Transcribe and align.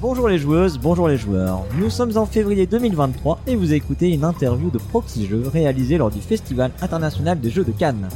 Bonjour 0.00 0.28
les 0.28 0.38
joueuses, 0.38 0.78
bonjour 0.78 1.08
les 1.08 1.16
joueurs. 1.16 1.64
Nous 1.76 1.90
sommes 1.90 2.16
en 2.16 2.24
février 2.24 2.66
2023 2.66 3.40
et 3.48 3.56
vous 3.56 3.72
écoutez 3.72 4.10
une 4.10 4.22
interview 4.22 4.70
de 4.70 4.78
Proxy 4.78 5.26
Jeux 5.26 5.42
réalisée 5.52 5.98
lors 5.98 6.12
du 6.12 6.20
Festival 6.20 6.70
international 6.80 7.40
des 7.40 7.50
jeux 7.50 7.64
de 7.64 7.72
Cannes. 7.72 8.08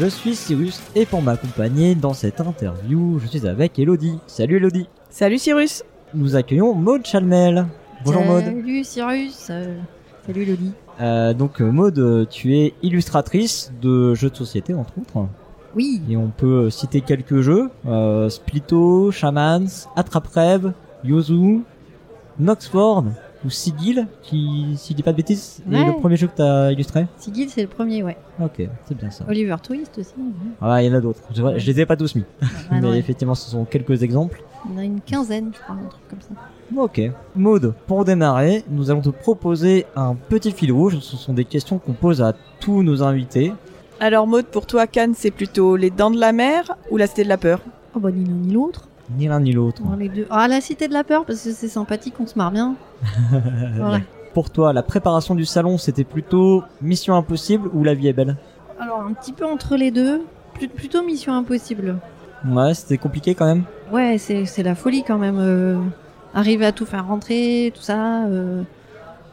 Je 0.00 0.06
suis 0.06 0.34
Cyrus 0.34 0.80
et 0.94 1.04
pour 1.04 1.20
m'accompagner 1.20 1.94
dans 1.94 2.14
cette 2.14 2.40
interview, 2.40 3.18
je 3.18 3.26
suis 3.26 3.46
avec 3.46 3.78
Elodie. 3.78 4.18
Salut 4.26 4.56
Elodie. 4.56 4.88
Salut 5.10 5.36
Cyrus. 5.36 5.84
Nous 6.14 6.36
accueillons 6.36 6.74
Maud 6.74 7.04
Chalmel. 7.04 7.66
Bonjour 8.02 8.24
Maud. 8.24 8.42
Salut 8.42 8.82
Cyrus. 8.82 9.48
Euh, 9.50 9.76
salut 10.26 10.44
Elodie. 10.44 10.72
Euh, 11.02 11.34
donc 11.34 11.60
euh, 11.60 11.70
Maud, 11.70 11.98
euh, 11.98 12.24
tu 12.24 12.56
es 12.56 12.72
illustratrice 12.82 13.74
de 13.82 14.14
jeux 14.14 14.30
de 14.30 14.36
société 14.36 14.72
entre 14.72 14.94
autres. 14.98 15.28
Oui. 15.76 16.00
Et 16.08 16.16
on 16.16 16.28
peut 16.28 16.70
citer 16.70 17.02
quelques 17.02 17.42
jeux. 17.42 17.68
Euh, 17.86 18.30
Splito, 18.30 19.10
Shamans, 19.10 19.86
Attrape-Rêve, 19.96 20.72
Yozu, 21.04 21.60
Noxford 22.38 23.04
ou 23.44 23.50
Sigil, 23.50 24.06
qui, 24.22 24.74
si 24.76 24.92
je 24.92 24.96
dis 24.96 25.02
pas 25.02 25.12
de 25.12 25.16
bêtises, 25.16 25.62
est 25.72 25.84
le 25.84 25.98
premier 25.98 26.16
jeu 26.16 26.26
que 26.26 26.36
tu 26.36 26.42
as 26.42 26.72
illustré. 26.72 27.06
Sigil, 27.16 27.48
c'est 27.48 27.62
le 27.62 27.68
premier, 27.68 28.02
ouais. 28.02 28.16
Ok, 28.42 28.62
c'est 28.86 28.96
bien 28.96 29.10
ça. 29.10 29.24
Oliver 29.28 29.56
Twist 29.62 29.96
aussi. 29.98 30.12
ouais. 30.18 30.50
Ah, 30.60 30.82
il 30.82 30.90
y 30.90 30.94
en 30.94 30.98
a 30.98 31.00
d'autres. 31.00 31.20
Je, 31.34 31.42
je 31.56 31.66
les 31.70 31.80
ai 31.80 31.86
pas 31.86 31.96
tous 31.96 32.14
mis. 32.14 32.24
Ah, 32.70 32.80
non, 32.80 32.90
Mais 32.90 32.98
effectivement, 32.98 33.34
ce 33.34 33.50
sont 33.50 33.64
quelques 33.64 34.02
exemples. 34.02 34.42
Il 34.66 34.72
y 34.72 34.74
en 34.74 34.78
a 34.78 34.84
une 34.84 35.00
quinzaine, 35.00 35.50
je 35.54 35.60
crois, 35.60 35.74
un 35.74 35.88
truc 35.88 36.02
comme 36.08 36.20
ça. 36.20 36.28
Ok. 36.76 37.00
Maud, 37.34 37.74
pour 37.86 38.04
démarrer, 38.04 38.62
nous 38.68 38.90
allons 38.90 39.00
te 39.00 39.08
proposer 39.08 39.86
un 39.96 40.14
petit 40.14 40.52
fil 40.52 40.70
rouge. 40.72 40.98
Ce 41.00 41.16
sont 41.16 41.32
des 41.32 41.46
questions 41.46 41.78
qu'on 41.78 41.92
pose 41.94 42.20
à 42.22 42.34
tous 42.60 42.82
nos 42.82 43.02
invités. 43.02 43.52
Alors 44.00 44.26
Maud, 44.26 44.44
pour 44.46 44.66
toi 44.66 44.86
Cannes, 44.86 45.14
c'est 45.16 45.30
plutôt 45.30 45.76
les 45.76 45.90
dents 45.90 46.10
de 46.10 46.18
la 46.20 46.32
mer 46.32 46.76
ou 46.90 46.96
la 46.98 47.06
cité 47.06 47.24
de 47.24 47.28
la 47.28 47.38
peur? 47.38 47.60
Oh 47.94 48.00
bah 48.00 48.10
ni 48.10 48.24
l'un 48.24 48.34
ni 48.34 48.52
l'autre. 48.52 48.88
Ni 49.18 49.26
l'un 49.28 49.40
ni 49.40 49.52
l'autre. 49.52 49.82
Bon, 49.82 49.96
les 49.96 50.08
deux. 50.08 50.26
Ah, 50.30 50.46
la 50.46 50.60
cité 50.60 50.86
de 50.88 50.92
la 50.92 51.02
peur, 51.04 51.24
parce 51.24 51.42
que 51.42 51.50
c'est 51.52 51.68
sympathique, 51.68 52.14
on 52.20 52.26
se 52.26 52.38
marre 52.38 52.52
bien. 52.52 52.76
Pour 54.34 54.50
toi, 54.50 54.72
la 54.72 54.82
préparation 54.82 55.34
du 55.34 55.44
salon, 55.44 55.76
c'était 55.78 56.04
plutôt 56.04 56.62
Mission 56.80 57.14
Impossible 57.16 57.68
ou 57.72 57.82
La 57.82 57.94
vie 57.94 58.08
est 58.08 58.12
belle? 58.12 58.36
Alors, 58.78 59.00
un 59.02 59.12
petit 59.12 59.32
peu 59.32 59.44
entre 59.44 59.76
les 59.76 59.90
deux. 59.90 60.22
Plutôt 60.76 61.02
Mission 61.02 61.34
Impossible. 61.34 61.96
Ouais, 62.46 62.74
c'était 62.74 62.98
compliqué 62.98 63.34
quand 63.34 63.46
même. 63.46 63.64
Ouais, 63.92 64.18
c'est 64.18 64.44
c'est 64.44 64.62
la 64.62 64.74
folie 64.74 65.02
quand 65.06 65.18
même. 65.18 65.38
euh, 65.38 65.78
arriver 66.34 66.64
à 66.66 66.72
tout 66.72 66.86
faire 66.86 67.06
rentrer, 67.06 67.72
tout 67.74 67.82
ça. 67.82 68.24
euh, 68.26 68.62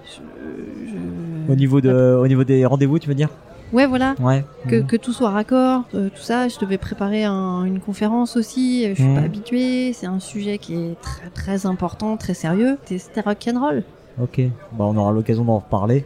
je- 0.05 0.91
je- 0.91 1.51
Au 1.51 1.55
niveau, 1.55 1.79
de, 1.79 2.17
au 2.19 2.27
niveau 2.27 2.43
des 2.43 2.65
rendez-vous, 2.65 2.97
tu 2.99 3.07
veux 3.07 3.15
dire? 3.15 3.29
Ouais, 3.73 3.85
voilà. 3.85 4.15
Ouais. 4.19 4.45
que, 4.69 4.75
Mhm. 4.77 4.85
que 4.87 4.95
tout 4.95 5.11
soit 5.13 5.29
raccord, 5.29 5.83
euh, 5.93 6.09
tout 6.09 6.21
ça. 6.21 6.47
Je 6.47 6.57
devais 6.59 6.77
préparer 6.77 7.23
un- 7.25 7.63
une 7.65 7.79
conférence 7.79 8.37
aussi. 8.37 8.85
euh, 8.85 8.89
Je 8.89 8.93
suis 8.95 9.03
Mhm. 9.03 9.15
pas 9.15 9.21
habituée. 9.21 9.93
C'est 9.93 10.07
un 10.07 10.19
sujet 10.19 10.57
qui 10.57 10.75
est 10.75 10.95
très 11.01 11.29
très 11.29 11.65
important, 11.65 12.15
très 12.17 12.33
sérieux. 12.33 12.77
C'était- 12.85 13.21
rock'n'roll. 13.21 13.83
Ok. 14.21 14.39
Bah, 14.73 14.85
on 14.87 14.95
aura 14.97 15.11
l'occasion 15.11 15.43
d'en 15.43 15.57
reparler. 15.59 16.05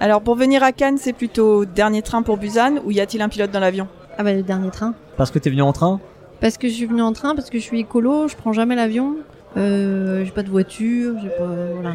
Alors 0.00 0.20
pour 0.22 0.34
venir 0.34 0.62
à 0.62 0.72
Cannes, 0.72 0.98
c'est 0.98 1.12
plutôt 1.12 1.64
dernier 1.64 2.02
train 2.02 2.22
pour 2.22 2.36
Busan 2.36 2.76
ou 2.84 2.90
y 2.90 3.00
a-t-il 3.00 3.22
un 3.22 3.28
pilote 3.28 3.50
dans 3.52 3.60
l'avion? 3.60 3.86
Ah 4.18 4.22
bah 4.24 4.32
le 4.32 4.42
dernier 4.42 4.70
train. 4.70 4.94
Parce 5.16 5.30
que 5.30 5.38
t'es 5.38 5.50
venu 5.50 5.62
en 5.62 5.72
train? 5.72 6.00
Parce 6.40 6.58
que 6.58 6.66
je 6.68 6.72
suis 6.74 6.86
venue 6.86 7.02
en 7.02 7.12
train, 7.12 7.34
parce 7.36 7.48
que 7.50 7.58
je 7.58 7.62
suis 7.62 7.78
écolo, 7.80 8.26
je 8.28 8.34
prends 8.36 8.52
jamais 8.52 8.74
l'avion. 8.76 9.14
Euh, 9.56 10.24
j'ai 10.24 10.32
pas 10.32 10.42
de 10.42 10.50
voiture, 10.50 11.14
j'ai 11.22 11.28
pas 11.28 11.46
voilà. 11.74 11.94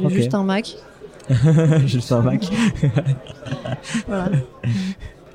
J'ai 0.00 0.08
juste 0.08 0.34
un 0.34 0.44
Mac. 0.44 0.76
Juste 1.86 2.12
un 2.12 2.22
Mac. 2.22 2.48
Voilà. 4.06 4.30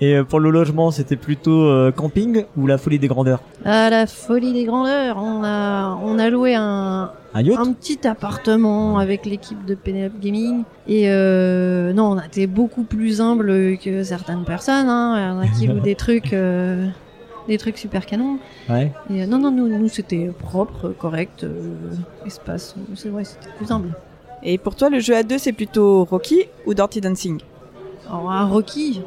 Et 0.02 0.16
euh, 0.16 0.24
pour 0.24 0.40
le 0.40 0.50
logement, 0.50 0.92
c'était 0.92 1.16
plutôt 1.16 1.64
euh, 1.64 1.92
camping 1.92 2.44
ou 2.58 2.68
la 2.68 2.78
folie 2.78 3.00
des 3.00 3.08
grandeurs? 3.08 3.42
À 3.64 3.90
la 3.90 4.08
folie 4.08 4.52
des 4.52 4.66
grandeurs, 4.66 5.18
on 5.18 5.44
a 5.44 5.98
on 6.04 6.20
a 6.20 6.30
loué 6.30 6.54
un, 6.54 7.12
Un 7.34 7.74
petit 7.74 8.06
appartement 8.06 8.98
avec 8.98 9.26
l'équipe 9.26 9.64
de 9.66 9.74
Penelope 9.74 10.20
Gaming. 10.20 10.64
Et 10.88 11.10
euh, 11.10 11.94
non, 11.94 12.12
on 12.12 12.18
a 12.18 12.26
été 12.26 12.46
beaucoup 12.46 12.84
plus 12.84 13.22
humble 13.22 13.78
que 13.78 14.04
certaines 14.04 14.44
personnes. 14.44 14.90
Hein. 14.90 15.16
Il 15.18 15.24
y 15.24 15.32
en 15.32 15.40
a 15.40 15.48
qui 15.48 15.68
louent 15.68 15.80
des 15.80 15.96
trucs, 15.96 16.34
euh, 16.34 16.88
des 17.48 17.58
trucs 17.58 17.78
super 17.78 18.06
canons. 18.06 18.38
Ouais. 18.70 18.92
Et 19.10 19.26
non, 19.26 19.40
non, 19.40 19.52
nous, 19.52 19.70
nous 19.70 19.90
c'était 19.90 20.30
propre, 20.38 20.90
correct, 20.90 21.46
espace. 22.26 22.76
C'est 22.96 23.10
vrai, 23.10 23.24
c'était 23.24 23.50
plus 23.58 23.72
humble. 23.72 23.94
Et 24.48 24.58
pour 24.60 24.76
toi, 24.76 24.90
le 24.90 25.00
jeu 25.00 25.16
à 25.16 25.24
deux, 25.24 25.38
c'est 25.40 25.54
plutôt 25.54 26.04
Rocky 26.06 26.44
ou 26.68 26.74
Dirty 26.76 27.02
Dancing 27.02 27.40
Alors, 28.08 28.30
un 28.30 28.46
Rocky, 28.46 29.02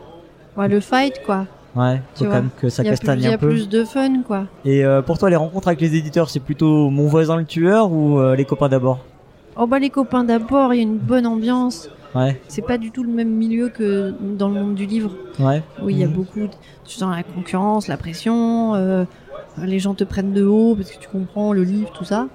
ouais, 0.56 0.68
le 0.68 0.80
fight, 0.80 1.22
quoi. 1.24 1.46
Ouais, 1.76 2.00
Tu 2.14 2.24
faut 2.24 2.24
vois, 2.24 2.34
quand 2.34 2.42
même 2.42 2.50
que 2.60 2.68
ça 2.68 2.82
Il 2.82 2.86
y 2.86 2.88
a, 2.88 2.92
plus, 2.92 2.98
castagne 2.98 3.18
il 3.20 3.24
y 3.24 3.26
a 3.28 3.32
un 3.34 3.38
peu. 3.38 3.48
plus 3.50 3.68
de 3.68 3.84
fun, 3.84 4.22
quoi. 4.26 4.46
Et 4.64 4.84
euh, 4.84 5.00
pour 5.00 5.16
toi, 5.18 5.30
les 5.30 5.36
rencontres 5.36 5.68
avec 5.68 5.80
les 5.80 5.94
éditeurs, 5.94 6.28
c'est 6.28 6.40
plutôt 6.40 6.90
mon 6.90 7.06
voisin 7.06 7.36
le 7.36 7.44
tueur 7.44 7.92
ou 7.92 8.18
euh, 8.18 8.34
les 8.34 8.44
copains 8.44 8.68
d'abord 8.68 8.98
Oh 9.60 9.66
bah 9.66 9.78
les 9.78 9.90
copains 9.90 10.24
d'abord, 10.24 10.72
il 10.74 10.76
y 10.78 10.80
a 10.80 10.82
une 10.84 10.98
bonne 10.98 11.26
ambiance. 11.26 11.88
Ouais, 12.14 12.40
C'est 12.48 12.62
pas 12.62 12.78
du 12.78 12.90
tout 12.90 13.02
le 13.04 13.10
même 13.12 13.28
milieu 13.28 13.68
que 13.68 14.12
dans 14.36 14.48
le 14.48 14.54
monde 14.54 14.74
du 14.74 14.86
livre. 14.86 15.10
ouais. 15.40 15.62
Oui, 15.82 15.94
il 15.94 15.98
y 16.00 16.04
a 16.04 16.06
Mhm. 16.06 16.12
beaucoup. 16.14 16.40
De... 16.40 16.48
Tu 16.84 16.96
sens 16.96 17.14
la 17.14 17.22
concurrence, 17.22 17.86
la 17.86 17.96
pression. 17.96 18.74
euh, 18.74 19.04
les 19.62 19.78
gens 19.78 19.94
te 19.94 20.04
prennent 20.04 20.32
de 20.32 20.44
haut 20.44 20.74
parce 20.76 20.90
que 20.90 20.98
tu 20.98 21.08
comprends 21.08 21.52
le 21.52 21.62
livre, 21.64 21.90
tout 21.92 22.04
ça. 22.04 22.28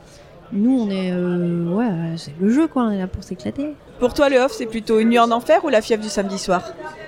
Nous, 0.53 0.79
on 0.79 0.89
est, 0.89 1.11
euh, 1.11 1.65
ouais, 1.73 2.15
c'est 2.15 2.33
le 2.39 2.49
jeu 2.49 2.67
quoi. 2.67 2.83
On 2.83 2.91
est 2.91 2.99
là 2.99 3.07
pour 3.07 3.23
s'éclater. 3.23 3.73
Pour 3.99 4.13
toi, 4.13 4.29
le 4.29 4.37
off, 4.37 4.51
c'est 4.51 4.67
plutôt 4.67 4.99
une 4.99 5.09
nuit 5.09 5.19
en 5.19 5.31
enfer 5.31 5.65
ou 5.65 5.69
la 5.69 5.81
fièvre 5.81 6.03
du 6.03 6.09
samedi 6.09 6.37
soir? 6.37 6.61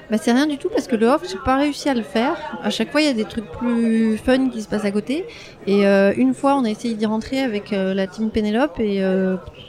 Bah 0.09 0.17
c'est 0.19 0.31
rien 0.31 0.47
du 0.47 0.57
tout 0.57 0.69
parce 0.69 0.87
que 0.87 0.95
le 0.95 1.07
off, 1.07 1.21
j'ai 1.29 1.37
pas 1.45 1.57
réussi 1.57 1.87
à 1.89 1.93
le 1.93 2.01
faire. 2.01 2.35
À 2.63 2.69
chaque 2.71 2.91
fois, 2.91 3.01
il 3.01 3.07
y 3.07 3.09
a 3.09 3.13
des 3.13 3.25
trucs 3.25 3.49
plus 3.51 4.17
fun 4.17 4.49
qui 4.49 4.61
se 4.61 4.67
passent 4.67 4.85
à 4.85 4.91
côté. 4.91 5.25
Et 5.67 5.85
euh, 5.85 6.13
une 6.17 6.33
fois, 6.33 6.55
on 6.55 6.63
a 6.63 6.69
essayé 6.69 6.95
d'y 6.95 7.05
rentrer 7.05 7.39
avec 7.39 7.71
euh, 7.71 7.93
la 7.93 8.07
team 8.07 8.31
Pénélope 8.31 8.79
et 8.79 9.03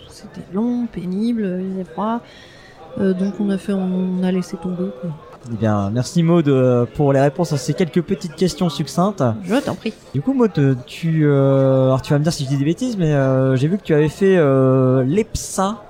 c'était 0.09 0.47
long, 0.53 0.87
pénible, 0.87 1.61
il 1.61 1.73
faisait 1.73 1.93
froid. 1.93 2.21
Donc 2.99 3.35
on 3.41 3.51
a 3.51 3.59
fait, 3.59 3.75
on 3.75 4.23
a 4.23 4.33
laissé 4.33 4.57
tomber. 4.57 4.91
Quoi. 5.03 5.11
Eh 5.53 5.57
bien, 5.57 5.91
merci 5.91 6.23
Maud 6.23 6.49
euh, 6.49 6.87
pour 6.97 7.13
les 7.13 7.21
réponses 7.21 7.53
à 7.53 7.57
ces 7.57 7.73
quelques 7.75 8.03
petites 8.03 8.35
questions 8.35 8.69
succinctes. 8.69 9.23
Je 9.45 9.55
t'en 9.57 9.75
prie. 9.75 9.93
Du 10.15 10.21
coup, 10.21 10.33
Maud, 10.33 10.53
tu, 10.87 11.25
euh, 11.27 11.85
alors 11.87 12.03
tu 12.03 12.13
vas 12.13 12.19
me 12.19 12.25
dire 12.25 12.33
si 12.33 12.45
je 12.45 12.49
dis 12.49 12.57
des 12.57 12.65
bêtises, 12.65 12.97
mais 12.97 13.13
euh, 13.13 13.55
j'ai 13.57 13.69
vu 13.69 13.79
que 13.79 13.83
tu 13.83 13.95
avais 13.95 14.09
fait 14.09 14.37
euh, 14.37 15.05
l'EPSA, 15.05 15.83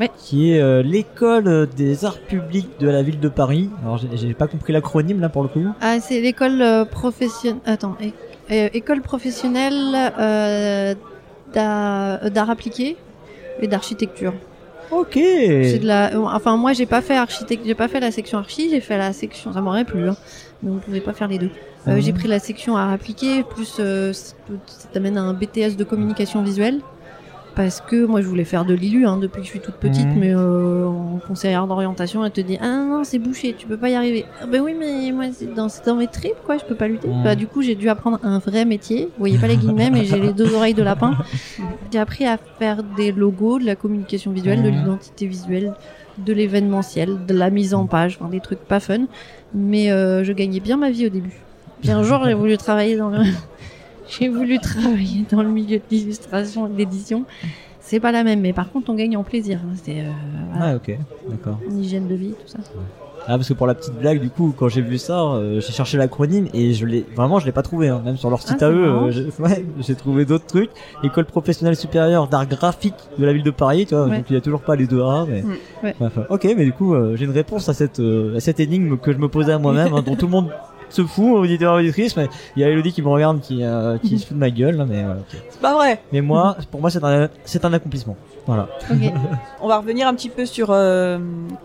Ouais. 0.00 0.12
qui 0.16 0.52
est 0.52 0.82
l'école 0.84 1.66
des 1.76 2.04
arts 2.04 2.18
publics 2.20 2.70
de 2.78 2.86
la 2.88 3.02
ville 3.02 3.18
de 3.18 3.28
Paris. 3.28 3.68
Alors, 3.82 3.98
j'ai- 3.98 4.32
pas 4.32 4.46
compris 4.46 4.72
l'acronyme 4.72 5.20
là 5.20 5.28
pour 5.28 5.42
le 5.42 5.48
coup. 5.48 5.64
Ah, 5.80 5.98
c'est 6.00 6.20
l'école 6.20 6.86
professionnelle. 6.88 7.60
Attends, 7.66 7.96
école 8.48 9.00
professionnelle 9.02 10.12
d'art 11.54 12.50
appliqué 12.50 12.96
et 13.60 13.66
d'architecture. 13.66 14.34
Ok. 14.90 15.12
C'est 15.14 15.78
de 15.80 15.86
la. 15.86 16.10
Enfin, 16.18 16.56
moi, 16.56 16.72
j'ai 16.72 16.86
pas 16.86 17.00
fait 17.02 17.16
architecte, 17.16 17.62
j'ai 17.66 17.74
pas 17.74 17.88
fait 17.88 18.00
la 18.00 18.10
section 18.10 18.38
archi, 18.38 18.70
j'ai 18.70 18.80
fait 18.80 18.96
la 18.98 19.12
section. 19.12 19.52
Ça 19.52 19.60
m'aurait 19.60 19.84
plu. 19.84 20.08
Hein. 20.08 20.16
Mais 20.62 20.70
on 20.70 20.78
pouvait 20.78 21.00
pas 21.00 21.12
faire 21.12 21.28
les 21.28 21.38
deux. 21.38 21.50
Euh, 21.86 21.94
Mhm. 21.94 22.00
J'ai 22.02 22.12
pris 22.12 22.28
la 22.28 22.38
section 22.40 22.76
art 22.76 22.90
appliqué, 22.90 23.44
plus 23.44 23.76
euh, 23.78 24.12
ça 24.12 24.34
t'amène 24.92 25.16
à 25.16 25.22
un 25.22 25.32
BTS 25.32 25.76
de 25.76 25.84
communication 25.84 26.42
visuelle. 26.42 26.80
Parce 27.58 27.80
que 27.80 28.06
moi, 28.06 28.20
je 28.22 28.28
voulais 28.28 28.44
faire 28.44 28.64
de 28.64 28.72
l'ILU 28.72 29.04
hein, 29.04 29.16
depuis 29.16 29.40
que 29.40 29.46
je 29.46 29.50
suis 29.50 29.58
toute 29.58 29.74
petite, 29.74 30.06
Mhm. 30.06 30.18
mais 30.20 30.32
euh, 30.32 30.86
en 30.86 31.18
conseillère 31.26 31.66
d'orientation, 31.66 32.24
elle 32.24 32.30
te 32.30 32.40
dit 32.40 32.56
Ah 32.60 32.68
non, 32.68 32.98
non, 32.98 33.02
c'est 33.04 33.18
bouché, 33.18 33.52
tu 33.58 33.66
peux 33.66 33.76
pas 33.76 33.88
y 33.90 33.96
arriver. 33.96 34.26
Ah, 34.40 34.46
ben 34.46 34.60
oui, 34.62 34.76
mais 34.78 35.10
moi, 35.10 35.24
c'est 35.32 35.52
dans, 35.52 35.66
dans 35.84 35.96
mes 35.96 36.06
tripes, 36.06 36.40
quoi, 36.46 36.56
je 36.56 36.64
peux 36.64 36.76
pas 36.76 36.86
lutter. 36.86 37.08
Mhm. 37.08 37.24
Bah, 37.24 37.34
du 37.34 37.48
coup, 37.48 37.60
j'ai 37.62 37.74
dû 37.74 37.88
apprendre 37.88 38.20
un 38.22 38.38
vrai 38.38 38.64
métier. 38.64 39.06
Vous 39.06 39.18
voyez 39.18 39.38
pas 39.38 39.48
les 39.48 39.56
guillemets, 39.56 39.90
mais 39.90 40.04
j'ai 40.04 40.20
les 40.20 40.32
deux 40.32 40.54
oreilles 40.54 40.74
de 40.74 40.84
lapin. 40.84 41.16
J'ai 41.92 41.98
appris 41.98 42.26
à 42.26 42.36
faire 42.60 42.82
des 42.96 43.10
logos, 43.10 43.58
de 43.58 43.64
la 43.64 43.74
communication 43.74 44.30
visuelle, 44.30 44.62
de 44.62 44.70
Mhm. 44.70 44.76
l'identité 44.76 45.26
visuelle, 45.26 45.72
de 46.18 46.32
l'événementiel, 46.32 47.26
de 47.26 47.34
la 47.34 47.50
mise 47.50 47.74
en 47.74 47.86
page, 47.86 48.18
enfin, 48.20 48.30
des 48.30 48.40
trucs 48.40 48.60
pas 48.60 48.78
fun. 48.78 49.06
Mais 49.52 49.90
euh, 49.90 50.22
je 50.22 50.32
gagnais 50.32 50.60
bien 50.60 50.76
ma 50.76 50.90
vie 50.90 51.06
au 51.06 51.10
début. 51.10 51.40
Puis 51.80 51.90
un 51.90 52.04
jour, 52.04 52.20
j'ai 52.24 52.34
voulu 52.34 52.56
travailler 52.56 52.96
dans 52.96 53.08
le... 53.10 53.18
j'ai 54.08 54.28
voulu 54.28 54.58
travailler 54.58 55.24
dans 55.30 55.42
le 55.42 55.48
milieu 55.48 55.78
de 55.78 55.82
l'illustration 55.90 56.66
et 56.66 56.70
de 56.70 56.76
l'édition. 56.76 57.24
C'est 57.80 58.00
pas 58.00 58.12
la 58.12 58.22
même, 58.24 58.40
mais 58.40 58.52
par 58.52 58.70
contre, 58.70 58.90
on 58.90 58.94
gagne 58.94 59.16
en 59.16 59.22
plaisir. 59.22 59.60
hein. 59.64 59.74
C'est 59.82 60.00
euh, 60.00 60.10
voilà, 60.52 60.72
Ouais, 60.72 60.76
ok, 60.76 60.98
d'accord. 61.30 61.58
une 61.70 61.78
hygiène 61.82 62.06
de 62.06 62.14
vie, 62.14 62.32
tout 62.32 62.46
ça. 62.48 62.58
Ah, 63.30 63.36
parce 63.36 63.48
que 63.48 63.54
pour 63.54 63.66
la 63.66 63.74
petite 63.74 63.94
blague, 63.94 64.20
du 64.20 64.30
coup, 64.30 64.54
quand 64.56 64.68
j'ai 64.68 64.80
vu 64.80 64.96
ça, 64.96 65.20
euh, 65.22 65.60
j'ai 65.60 65.72
cherché 65.72 65.98
l'acronyme 65.98 66.48
et 66.54 66.72
je 66.72 66.86
l'ai 66.86 67.04
vraiment, 67.14 67.38
je 67.38 67.46
l'ai 67.46 67.52
pas 67.52 67.62
trouvé. 67.62 67.88
Hein. 67.88 68.00
Même 68.04 68.16
sur 68.16 68.30
leur 68.30 68.40
site 68.40 68.58
Ah, 68.62 68.66
à 68.66 68.70
eux, 68.70 68.84
euh, 68.86 69.10
j'ai 69.10 69.24
ouais, 69.42 69.64
j'ai 69.80 69.94
trouvé 69.94 70.24
d'autres 70.24 70.46
trucs. 70.46 70.70
École 71.02 71.26
professionnelle 71.26 71.76
supérieure 71.76 72.28
d'art 72.28 72.46
graphique 72.46 72.94
de 73.18 73.24
la 73.26 73.32
ville 73.34 73.42
de 73.42 73.50
Paris, 73.50 73.84
tu 73.86 73.94
vois. 73.94 74.06
Ouais. 74.06 74.16
Donc 74.18 74.26
il 74.30 74.34
y 74.34 74.36
a 74.36 74.40
toujours 74.40 74.60
pas 74.62 74.76
les 74.76 74.86
deux 74.86 75.02
A, 75.02 75.26
mais. 75.28 75.42
Mm. 75.42 75.56
Ouais. 75.84 75.94
Enfin, 76.00 76.24
ok, 76.30 76.44
mais 76.56 76.64
du 76.64 76.72
coup, 76.72 76.94
j'ai 77.16 77.24
une 77.26 77.30
réponse 77.32 77.68
à 77.68 77.74
cette 77.74 78.00
à 78.00 78.40
cette 78.40 78.60
énigme 78.60 78.96
que 78.98 79.12
je 79.12 79.18
me 79.18 79.28
posais 79.28 79.52
à 79.52 79.58
moi-même, 79.58 79.92
hein, 79.94 80.02
dont 80.04 80.16
tout 80.16 80.26
le 80.26 80.32
monde 80.32 80.48
se 80.90 81.04
fout, 81.04 81.36
auditeur 81.36 81.74
auditrice, 81.74 82.16
mais 82.16 82.28
il 82.56 82.62
y 82.62 82.64
a 82.64 82.68
Elodie 82.68 82.92
qui 82.92 83.02
me 83.02 83.08
regarde, 83.08 83.40
qui, 83.40 83.62
euh, 83.62 83.98
qui 83.98 84.18
se 84.18 84.26
fout 84.26 84.34
de 84.36 84.40
ma 84.40 84.50
gueule, 84.50 84.76
là, 84.76 84.86
mais, 84.86 85.02
euh. 85.04 85.14
C'est 85.50 85.60
pas 85.60 85.74
vrai. 85.74 86.00
mais 86.12 86.20
moi, 86.20 86.56
pour 86.70 86.80
moi, 86.80 86.90
c'est 86.90 87.02
un, 87.04 87.28
c'est 87.44 87.64
un 87.64 87.72
accomplissement. 87.72 88.16
Voilà. 88.46 88.68
On 89.60 89.68
va 89.68 89.78
revenir 89.78 90.08
un 90.08 90.14
petit 90.14 90.30
peu 90.30 90.46
sur 90.46 90.68
euh, 90.70 91.18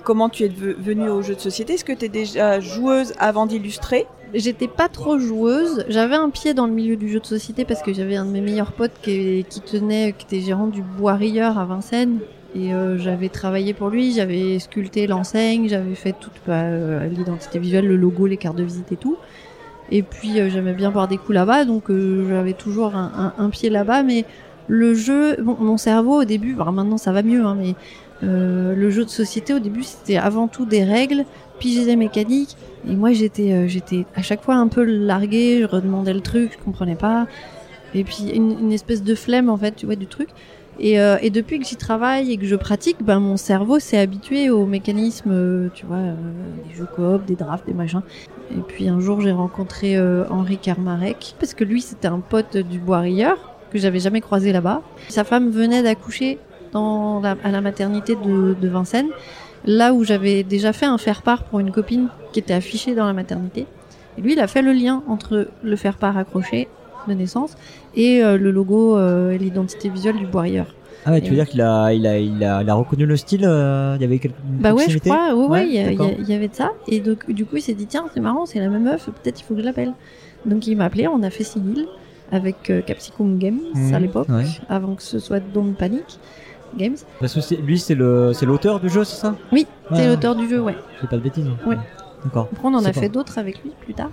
comment 0.03 0.29
tu 0.29 0.43
es 0.43 0.47
ve- 0.49 0.75
venue 0.77 1.09
au 1.09 1.21
jeu 1.21 1.35
de 1.35 1.39
société. 1.39 1.73
Est-ce 1.73 1.85
que 1.85 1.93
tu 1.93 2.05
es 2.05 2.09
déjà 2.09 2.59
joueuse 2.59 3.13
avant 3.19 3.45
d'illustrer? 3.45 4.05
J'étais 4.33 4.67
pas 4.67 4.89
trop 4.89 5.17
joueuse. 5.19 5.85
J'avais 5.87 6.15
un 6.15 6.29
pied 6.29 6.53
dans 6.53 6.65
le 6.65 6.73
milieu 6.73 6.95
du 6.95 7.07
jeu 7.09 7.19
de 7.19 7.25
société 7.25 7.65
parce 7.65 7.81
que 7.83 7.93
j'avais 7.93 8.15
un 8.15 8.25
de 8.25 8.31
mes 8.31 8.41
meilleurs 8.41 8.71
potes 8.73 8.91
qui, 9.01 9.45
qui 9.47 9.61
tenait, 9.61 10.13
qui 10.17 10.25
était 10.25 10.45
gérant 10.45 10.67
du 10.67 10.81
Bois 10.81 11.13
Rieur 11.13 11.57
à 11.57 11.65
Vincennes. 11.65 12.19
Et 12.55 12.73
euh, 12.73 12.97
j'avais 12.99 13.29
travaillé 13.29 13.73
pour 13.73 13.89
lui, 13.89 14.13
j'avais 14.13 14.59
sculpté 14.59 15.07
l'enseigne, 15.07 15.67
j'avais 15.67 15.95
fait 15.95 16.13
toute 16.19 16.33
bah, 16.45 16.61
euh, 16.61 17.07
l'identité 17.07 17.57
visuelle, 17.57 17.87
le 17.87 17.95
logo, 17.95 18.27
les 18.27 18.37
cartes 18.37 18.57
de 18.57 18.63
visite 18.63 18.91
et 18.91 18.95
tout. 18.95 19.17
Et 19.91 20.03
puis 20.03 20.39
euh, 20.39 20.49
j'aimais 20.49 20.73
bien 20.73 20.91
boire 20.91 21.07
des 21.07 21.17
coups 21.17 21.33
là-bas, 21.33 21.65
donc 21.65 21.85
j'avais 21.89 22.53
toujours 22.53 22.95
un, 22.95 23.49
pied 23.49 23.69
là-bas. 23.69 24.03
Mais 24.03 24.25
le 24.67 24.93
jeu, 24.93 25.41
mon 25.41 25.77
cerveau 25.77 26.21
au 26.21 26.25
début, 26.25 26.53
alors 26.53 26.71
maintenant 26.71 26.97
ça 26.97 27.11
va 27.11 27.23
mieux, 27.23 27.43
hein, 27.43 27.57
mais 27.59 27.75
le 28.21 28.89
jeu 28.89 29.03
de 29.03 29.09
société 29.09 29.53
au 29.53 29.59
début 29.59 29.83
c'était 29.83 30.17
avant 30.17 30.47
tout 30.47 30.65
des 30.65 30.83
règles, 30.83 31.25
piger 31.59 31.85
des 31.85 31.95
mécaniques. 31.95 32.55
Et 32.87 32.95
moi 32.95 33.13
j'étais, 33.13 33.67
j'étais 33.67 34.05
à 34.15 34.21
chaque 34.21 34.43
fois 34.43 34.55
un 34.55 34.67
peu 34.67 34.83
larguée, 34.83 35.61
je 35.61 35.65
redemandais 35.65 36.13
le 36.13 36.21
truc, 36.21 36.51
je 36.57 36.63
comprenais 36.63 36.95
pas. 36.95 37.25
Et 37.95 38.03
puis 38.03 38.29
une, 38.33 38.51
une 38.59 38.71
espèce 38.71 39.03
de 39.03 39.15
flemme 39.15 39.49
en 39.49 39.57
fait, 39.57 39.75
tu 39.75 39.87
vois, 39.87 39.95
du 39.95 40.07
truc. 40.07 40.29
Et, 40.79 40.99
euh, 40.99 41.17
et 41.21 41.29
depuis 41.29 41.59
que 41.59 41.65
j'y 41.65 41.75
travaille 41.75 42.31
et 42.31 42.37
que 42.37 42.45
je 42.45 42.55
pratique, 42.55 42.97
ben 43.01 43.19
mon 43.19 43.37
cerveau 43.37 43.79
s'est 43.79 43.97
habitué 43.97 44.49
aux 44.49 44.65
mécanismes, 44.65 45.31
euh, 45.31 45.69
tu 45.73 45.85
vois, 45.85 45.97
euh, 45.97 46.15
des 46.67 46.75
jeux 46.75 46.87
coop, 46.95 47.25
des 47.25 47.35
drafts, 47.35 47.65
des 47.67 47.73
machins. 47.73 48.01
Et 48.51 48.61
puis 48.67 48.87
un 48.87 48.99
jour 48.99 49.21
j'ai 49.21 49.31
rencontré 49.31 49.97
Henri 50.29 50.57
Karmarek 50.57 51.35
parce 51.39 51.53
que 51.53 51.63
lui 51.63 51.81
c'était 51.81 52.07
un 52.07 52.19
pote 52.19 52.57
du 52.57 52.77
Bois 52.77 52.99
Rieur 52.99 53.37
que 53.71 53.79
j'avais 53.79 53.99
jamais 53.99 54.21
croisé 54.21 54.51
là-bas. 54.51 54.81
Sa 55.09 55.23
femme 55.23 55.49
venait 55.49 55.81
d'accoucher 55.81 56.37
à 56.75 57.51
la 57.51 57.61
maternité 57.61 58.15
de 58.15 58.67
Vincennes, 58.67 59.09
là 59.65 59.93
où 59.93 60.03
j'avais 60.03 60.43
déjà 60.43 60.73
fait 60.73 60.85
un 60.85 60.97
faire-part 60.97 61.43
pour 61.45 61.59
une 61.59 61.71
copine 61.71 62.09
qui 62.31 62.39
était 62.39 62.53
affichée 62.53 62.93
dans 62.93 63.05
la 63.05 63.13
maternité. 63.13 63.65
Et 64.17 64.21
lui, 64.21 64.33
il 64.33 64.39
a 64.39 64.47
fait 64.47 64.61
le 64.61 64.73
lien 64.73 65.03
entre 65.07 65.47
le 65.63 65.75
faire-part 65.75 66.17
accroché 66.17 66.67
de 67.07 67.13
naissance 67.13 67.55
et 67.95 68.23
euh, 68.23 68.37
le 68.37 68.51
logo 68.51 68.97
euh, 68.97 69.31
et 69.31 69.37
l'identité 69.37 69.89
visuelle 69.89 70.17
du 70.17 70.25
Bois 70.25 70.41
Rieur. 70.43 70.67
Ah 71.05 71.11
ouais, 71.11 71.19
tu 71.21 71.29
veux 71.31 71.35
dire 71.35 71.47
qu'il 71.47 71.61
a, 71.61 71.91
il 71.93 72.07
a, 72.07 72.17
il 72.17 72.41
a, 72.45 72.61
il 72.61 72.69
a 72.69 72.73
reconnu 72.75 73.05
le 73.05 73.17
style, 73.17 73.43
euh, 73.45 73.95
il 73.97 74.01
y 74.01 74.05
avait 74.05 74.19
quelque 74.19 74.37
Bah 74.61 74.73
ouais, 74.73 74.85
je 74.87 74.97
crois, 74.99 75.35
ouais, 75.35 75.47
ouais, 75.47 75.67
il 75.67 75.73
y, 75.73 76.33
avait 76.33 76.47
de 76.47 76.55
ça. 76.55 76.71
Et 76.87 77.01
donc, 77.01 77.29
du 77.29 77.43
coup, 77.45 77.57
il 77.57 77.61
s'est 77.61 77.73
dit, 77.73 77.87
tiens, 77.87 78.05
c'est 78.13 78.21
marrant, 78.21 78.45
c'est 78.45 78.59
la 78.59 78.69
même 78.69 78.83
meuf, 78.83 79.07
peut-être 79.21 79.41
il 79.41 79.43
faut 79.43 79.53
que 79.53 79.59
je 79.59 79.65
l'appelle. 79.65 79.91
Donc, 80.45 80.65
il 80.65 80.77
m'a 80.77 80.85
appelé, 80.85 81.07
on 81.09 81.21
a 81.21 81.29
fait 81.29 81.43
Sigil 81.43 81.87
avec 82.31 82.69
euh, 82.69 82.81
Capsicum 82.81 83.37
Games 83.37 83.59
Mhm, 83.75 83.93
à 83.93 83.99
l'époque, 83.99 84.29
ouais. 84.29 84.45
avant 84.69 84.95
que 84.95 85.03
ce 85.03 85.19
soit 85.19 85.41
Don't 85.41 85.73
Panic 85.77 86.19
Games. 86.77 86.95
Parce 87.19 87.33
que 87.33 87.55
lui, 87.61 87.77
c'est 87.79 87.95
l'auteur 87.95 88.79
du 88.79 88.87
jeu, 88.89 89.03
c'est 89.03 89.17
ça? 89.17 89.35
Oui, 89.51 89.67
c'est 89.93 90.07
l'auteur 90.07 90.35
du 90.35 90.47
jeu, 90.47 90.61
ouais. 90.61 90.75
C'est 91.01 91.09
pas 91.09 91.17
de 91.17 91.21
bêtises. 91.21 91.47
hein. 91.47 91.69
Ouais. 91.69 91.77
D'accord. 92.23 92.47
Après, 92.53 92.65
on 92.69 92.73
en 92.75 92.79
a 92.85 92.91
pas- 92.93 93.01
fait 93.01 93.09
d'autres 93.09 93.37
avec 93.37 93.61
lui 93.61 93.71
plus 93.81 93.93
tard. 93.93 94.11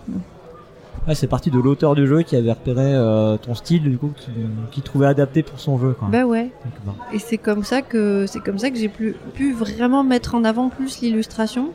Ouais, 1.08 1.14
c'est 1.14 1.26
parti 1.26 1.50
de 1.50 1.58
l'auteur 1.58 1.94
du 1.94 2.06
jeu 2.06 2.22
qui 2.22 2.36
avait 2.36 2.52
repéré 2.52 2.94
euh, 2.94 3.36
ton 3.38 3.54
style, 3.54 3.82
du 3.84 3.96
coup, 3.98 4.12
qui, 4.16 4.30
qui 4.70 4.82
trouvait 4.82 5.06
adapté 5.06 5.42
pour 5.42 5.58
son 5.58 5.78
jeu, 5.78 5.92
quoi. 5.98 6.08
Bah 6.12 6.24
ouais. 6.24 6.52
Donc. 6.84 6.94
Et 7.12 7.18
c'est 7.18 7.38
comme 7.38 7.64
ça 7.64 7.80
que 7.82 8.26
c'est 8.26 8.40
comme 8.40 8.58
ça 8.58 8.70
que 8.70 8.76
j'ai 8.76 8.88
pu, 8.90 9.16
pu 9.34 9.52
vraiment 9.52 10.04
mettre 10.04 10.34
en 10.34 10.44
avant 10.44 10.68
plus 10.68 11.00
l'illustration, 11.00 11.70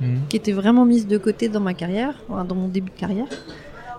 Mhm. 0.00 0.20
qui 0.30 0.36
était 0.38 0.52
vraiment 0.52 0.86
mise 0.86 1.06
de 1.06 1.18
côté 1.18 1.50
dans 1.50 1.60
ma 1.60 1.74
carrière, 1.74 2.14
dans 2.30 2.54
mon 2.54 2.68
début 2.68 2.90
de 2.90 2.98
carrière. 2.98 3.26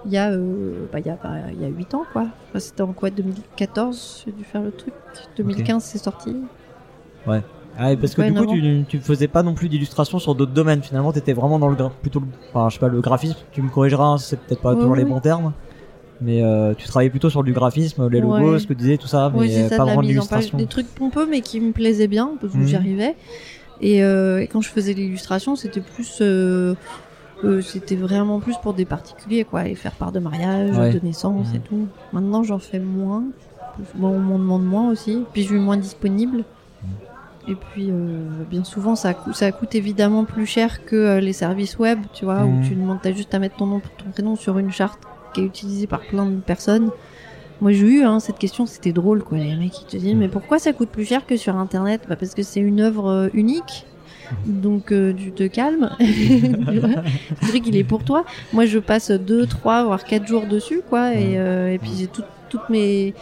Il 0.03 0.11
y 0.11 0.17
a, 0.17 0.31
euh, 0.31 0.87
bah, 0.91 0.99
il 0.99 1.05
y 1.05 1.09
a, 1.11 1.17
bah, 1.21 1.29
il 1.53 1.61
y 1.61 1.65
a 1.65 1.67
8 1.67 1.93
ans, 1.93 2.05
quoi. 2.11 2.23
Enfin, 2.49 2.59
C'était 2.59 2.81
en 2.81 2.91
quoi 2.91 3.11
2014, 3.11 4.23
j'ai 4.25 4.31
dû 4.31 4.43
faire 4.43 4.63
le 4.63 4.71
truc. 4.71 4.95
2015, 5.37 5.83
c'est 5.83 5.99
sorti. 5.99 6.35
Ah, 7.77 7.95
parce 7.95 8.13
que 8.13 8.21
Ouais, 8.21 8.31
du 8.31 8.37
coup, 8.39 8.45
tu, 8.53 8.83
tu 8.87 8.99
faisais 8.99 9.27
pas 9.27 9.43
non 9.43 9.53
plus 9.53 9.69
d'illustration 9.69 10.19
sur 10.19 10.35
d'autres 10.35 10.51
domaines. 10.51 10.81
Finalement, 10.83 11.11
t'étais 11.11 11.33
vraiment 11.33 11.57
dans 11.57 11.69
le 11.69 11.75
plutôt, 12.01 12.19
le- 12.19 12.27
enfin, 12.53 12.69
je 12.69 12.73
sais 12.75 12.79
pas, 12.79 12.89
le 12.89 13.01
graphisme. 13.01 13.37
Tu 13.51 13.61
me 13.61 13.69
corrigeras, 13.69 14.05
hein, 14.05 14.17
c'est 14.17 14.39
peut-être 14.39 14.61
pas 14.61 14.75
toujours 14.75 14.95
les 14.95 15.03
oui. 15.03 15.09
bons 15.09 15.19
termes. 15.19 15.53
Mais 16.19 16.43
euh, 16.43 16.73
tu 16.77 16.85
travaillais 16.87 17.09
plutôt 17.09 17.31
sur 17.31 17.43
du 17.43 17.51
graphisme, 17.53 18.07
les 18.09 18.19
logos, 18.21 18.51
Ouais. 18.53 18.59
ce 18.59 18.67
que 18.67 18.73
tu 18.73 18.79
disais, 18.81 18.97
tout 18.97 19.07
ça, 19.07 19.31
mais 19.35 19.49
ça, 19.69 19.69
pas 19.69 19.77
de 19.77 19.81
vraiment 19.89 20.01
d'illustration. 20.03 20.57
Des 20.57 20.67
trucs 20.67 20.87
pompeux, 20.93 21.25
mais 21.27 21.41
qui 21.41 21.59
me 21.59 21.71
plaisaient 21.71 22.07
bien, 22.07 22.31
parce 22.39 22.53
que 22.53 22.59
Mhm. 22.59 22.67
j'y 22.67 22.75
arrivais. 22.75 23.15
Et, 23.79 24.03
euh, 24.03 24.41
et 24.43 24.47
quand 24.47 24.61
je 24.61 24.69
faisais 24.69 24.93
l'illustration, 24.93 25.55
c'était 25.55 25.81
plus. 25.81 26.19
euh, 26.21 26.75
c'était 27.63 27.95
vraiment 27.95 28.39
plus 28.39 28.55
pour 28.61 28.75
des 28.75 28.85
particuliers, 28.85 29.45
quoi. 29.45 29.67
Et 29.67 29.73
faire 29.73 29.93
part 29.93 30.11
de 30.11 30.19
mariage, 30.19 30.77
Ouais. 30.77 30.93
de 30.93 30.99
naissance 31.03 31.47
et 31.55 31.57
Mhm. 31.57 31.63
tout. 31.63 31.87
Maintenant, 32.13 32.43
j'en 32.43 32.59
fais 32.59 32.77
moins. 32.79 33.23
Bon, 33.95 34.09
on 34.09 34.19
m'en 34.19 34.37
demande 34.37 34.63
moins 34.65 34.91
aussi. 34.91 35.23
Puis 35.33 35.41
je 35.41 35.47
suis 35.47 35.57
moins 35.59 35.77
disponible. 35.77 36.43
Et 37.47 37.55
puis, 37.55 37.87
euh, 37.89 38.27
bien 38.49 38.63
souvent, 38.63 38.95
ça, 38.95 39.13
coûte, 39.13 39.35
ça 39.35 39.51
coûte 39.51 39.73
évidemment 39.75 40.23
plus 40.25 40.45
cher 40.45 40.85
que 40.85 40.95
euh, 40.95 41.19
les 41.19 41.33
services 41.33 41.77
web, 41.79 41.99
tu 42.13 42.25
vois, 42.25 42.43
où 42.45 42.61
tu 42.67 42.75
demandes 42.75 42.99
t'as 43.01 43.11
juste 43.13 43.33
à 43.33 43.39
mettre 43.39 43.55
ton 43.57 43.65
nom, 43.65 43.81
ton 43.97 44.11
prénom 44.11 44.35
sur 44.35 44.57
une 44.59 44.71
charte 44.71 44.99
qui 45.33 45.41
est 45.41 45.45
utilisée 45.45 45.87
par 45.87 46.01
plein 46.01 46.25
de 46.25 46.35
personnes. 46.39 46.91
Moi, 47.61 47.71
j'ai 47.71 47.87
eu 47.87 48.03
hein, 48.03 48.19
cette 48.19 48.37
question, 48.39 48.65
c'était 48.65 48.91
drôle, 48.93 49.23
quoi. 49.23 49.37
Les 49.37 49.55
mecs, 49.55 49.81
ils 49.81 49.85
te 49.85 49.97
disent, 49.97 50.15
mais 50.15 50.27
pourquoi 50.27 50.59
ça 50.59 50.73
coûte 50.73 50.89
plus 50.89 51.05
cher 51.05 51.25
que 51.25 51.37
sur 51.37 51.55
Internet? 51.55 52.01
Bah, 52.09 52.15
Parce 52.15 52.33
que 52.35 52.43
c'est 52.43 52.59
une 52.59 52.79
œuvre 52.81 53.07
euh, 53.09 53.27
unique. 53.33 53.85
Donc, 54.45 54.91
euh, 54.91 55.13
tu 55.13 55.31
te 55.31 55.43
calmes. 55.47 55.89
Le 55.99 57.47
truc, 57.47 57.67
il 57.67 57.75
est 57.75 57.83
pour 57.83 58.03
toi. 58.03 58.23
Moi, 58.53 58.65
je 58.65 58.79
passe 58.79 59.11
2, 59.11 59.45
3, 59.45 59.83
voire 59.85 60.03
4 60.05 60.25
jours 60.25 60.45
dessus, 60.47 60.81
quoi. 60.89 61.13
Et, 61.15 61.33
et 61.33 61.77
puis, 61.79 61.91
j'ai 61.97 62.07
tout- 62.07 62.23
toutes 62.49 62.69
mes. 62.69 63.13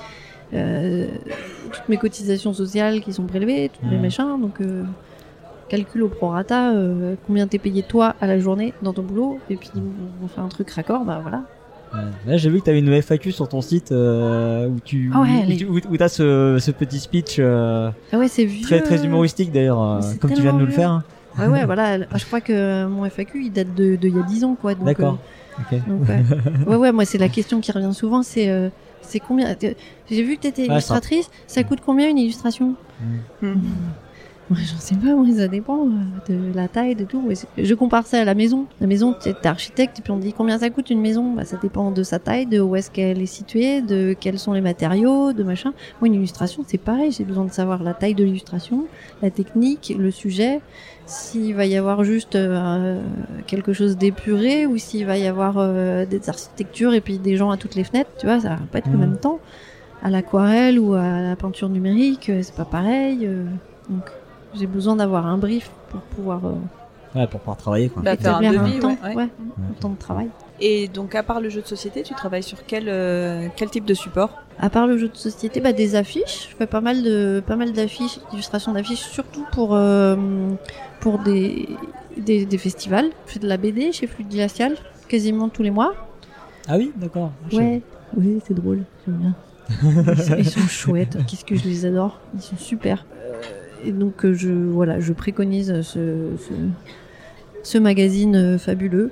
Euh, 0.54 1.08
toutes 1.72 1.90
mes 1.90 1.98
cotisations 1.98 2.54
sociales 2.54 3.02
qui 3.02 3.14
sont 3.14 3.24
prélevées, 3.24 3.70
tous 3.80 3.86
mes 3.88 3.96
Mhm. 3.98 4.02
machins, 4.02 4.42
donc 4.42 4.62
euh, 4.62 4.84
calcul 5.68 6.04
au 6.04 6.08
prorata, 6.10 6.72
euh, 6.72 7.16
combien 7.28 7.48
t'es 7.48 7.60
payé 7.60 7.84
toi 7.84 8.16
à 8.22 8.28
la 8.28 8.40
journée 8.40 8.74
dans 8.82 8.94
ton 8.94 9.04
boulot, 9.04 9.40
et 9.50 9.56
puis 9.56 9.70
on 10.24 10.28
fait 10.28 10.42
un 10.42 10.48
truc 10.48 10.70
raccord, 10.72 11.06
bah 11.06 11.20
voilà. 11.22 11.44
Ouais. 11.94 12.00
Là, 12.32 12.38
j'ai 12.38 12.50
vu 12.52 12.60
que 12.60 12.66
t'avais 12.66 12.80
une 12.80 12.94
FAQ 13.02 13.32
sur 13.32 13.48
ton 13.50 13.62
site 13.62 13.92
euh, 13.92 14.68
où 14.68 14.78
tu, 14.84 15.12
Ah 15.14 15.22
ouais, 15.22 15.46
où, 15.48 15.56
tu- 15.58 15.66
où- 15.66 15.94
où 15.94 15.98
t'as 15.98 16.08
ce, 16.08 16.58
ce 16.60 16.70
petit 16.70 17.00
speech 17.00 17.38
euh, 17.40 17.90
Ah 18.14 18.18
ouais, 18.20 18.28
c'est 18.28 18.46
vieux. 18.46 18.62
très 18.62 18.82
très 18.82 19.04
humoristique 19.04 19.52
d'ailleurs, 19.52 20.00
comme 20.22 20.32
tu 20.34 20.42
viens 20.42 20.54
de 20.54 20.60
nous 20.60 20.66
le 20.68 20.72
faire. 20.72 21.02
Ouais, 21.40 21.48
ouais, 21.48 21.66
voilà. 21.66 21.98
Je 22.16 22.26
crois 22.26 22.42
que 22.42 22.86
mon 22.86 23.06
FAQ, 23.06 23.44
il 23.46 23.52
date 23.52 23.74
de, 23.74 23.96
de 23.96 24.08
il 24.08 24.16
y 24.16 24.20
a 24.20 24.24
10 24.24 24.44
ans, 24.44 24.56
quoi. 24.60 24.76
D'accord. 24.76 25.18
euh, 25.74 25.78
ouais. 25.88 26.24
ouais, 26.68 26.76
ouais, 26.76 26.92
moi, 26.92 27.06
c'est 27.06 27.18
la 27.18 27.30
question 27.30 27.60
qui 27.60 27.72
revient 27.72 27.94
souvent, 27.94 28.22
c'est 28.22 28.50
c'est 29.10 29.20
combien. 29.20 29.56
J'ai 30.10 30.24
vu 30.24 30.38
que 30.38 30.42
t'étais 30.44 30.66
ça- 30.68 30.74
illustratrice, 30.74 31.30
ça 31.48 31.64
coûte 31.64 31.80
combien 31.86 32.10
une 32.10 32.18
illustration 32.18 32.76
Hmm. 33.02 33.16
Moi, 33.42 33.54
j'en 34.56 34.80
sais 34.80 34.96
pas, 34.96 35.14
moi, 35.16 35.26
ça 35.36 35.48
dépend 35.48 35.86
euh, 35.88 35.92
de 36.34 36.56
la 36.56 36.68
taille, 36.68 36.96
de 36.96 37.04
tout. 37.06 37.30
Je 37.58 37.74
compare 37.76 38.08
ça 38.08 38.22
à 38.22 38.26
la 38.26 38.34
maison. 38.34 38.66
La 38.82 38.88
maison, 38.88 39.14
t'es 39.14 39.34
t'es 39.34 39.48
architecte, 39.48 40.00
et 40.00 40.02
puis 40.02 40.12
on 40.12 40.18
dit 40.18 40.34
combien 40.34 40.58
ça 40.58 40.70
coûte 40.70 40.90
une 40.90 41.02
maison? 41.02 41.34
Bah, 41.34 41.46
Ça 41.46 41.58
dépend 41.58 41.92
de 41.92 42.04
sa 42.04 42.20
taille, 42.20 42.46
de 42.46 42.60
où 42.60 42.76
est-ce 42.76 42.90
qu'elle 42.92 43.22
est 43.22 43.26
située, 43.26 43.82
de 43.82 44.16
quels 44.20 44.40
sont 44.40 44.54
les 44.54 44.62
matériaux, 44.62 45.34
de 45.34 45.44
machin. 45.44 45.74
Moi, 46.02 46.08
une 46.08 46.16
illustration, 46.16 46.64
c'est 46.68 46.78
pareil. 46.80 47.12
J'ai 47.12 47.24
besoin 47.26 47.46
de 47.46 47.52
savoir 47.52 47.84
la 47.84 47.94
taille 47.94 48.16
de 48.16 48.24
l'illustration, 48.24 48.86
la 49.22 49.30
technique, 49.30 49.94
le 49.98 50.12
sujet, 50.12 50.62
s'il 51.06 51.54
va 51.56 51.66
y 51.66 51.76
avoir 51.76 52.04
juste 52.04 52.36
euh, 52.36 53.02
quelque 53.48 53.74
chose 53.74 53.98
d'épuré 53.98 54.66
ou 54.66 54.78
s'il 54.78 55.06
va 55.06 55.18
y 55.18 55.26
avoir 55.28 55.56
euh, 55.58 56.06
des 56.06 56.30
architectures 56.30 56.94
et 56.94 57.02
puis 57.02 57.18
des 57.18 57.36
gens 57.38 57.50
à 57.52 57.58
toutes 57.58 57.76
les 57.76 57.84
fenêtres. 57.84 58.12
Tu 58.20 58.26
vois, 58.28 58.40
ça 58.40 58.50
va 58.50 58.58
pas 58.72 58.80
être 58.80 58.88
le 58.88 58.94
Mhm. 58.94 59.00
même 59.00 59.18
temps. 59.18 59.40
À 60.02 60.10
l'aquarelle 60.10 60.80
ou 60.80 60.94
à 60.94 61.20
la 61.22 61.36
peinture 61.36 61.68
numérique, 61.70 62.30
euh, 62.30 62.40
c'est 62.42 62.56
pas 62.56 62.64
pareil. 62.66 63.26
euh, 63.26 63.44
donc, 63.90 64.04
j'ai 64.56 64.68
besoin 64.68 64.96
d'avoir 64.96 65.26
un 65.26 65.38
brief 65.38 65.70
pour 65.90 66.02
pouvoir 66.02 66.46
euh, 66.46 66.54
Ouais, 67.16 67.26
pour 67.28 67.40
pouvoir 67.40 67.58
travailler 67.58 67.90
quoi. 67.90 68.04
Bah, 68.04 68.16
faire 68.16 68.38
un 68.38 68.42
devis, 68.52 68.78
un 68.78 68.80
temps, 68.80 68.90
ouais, 69.04 69.10
ouais. 69.10 69.16
ouais, 69.16 69.30
un 69.70 69.74
temps 69.82 69.90
de 69.90 69.98
travail. 69.98 70.28
Et 70.60 70.88
donc, 70.88 71.16
à 71.16 71.24
part 71.24 71.40
le 71.42 71.50
jeu 71.50 71.62
de 71.62 71.66
société, 71.68 72.04
tu 72.04 72.14
travailles 72.14 72.44
sur 72.44 72.66
quel, 72.68 72.86
euh, 72.88 73.48
quel 73.56 73.70
type 73.70 73.86
de 73.86 73.94
support? 73.94 74.30
À 74.60 74.70
part 74.70 74.86
le 74.88 74.98
jeu 74.98 75.08
de 75.08 75.16
société, 75.16 75.60
bah, 75.62 75.72
des 75.74 75.96
affiches. 75.96 76.50
Je 76.52 76.56
fais 76.56 76.68
pas 76.68 76.82
mal 76.82 77.02
de 77.02 77.42
pas 77.48 77.56
mal 77.56 77.72
d'affiches, 77.72 78.20
d'illustrations 78.30 78.74
d'affiches, 78.74 79.00
surtout 79.02 79.46
pour 79.54 79.74
euh, 79.74 80.16
pour 81.00 81.18
des, 81.20 81.68
des 82.18 82.46
des 82.46 82.58
festivals. 82.58 83.10
Je 83.28 83.34
fais 83.34 83.40
de 83.40 83.48
la 83.48 83.58
BD 83.58 83.92
chez 83.92 84.06
Fluide 84.06 84.30
Glacial 84.30 84.76
quasiment 85.08 85.50
tous 85.50 85.64
les 85.64 85.72
mois. 85.72 85.94
Ah 86.68 86.78
oui, 86.78 86.92
d'accord. 86.98 87.32
Je- 87.52 87.58
Ouais, 87.58 87.82
oui, 88.18 88.40
c'est 88.46 88.54
drôle, 88.54 88.84
j'aime 89.08 89.16
bien. 89.16 89.36
Ils 90.16 90.18
sont, 90.24 90.36
ils 90.36 90.46
sont 90.50 90.68
chouettes, 90.68 91.18
qu'est-ce 91.28 91.46
que 91.46 91.56
je 91.56 91.64
les 91.64 91.86
adore, 91.86 92.20
ils 92.36 92.42
sont 92.42 92.58
super. 92.58 93.06
Et 93.86 93.92
donc 93.92 94.26
euh, 94.26 94.34
je 94.34 94.50
voilà, 94.52 95.00
je 95.00 95.14
préconise 95.14 95.82
ce 95.82 96.32
ce, 96.38 96.54
ce 97.64 97.78
magazine 97.78 98.36
euh, 98.36 98.58
fabuleux 98.58 99.12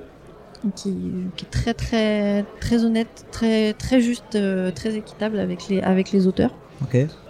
qui, 0.75 0.95
qui 1.35 1.45
est 1.45 1.49
très 1.49 1.73
très 1.73 2.45
très 2.59 2.83
honnête, 2.83 3.25
très 3.31 3.73
très 3.73 4.01
juste, 4.01 4.35
euh, 4.35 4.71
très 4.71 4.95
équitable 4.95 5.39
avec 5.39 5.67
les 5.69 5.81
avec 5.81 6.11
les 6.11 6.27
auteurs. 6.27 6.53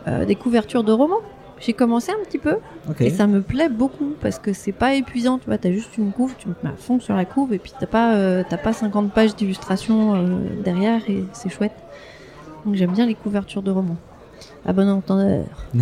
Euh, 0.08 0.26
des 0.26 0.36
couvertures 0.36 0.84
de 0.84 0.92
romans 0.92 1.22
J'ai 1.60 1.74
commencé 1.74 2.12
un 2.12 2.24
petit 2.26 2.38
peu 2.38 2.58
et 3.06 3.10
ça 3.10 3.28
me 3.28 3.42
plaît 3.42 3.70
beaucoup 3.70 4.14
parce 4.22 4.40
que 4.40 4.52
c'est 4.54 4.72
pas 4.74 4.94
épuisant. 4.94 5.38
Tu 5.38 5.46
vois, 5.46 5.58
t'as 5.58 5.72
juste 5.72 5.98
une 5.98 6.12
couve, 6.12 6.36
tu 6.38 6.48
mets 6.50 6.70
à 6.70 6.74
fond 6.78 7.00
sur 7.00 7.16
la 7.16 7.26
couve 7.26 7.54
et 7.54 7.60
puis 7.60 7.72
t'as 7.80 7.86
pas, 7.88 8.16
euh, 8.16 8.44
t'as 8.48 8.58
pas 8.58 8.74
50 8.74 9.14
pages 9.14 9.36
d'illustration 9.36 10.16
euh, 10.16 10.40
derrière 10.64 11.02
et 11.10 11.24
c'est 11.34 11.50
chouette. 11.50 11.76
Donc 12.66 12.76
j'aime 12.76 12.92
bien 12.92 13.06
les 13.06 13.16
couvertures 13.16 13.62
de 13.62 13.72
romans. 13.72 13.98
À 14.66 14.74
bon 14.74 14.90
entendeur. 14.90 15.46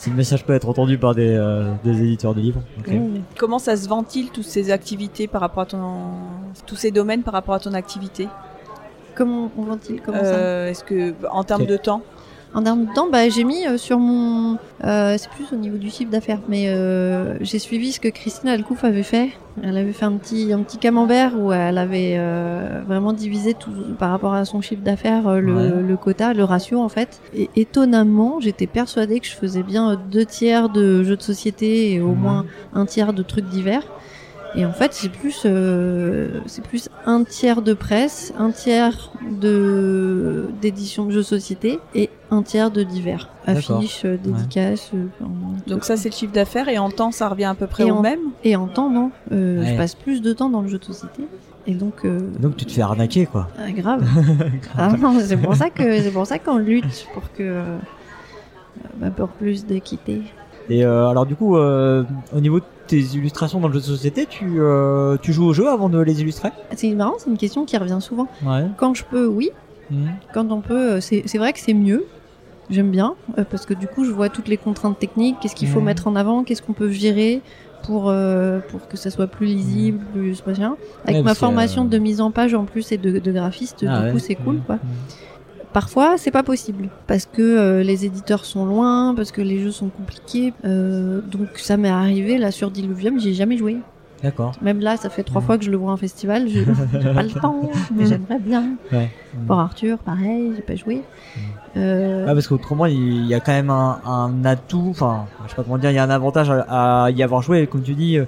Si 0.00 0.08
le 0.08 0.16
message 0.16 0.46
peut 0.46 0.54
être 0.54 0.66
entendu 0.66 0.96
par 0.96 1.14
des, 1.14 1.34
euh, 1.34 1.74
des 1.84 1.90
éditeurs 1.90 2.34
de 2.34 2.40
livres. 2.40 2.62
Mmh. 2.88 3.18
Comment 3.36 3.58
ça 3.58 3.76
se 3.76 3.86
ventile 3.86 4.30
toutes 4.30 4.46
ces 4.46 4.70
activités 4.70 5.26
par 5.26 5.42
rapport 5.42 5.64
à 5.64 5.66
ton 5.66 5.82
tous 6.66 6.76
ces 6.76 6.90
domaines 6.90 7.22
par 7.22 7.34
rapport 7.34 7.54
à 7.54 7.60
ton 7.60 7.74
activité? 7.74 8.26
Comment 9.14 9.52
on 9.58 9.64
ventile 9.64 10.00
Comment 10.02 10.20
ça? 10.20 10.24
Euh, 10.24 10.70
Est-ce 10.70 10.84
que 10.84 11.12
en 11.30 11.44
termes 11.44 11.66
de 11.66 11.76
temps? 11.76 12.00
En 12.52 12.64
termes 12.64 12.86
de 12.86 12.92
temps, 12.92 13.08
bah, 13.08 13.28
j'ai 13.28 13.44
mis 13.44 13.64
euh, 13.64 13.78
sur 13.78 14.00
mon. 14.00 14.58
euh, 14.84 15.14
c'est 15.16 15.30
plus 15.30 15.52
au 15.52 15.56
niveau 15.56 15.76
du 15.78 15.88
chiffre 15.88 16.10
d'affaires, 16.10 16.40
mais 16.48 16.64
euh, 16.68 17.36
j'ai 17.42 17.60
suivi 17.60 17.92
ce 17.92 18.00
que 18.00 18.08
Christine 18.08 18.48
Alcouf 18.48 18.82
avait 18.82 19.04
fait. 19.04 19.28
Elle 19.62 19.76
avait 19.76 19.92
fait 19.92 20.04
un 20.06 20.12
petit, 20.16 20.52
un 20.52 20.60
petit 20.62 20.78
camembert 20.78 21.38
où 21.38 21.52
elle 21.52 21.78
avait 21.78 22.16
euh, 22.18 22.82
vraiment 22.86 23.12
divisé 23.12 23.54
tout 23.54 23.70
par 24.00 24.10
rapport 24.10 24.34
à 24.34 24.44
son 24.44 24.60
chiffre 24.62 24.82
d'affaires, 24.82 25.28
euh, 25.28 25.38
le, 25.40 25.54
Ouais. 25.54 25.82
le 25.82 25.96
quota, 25.96 26.32
le 26.34 26.42
ratio 26.42 26.80
en 26.80 26.88
fait. 26.88 27.20
Et 27.36 27.48
étonnamment, 27.54 28.40
j'étais 28.40 28.66
persuadée 28.66 29.20
que 29.20 29.26
je 29.26 29.34
faisais 29.36 29.62
bien 29.62 29.96
deux 30.10 30.24
tiers 30.26 30.68
de 30.70 31.04
jeux 31.04 31.16
de 31.16 31.22
société 31.22 31.92
et 31.92 32.00
au 32.00 32.08
Mhm. 32.14 32.18
moins 32.20 32.44
un 32.74 32.84
tiers 32.84 33.12
de 33.12 33.22
trucs 33.22 33.46
divers. 33.48 33.84
Et 34.56 34.66
en 34.66 34.72
fait, 34.72 34.92
c'est 34.92 35.08
plus, 35.10 35.42
euh, 35.46 36.40
c'est 36.46 36.62
plus 36.64 36.88
un 37.06 37.22
tiers 37.22 37.62
de 37.62 37.72
presse, 37.72 38.32
un 38.36 38.50
tiers 38.50 39.12
de 39.40 40.48
d'édition 40.60 41.04
de 41.04 41.12
jeux 41.12 41.18
de 41.18 41.22
société 41.24 41.78
et 41.94 42.10
un 42.32 42.42
tiers 42.42 42.70
de 42.72 42.82
divers, 42.82 43.28
affiches, 43.46 44.02
euh, 44.04 44.16
dédicaces. 44.16 44.90
euh, 44.94 45.06
enfin, 45.20 45.30
Donc 45.68 45.84
ça 45.84 45.96
c'est 45.96 46.08
le 46.08 46.14
chiffre 46.14 46.32
d'affaires 46.32 46.68
et 46.68 46.78
en 46.78 46.90
temps 46.90 47.12
ça 47.12 47.28
revient 47.28 47.44
à 47.44 47.54
peu 47.54 47.66
près 47.68 47.86
Et 47.86 47.90
au 47.92 47.96
en- 47.96 48.02
même. 48.02 48.18
et 48.42 48.56
en 48.56 48.66
temps, 48.66 48.90
non. 48.90 49.10
Euh, 49.32 49.60
Ouais. 49.60 49.66
Je 49.72 49.76
passe 49.76 49.94
plus 49.94 50.20
de 50.20 50.32
temps 50.32 50.48
dans 50.50 50.62
le 50.62 50.68
jeu 50.68 50.78
de 50.78 50.84
société. 50.84 51.22
Et 51.66 51.74
donc, 51.74 52.04
euh, 52.04 52.18
Donc 52.40 52.56
tu 52.56 52.64
te 52.64 52.72
fais 52.72 52.82
arnaquer 52.82 53.26
quoi. 53.26 53.48
ah, 53.58 53.70
grave. 53.70 54.04
ah 54.76 54.92
non, 54.98 55.16
c'est 55.20 55.36
pour 55.36 55.54
ça 55.54 55.70
que 55.70 56.00
c'est 56.00 56.10
pour 56.10 56.26
ça 56.26 56.38
qu'on 56.40 56.58
lutte 56.58 57.06
pour 57.14 57.24
que 57.34 57.42
euh, 57.42 57.78
bah, 58.96 59.10
pour 59.10 59.28
plus 59.28 59.64
d'équité. 59.66 60.22
Et 60.68 60.84
euh, 60.84 61.08
alors 61.08 61.26
du 61.26 61.34
coup, 61.34 61.56
euh, 61.56 62.04
au 62.32 62.40
niveau 62.40 62.60
de 62.60 62.64
tes 62.86 63.00
illustrations 63.00 63.60
dans 63.60 63.68
le 63.68 63.74
jeu 63.74 63.80
de 63.80 63.84
société, 63.84 64.26
tu, 64.26 64.60
euh, 64.60 65.16
tu 65.22 65.32
joues 65.32 65.46
au 65.46 65.52
jeu 65.52 65.68
avant 65.68 65.88
de 65.88 65.98
les 66.00 66.20
illustrer? 66.20 66.50
C'est 66.76 66.92
marrant, 66.94 67.14
c'est 67.18 67.30
une 67.30 67.38
question 67.38 67.64
qui 67.64 67.76
revient 67.76 67.98
souvent. 68.00 68.26
Ouais. 68.44 68.66
Quand 68.76 68.94
je 68.94 69.04
peux, 69.04 69.26
oui. 69.26 69.50
Mhm. 69.90 70.10
Quand 70.32 70.50
on 70.52 70.60
peut, 70.60 71.00
c'est 71.00 71.36
vrai 71.38 71.52
que 71.52 71.58
c'est 71.60 71.74
mieux. 71.74 72.04
J'aime 72.68 72.90
bien 72.92 73.16
euh, 73.36 73.44
parce 73.44 73.66
que 73.66 73.74
du 73.74 73.88
coup, 73.88 74.04
je 74.04 74.12
vois 74.12 74.28
toutes 74.28 74.46
les 74.46 74.56
contraintes 74.56 74.98
techniques, 74.98 75.40
qu'est-ce 75.40 75.56
qu'il 75.56 75.66
faut 75.66 75.80
Mhm. 75.80 75.86
mettre 75.86 76.06
en 76.06 76.14
avant, 76.14 76.44
qu'est-ce 76.44 76.62
qu'on 76.62 76.72
peut 76.72 76.86
virer 76.86 77.42
pour 77.82 78.08
euh, 78.10 78.60
pour 78.68 78.86
que 78.86 78.96
ça 78.96 79.10
soit 79.10 79.26
plus 79.26 79.46
lisible, 79.46 80.04
plus 80.12 80.46
machin? 80.46 80.76
Avec 81.04 81.16
Ouais, 81.16 81.22
ma 81.24 81.34
formation 81.34 81.84
euh, 81.84 81.88
de 81.88 81.98
mise 81.98 82.20
en 82.20 82.30
page 82.30 82.54
en 82.54 82.64
plus 82.66 82.92
et 82.92 82.98
de, 82.98 83.18
de 83.18 83.32
graphiste, 83.32 83.84
Ah 83.88 83.98
du 83.98 84.04
ouais. 84.06 84.12
coup, 84.12 84.18
c'est 84.20 84.36
cool 84.36 84.60
quoi. 84.62 84.78
Parfois, 85.72 86.16
c'est 86.18 86.30
pas 86.32 86.42
possible 86.42 86.88
parce 87.06 87.26
que 87.26 87.42
euh, 87.42 87.82
les 87.82 88.04
éditeurs 88.04 88.44
sont 88.44 88.64
loin, 88.66 89.14
parce 89.14 89.30
que 89.30 89.40
les 89.40 89.58
jeux 89.60 89.70
sont 89.70 89.88
compliqués. 89.88 90.52
euh, 90.64 91.20
donc, 91.20 91.48
ça 91.56 91.76
m'est 91.76 91.88
arrivé 91.90 92.38
là 92.38 92.50
sur 92.50 92.70
Diluvium, 92.70 93.20
j'ai 93.20 93.34
jamais 93.34 93.56
joué. 93.56 93.76
D'accord. 94.22 94.52
Même 94.60 94.80
là, 94.80 94.96
ça 94.98 95.08
fait 95.08 95.22
trois 95.22 95.40
Mhm. 95.40 95.46
fois 95.46 95.58
que 95.58 95.64
je 95.64 95.70
le 95.70 95.76
vois 95.78 95.92
en 95.92 95.96
festival, 95.96 96.46
j'ai 96.48 96.64
pas 97.14 97.22
le 97.22 97.30
temps, 97.30 97.70
mais 97.94 98.04
j'aimerais 98.06 98.38
bien. 98.38 98.64
Ouais. 98.92 99.08
Pour 99.46 99.58
Arthur, 99.60 99.98
pareil, 99.98 100.52
j'ai 100.56 100.62
pas 100.62 100.74
joué. 100.76 101.02
Euh, 101.76 102.26
Ouais, 102.26 102.34
parce 102.34 102.48
qu'autrement, 102.48 102.86
il 102.86 103.26
y 103.26 103.34
a 103.34 103.40
quand 103.40 103.52
même 103.52 103.70
un, 103.70 104.00
un 104.04 104.44
atout, 104.44 104.88
enfin, 104.90 105.26
je 105.44 105.50
sais 105.50 105.56
pas 105.56 105.62
comment 105.62 105.78
dire, 105.78 105.90
il 105.90 105.94
y 105.94 105.98
a 105.98 106.04
un 106.04 106.10
avantage 106.10 106.50
à, 106.50 107.04
à 107.04 107.10
y 107.12 107.22
avoir 107.22 107.42
joué, 107.42 107.66
comme 107.68 107.82
tu 107.82 107.94
dis, 107.94 108.18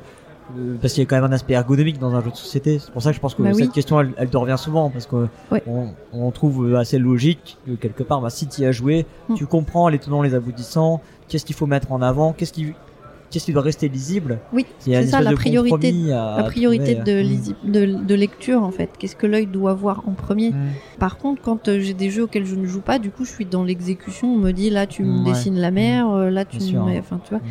parce 0.80 0.92
qu'il 0.94 1.02
y 1.02 1.06
a 1.06 1.08
quand 1.08 1.16
même 1.16 1.24
un 1.30 1.32
aspect 1.34 1.54
ergonomique 1.54 1.98
dans 1.98 2.14
un 2.14 2.22
jeu 2.22 2.30
de 2.30 2.36
société. 2.36 2.78
C'est 2.78 2.90
pour 2.90 3.02
ça 3.02 3.10
que 3.10 3.16
je 3.16 3.20
pense 3.20 3.34
que 3.34 3.42
Bah 3.42 3.52
cette 3.54 3.66
oui. 3.66 3.72
question, 3.72 4.00
elle, 4.00 4.12
elle 4.16 4.28
te 4.28 4.36
revient 4.36 4.56
souvent, 4.58 4.90
parce 4.90 5.08
Ouais. 5.50 5.62
on, 6.12 6.30
trouve 6.30 6.74
assez 6.76 6.98
logique 6.98 7.56
que 7.66 7.72
quelque 7.72 8.02
part, 8.02 8.20
bah, 8.20 8.30
si 8.30 8.46
tu 8.46 8.62
y 8.62 8.66
as 8.66 8.72
joué, 8.72 9.06
Mm. 9.28 9.34
tu 9.34 9.46
comprends 9.46 9.88
les 9.88 9.98
tenants, 9.98 10.22
les 10.22 10.34
aboutissants, 10.34 11.00
qu'est-ce 11.28 11.44
qu'il 11.44 11.56
faut 11.56 11.66
mettre 11.66 11.92
en 11.92 12.02
avant, 12.02 12.32
qu'est-ce 12.32 12.52
qui, 12.52 12.72
qu'est-ce 13.30 13.46
qui 13.46 13.52
doit 13.54 13.62
rester 13.62 13.88
lisible. 13.88 14.38
Oui, 14.52 14.66
c'est 14.78 15.06
ça 15.06 15.22
la 15.22 15.32
priorité, 15.32 16.12
à 16.12 16.36
la 16.38 16.42
priorité 16.44 16.96
trouver. 16.96 17.12
de, 17.14 17.22
Mm. 17.22 17.26
lisi- 17.30 17.54
de, 17.64 18.04
de 18.04 18.14
lecture 18.14 18.62
en 18.62 18.70
fait. 18.70 18.90
Qu'est-ce 18.98 19.16
que 19.16 19.26
l'œil 19.26 19.46
doit 19.46 19.72
voir 19.72 20.02
en 20.06 20.12
premier 20.12 20.50
Mm. 20.50 20.56
Par 20.98 21.16
contre, 21.16 21.40
quand 21.40 21.68
euh, 21.68 21.80
j'ai 21.80 21.94
des 21.94 22.10
jeux 22.10 22.24
auxquels 22.24 22.44
je 22.44 22.56
ne 22.56 22.66
joue 22.66 22.82
pas, 22.82 22.98
du 22.98 23.10
coup, 23.10 23.24
je 23.24 23.30
suis 23.30 23.46
dans 23.46 23.64
l'exécution. 23.64 24.34
On 24.34 24.38
me 24.38 24.50
dit 24.52 24.68
là, 24.68 24.86
tu 24.86 25.02
me 25.02 25.20
Ouais. 25.24 25.30
dessines 25.30 25.58
la 25.58 25.70
mer, 25.70 26.10
euh, 26.10 26.28
là, 26.30 26.44
tu 26.44 26.58
Bien 26.58 26.66
me 26.66 26.70
sûr. 26.72 26.84
mets, 26.84 26.98
enfin, 26.98 27.20
tu 27.24 27.30
vois, 27.30 27.38
Mm. 27.38 27.50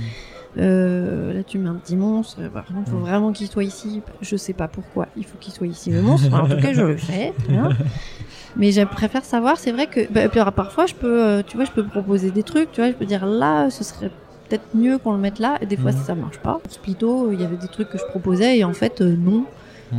Euh, 0.58 1.34
là, 1.34 1.44
tu 1.44 1.58
mets 1.58 1.70
un 1.70 1.76
petit 1.76 1.96
monstre. 1.96 2.38
Euh, 2.42 2.50
Par 2.50 2.66
contre, 2.66 2.80
il 2.88 2.92
faut 2.92 2.98
vraiment 2.98 3.32
qu'il 3.32 3.48
soit 3.48 3.64
ici. 3.64 4.02
Je 4.22 4.36
sais 4.36 4.54
pas 4.54 4.68
pourquoi. 4.68 5.08
Il 5.16 5.26
faut 5.26 5.38
qu'il 5.40 5.54
soit 5.54 5.68
ici 5.68 5.92
le 5.92 6.02
monstre. 6.04 6.34
en 6.34 6.48
tout 6.48 6.58
cas, 6.58 6.74
je 6.74 6.82
le 6.82 6.98
fais. 6.98 7.34
hein. 7.50 7.70
Mais 8.58 8.72
je 8.74 8.82
préfère 8.82 9.24
savoir. 9.24 9.58
C'est 9.58 9.72
vrai 9.72 9.88
que 9.88 10.12
bah, 10.12 10.28
puis, 10.28 10.40
alors, 10.40 10.52
parfois, 10.54 10.86
je 10.86 10.94
peux, 10.94 11.24
euh, 11.24 11.42
tu 11.46 11.56
vois, 11.56 11.66
je 11.66 11.72
peux 11.72 11.86
proposer 11.86 12.32
des 12.32 12.44
trucs. 12.44 12.72
Tu 12.74 12.82
vois, 12.82 12.90
je 12.92 12.96
peux 12.96 13.06
dire 13.06 13.26
là, 13.26 13.70
ce 13.70 13.84
serait 13.84 14.12
peut-être 14.50 14.66
mieux 14.76 14.98
qu'on 14.98 15.14
le 15.14 15.20
mette 15.20 15.40
là. 15.40 15.58
Et 15.62 15.66
des 15.66 15.78
fois, 15.78 15.92
ça 15.94 16.16
marche 16.16 16.40
pas. 16.40 16.60
Pour 16.62 16.72
Splito, 16.72 17.32
il 17.32 17.40
y 17.42 17.46
avait 17.46 17.56
des 17.56 17.70
trucs 17.70 17.90
que 17.90 17.98
je 17.98 18.06
proposais 18.06 18.58
et 18.58 18.64
en 18.66 18.74
fait, 18.74 19.00
euh, 19.02 19.16
non, 19.18 19.46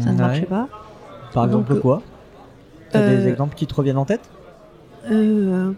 ça 0.00 0.10
ne 0.10 0.16
Ouais. 0.16 0.20
marchait 0.20 0.42
pas. 0.42 0.68
Par 1.32 1.44
Donc, 1.48 1.62
exemple, 1.62 1.80
quoi? 1.80 2.02
T'as 2.90 3.00
des 3.00 3.26
exemples 3.28 3.54
qui 3.54 3.66
te 3.66 3.74
reviennent 3.74 3.96
en 3.96 4.04
tête? 4.04 4.20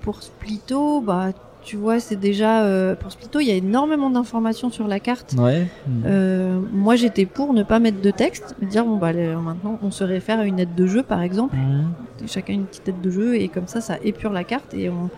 pour 0.02 0.23
Splito, 0.23 1.00
bah, 1.00 1.28
tu 1.64 1.76
vois, 1.76 1.99
c'est 1.99 2.16
déjà 2.16 2.62
euh, 2.62 2.94
pour 2.94 3.11
Splito, 3.11 3.40
il 3.40 3.47
y 3.49 3.50
a 3.50 3.54
énormément 3.54 4.11
d'informations 4.11 4.71
sur 4.71 4.87
la 4.87 5.00
carte. 5.00 5.35
Ouais. 5.38 5.66
Euh, 6.04 6.61
moi, 6.73 6.94
j'étais 6.97 7.26
pour 7.26 7.54
ne 7.54 7.62
pas 7.62 7.78
mettre 7.78 8.00
de 8.00 8.11
texte, 8.11 8.54
dire 8.62 8.85
bon 8.85 8.97
bah 8.97 9.09
allez, 9.09 9.35
maintenant, 9.35 9.78
on 9.83 9.90
se 9.90 10.04
réfère 10.04 10.38
à 10.40 10.44
une 10.44 10.61
aide 10.61 10.75
de 10.75 10.87
jeu, 10.87 11.02
par 11.02 11.23
exemple, 11.23 11.56
chacun 12.26 12.52
une 12.52 12.66
petite 12.66 12.88
aide 12.88 13.00
de 13.00 13.11
jeu 13.11 13.37
et 13.37 13.49
comme 13.49 13.66
ça, 13.66 13.80
ça 13.80 13.97
épure 14.04 14.33
la 14.33 14.44
carte 14.44 14.75
et 14.75 14.88
on 14.90 15.11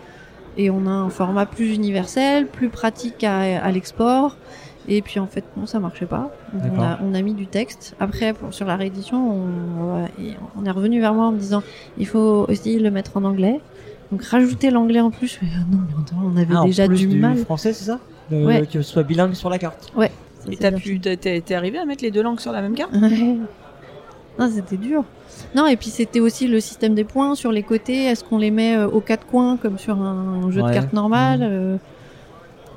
et 0.59 0.71
on 0.71 0.87
a 0.87 0.89
un 0.89 1.09
format 1.09 1.45
plus 1.45 1.75
universel, 1.75 2.47
plus 2.47 2.69
pratique 2.69 3.23
à, 3.23 3.63
à 3.63 3.71
l'export. 3.71 4.37
Et 4.87 5.01
puis 5.03 5.19
en 5.19 5.27
fait, 5.27 5.43
non, 5.55 5.65
ça 5.67 5.79
marchait 5.79 6.07
pas. 6.07 6.31
Donc, 6.53 6.71
on, 6.77 6.81
a, 6.81 6.97
on 7.03 7.13
a 7.13 7.21
mis 7.21 7.33
du 7.33 7.45
texte. 7.45 7.95
Après, 7.99 8.33
pour, 8.33 8.53
sur 8.53 8.65
la 8.65 8.75
réédition, 8.75 9.19
on, 9.19 10.07
on 10.57 10.65
est 10.65 10.71
revenu 10.71 10.99
vers 10.99 11.13
moi 11.13 11.25
en 11.25 11.31
me 11.33 11.37
disant 11.37 11.61
il 11.99 12.07
faut 12.07 12.45
aussi 12.49 12.79
le 12.79 12.89
mettre 12.89 13.17
en 13.17 13.23
anglais. 13.25 13.59
Donc 14.11 14.23
rajouter 14.23 14.69
l'anglais 14.71 15.01
en 15.01 15.11
plus, 15.11 15.27
je 15.27 15.33
fais, 15.39 15.45
Ah 15.55 15.63
non, 15.69 15.79
mais 15.79 16.03
on 16.33 16.37
avait 16.37 16.53
Ah, 16.55 16.61
en 16.61 16.65
déjà 16.65 16.87
plus 16.87 17.07
du, 17.07 17.17
mal. 17.17 17.37
français, 17.37 17.73
c'est 17.73 17.85
ça 17.85 17.99
Le- 18.31 18.45
Ouais. 18.45 18.65
Que 18.65 18.81
ce 18.81 18.91
soit 18.91 19.03
bilingue 19.03 19.33
sur 19.33 19.49
la 19.49 19.57
carte. 19.57 19.91
Ça, 19.97 20.05
Et 20.51 20.55
t'as 20.57 20.71
pu, 20.71 20.99
t'es- 20.99 21.53
arrivé 21.53 21.77
à 21.77 21.85
mettre 21.85 22.03
les 22.03 22.11
deux 22.11 22.21
langues 22.23 22.39
sur 22.39 22.51
la 22.51 22.61
même 22.61 22.73
carte? 22.75 22.93
Ouais. 22.93 23.37
Non, 24.39 24.49
c'était 24.53 24.77
dur. 24.77 25.03
Non, 25.55 25.65
et 25.67 25.75
puis 25.75 25.89
c'était 25.89 26.19
aussi 26.19 26.47
le 26.47 26.59
système 26.59 26.93
des 26.95 27.03
points 27.03 27.35
sur 27.35 27.51
les 27.51 27.63
côtés. 27.63 28.05
Est-ce 28.05 28.23
qu'on 28.23 28.37
les 28.37 28.51
met 28.51 28.75
euh, 28.77 28.87
aux 28.87 29.01
quatre 29.01 29.25
coins 29.25 29.57
comme 29.57 29.77
sur 29.79 29.99
un 29.99 30.49
jeu 30.51 30.61
Ouais. 30.61 30.69
de 30.69 30.73
cartes 30.75 30.93
normal 30.93 31.39
Mhm. 31.39 31.47
euh, 31.49 31.77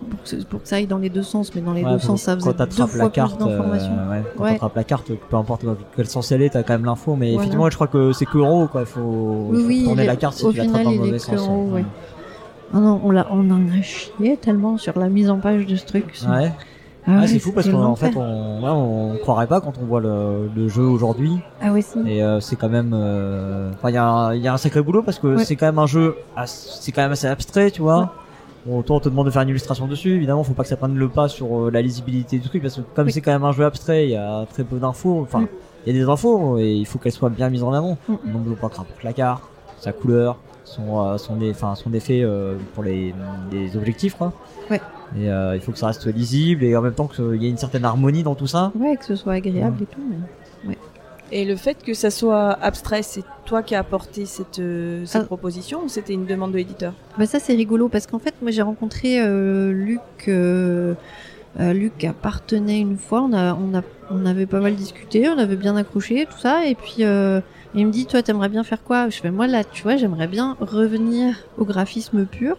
pour, 0.09 0.23
que, 0.23 0.29
ce- 0.29 0.37
pour 0.45 0.63
que 0.63 0.69
ça 0.69 0.77
aille 0.77 0.87
dans 0.87 0.99
les 0.99 1.11
deux 1.11 1.23
sens, 1.23 1.55
mais 1.55 1.61
dans 1.61 1.73
les 1.73 1.85
Ouais, 1.85 1.93
deux 1.93 1.99
sens, 1.99 2.23
ça 2.23 2.35
faisait 2.37 2.53
deux 2.53 2.87
fois 2.87 2.99
la 3.05 3.11
plus 3.11 3.37
d'informations. 3.39 3.93
euh, 3.99 4.11
ouais, 4.11 4.23
quand 4.37 4.45
Ouais. 4.45 4.53
t'attrapes 4.53 4.77
la 4.77 4.85
carte, 4.85 5.13
peu 5.29 5.37
importe 5.37 5.65
dans 5.65 5.77
quel 5.97 6.07
sens 6.07 6.33
elle 6.33 6.43
est, 6.43 6.51
t'as 6.51 6.63
quand 6.63 6.73
même 6.75 6.85
l'info. 6.85 7.17
Mais 7.17 7.29
Voilà. 7.33 7.43
effectivement, 7.43 7.69
je 7.71 7.75
crois 7.75 7.87
que 7.89 8.13
c'est 8.13 8.27
que 8.27 8.39
en 8.39 8.63
haut, 8.63 8.67
quoi. 8.69 8.83
Il 8.83 8.87
faut, 8.87 9.01
Oui, 9.51 9.65
oui, 9.67 9.85
tourner 9.85 10.05
il 10.05 10.07
la 10.07 10.17
carte 10.17 10.35
si 10.37 10.49
tu 10.51 10.57
l'attrapes 10.57 10.85
dans 10.85 10.91
le 10.91 10.97
mauvais 10.99 11.19
sens. 11.19 11.49
ouais. 11.73 11.85
Ah 12.73 12.79
non, 12.79 13.01
on, 13.05 13.11
l'a, 13.11 13.27
on 13.33 13.51
en 13.51 13.61
a 13.79 13.83
chié 13.83 14.37
tellement 14.37 14.79
sur 14.79 14.97
la 14.99 15.09
mise 15.09 15.29
en 15.29 15.39
page 15.39 15.67
de 15.67 15.75
ce 15.77 15.85
truc. 15.85 16.05
Ouais. 16.29 16.53
Ah 17.07 17.13
Ah, 17.17 17.21
ouais, 17.23 17.27
c'est 17.27 17.39
fou 17.39 17.51
parce 17.53 17.69
qu'en 17.69 17.97
fait, 17.97 18.13
on, 18.15 18.63
ouais, 18.63 18.71
on 18.71 19.17
croirait 19.23 19.47
pas 19.47 19.61
quand 19.63 19.73
on 19.83 19.87
voit 19.87 20.01
le, 20.01 20.49
le 20.55 20.69
jeu 20.69 20.83
aujourd'hui. 20.85 21.39
Ah 21.63 21.73
ouais, 21.73 21.81
si. 21.83 21.99
Et 22.07 22.23
euh, 22.23 22.39
c'est 22.41 22.57
quand 22.57 22.69
même, 22.69 22.93
euh, 22.95 23.71
il 23.89 23.91
y, 23.95 23.97
a 23.97 24.05
un- 24.07 24.35
il 24.35 24.43
y 24.43 24.47
a 24.49 24.53
un 24.53 24.59
sacré 24.59 24.83
boulot 24.83 25.03
parce 25.03 25.19
que 25.19 25.37
Ouais. 25.37 25.45
c'est 25.45 25.57
quand 25.57 25.65
même 25.67 25.79
un 25.79 25.87
jeu, 25.87 26.15
c'est 26.45 26.93
quand 26.93 27.01
même 27.03 27.13
assez 27.13 27.27
abstrait, 27.27 27.71
tu 27.71 27.81
vois. 27.83 28.13
Bon, 28.67 28.83
toi, 28.83 28.97
on 28.97 29.01
te 29.01 29.09
demande 29.09 29.27
de 29.27 29.31
faire 29.31 29.43
une 29.43 29.49
illustration 29.49 29.87
dessus. 29.87 30.15
Évidemment, 30.17 30.45
faut 30.45 30.53
pas 30.53 30.63
que 30.65 30.69
ça 30.69 30.77
prenne 30.77 30.95
le 30.97 31.09
pas 31.09 31.29
sur 31.29 31.67
euh, 31.67 31.71
la 31.71 31.81
lisibilité 31.81 32.39
du 32.39 32.49
truc 32.49 32.61
parce 32.63 32.77
que 32.77 32.83
comme 32.95 33.07
Oui. 33.07 33.13
c'est 33.13 33.21
quand 33.23 33.33
même 33.33 33.45
un 33.45 33.53
jeu 33.53 33.65
abstrait, 33.65 34.05
il 34.07 34.11
y 34.11 34.17
a 34.17 34.45
très 34.51 34.65
peu 34.65 34.79
d'infos. 34.79 35.21
Enfin, 35.23 35.41
Mm. 35.41 35.49
il 35.87 35.93
y 35.97 35.97
a 35.97 36.05
des 36.05 36.09
infos 36.11 36.59
et 36.59 36.73
il 36.73 36.87
faut 36.87 36.99
qu'elles 36.99 37.13
soient 37.13 37.31
bien 37.31 37.49
mises 37.49 37.63
en 37.63 37.73
avant. 37.73 37.97
Mm. 38.09 38.15
Le 38.27 38.33
nombre 38.33 38.51
de 38.51 38.55
points 38.55 38.69
que 38.69 38.77
rapporte 38.77 39.03
la 39.03 39.13
carte, 39.15 39.43
sa 39.79 39.93
couleur, 39.93 40.37
son, 40.65 41.01
euh, 41.07 41.17
son, 41.17 41.39
enfin, 41.51 41.75
son 41.75 41.93
effet 41.95 42.21
euh, 42.23 42.57
pour 42.75 42.85
les, 42.85 43.15
les 43.51 43.77
objectifs, 43.79 44.15
quoi. 44.17 44.33
Ouais. 44.71 44.81
Et 45.19 45.29
euh, 45.31 45.57
il 45.57 45.61
faut 45.63 45.73
que 45.73 45.79
ça 45.79 45.87
reste 45.89 46.07
lisible 46.07 46.63
et 46.63 46.77
en 46.77 46.83
même 46.83 46.93
temps 46.95 47.09
qu'il 47.09 47.43
y 47.43 47.47
ait 47.47 47.51
une 47.51 47.57
certaine 47.57 47.85
harmonie 47.87 48.23
dans 48.23 48.35
tout 48.35 48.47
ça. 48.47 48.71
Ouais, 48.79 48.95
que 48.97 49.05
ce 49.07 49.17
soit 49.17 49.33
agréable 49.33 49.83
et 49.83 49.87
tout. 49.87 50.01
Mais... 50.67 50.77
Et 51.33 51.45
le 51.45 51.55
fait 51.57 51.83
que 51.85 51.95
ça 51.95 52.11
soit 52.11 52.53
abstrait, 52.61 53.03
c'est 53.03 53.23
toi 53.45 53.63
qui 53.63 53.75
as 53.75 53.81
apporté 53.81 54.27
cette, 54.27 54.59
euh, 54.59 55.05
cette 55.07 55.23
Ah. 55.23 55.27
proposition 55.27 55.83
ou 55.85 55.89
c'était 55.89 56.13
une 56.13 56.27
demande 56.27 56.53
de 56.53 56.57
l'éditeur? 56.57 56.93
Bah 57.19 57.27
ça 57.27 57.39
c'est 57.39 57.55
rigolo 57.55 57.89
parce 57.89 58.07
qu'en 58.07 58.19
fait 58.19 58.35
moi 58.43 58.51
j'ai 58.51 58.63
rencontré 58.63 59.21
euh, 59.21 59.73
Luc 59.73 60.01
euh, 60.29 60.95
euh, 61.61 61.73
Luc 61.73 62.03
appartenait 62.05 62.81
une 62.81 62.97
fois. 62.97 63.23
On 63.23 63.33
a 63.33 63.55
on 63.55 63.77
a 63.79 63.83
on 64.11 64.27
avait 64.27 64.47
pas 64.47 64.61
mal 64.61 64.75
discuté 64.75 65.29
on 65.29 65.39
avait 65.39 65.57
bien 65.57 65.77
accroché 65.77 66.27
tout 66.31 66.39
ça. 66.39 66.67
Et 66.67 66.75
puis 66.75 66.97
euh, 67.01 67.41
il 67.77 67.87
me 67.87 67.93
dit 67.93 68.07
toi 68.07 68.23
t'aimerais 68.23 68.49
bien 68.49 68.65
faire 68.65 68.83
quoi? 68.83 69.09
Je 69.09 69.19
fais 69.21 69.31
moi 69.31 69.47
là 69.47 69.63
tu 69.63 69.85
vois 69.85 69.97
j'aimerais 69.97 70.27
bien 70.27 70.57
revenir 70.61 71.37
au 71.59 71.65
graphisme 71.65 72.25
pur 72.27 72.57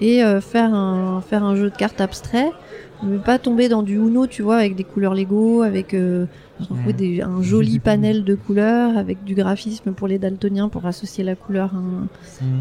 et 0.00 0.24
euh, 0.24 0.40
faire 0.40 0.72
un 0.74 1.20
faire 1.20 1.44
un 1.44 1.56
jeu 1.56 1.68
de 1.70 1.76
cartes 1.76 2.00
abstrait, 2.00 2.50
mais 3.02 3.18
pas 3.18 3.38
tomber 3.38 3.68
dans 3.68 3.82
du 3.82 3.96
Uno, 3.96 4.26
tu 4.26 4.40
vois, 4.42 4.56
avec 4.56 4.74
des 4.76 4.84
couleurs 4.84 5.14
Lego, 5.14 5.60
avec 5.62 5.94
euh, 6.60 6.74
Ouais. 6.86 6.92
des- 6.92 7.22
un 7.22 7.42
joli 7.42 7.78
panel 7.78 8.24
de 8.24 8.34
couleurs, 8.34 8.96
avec 8.96 9.24
du 9.24 9.34
graphisme 9.34 9.92
pour 9.92 10.06
les 10.08 10.18
daltoniens 10.18 10.68
pour 10.68 10.84
associer 10.86 11.24
la 11.24 11.34
couleur 11.34 11.74
à 11.74 11.78
un, 11.78 12.08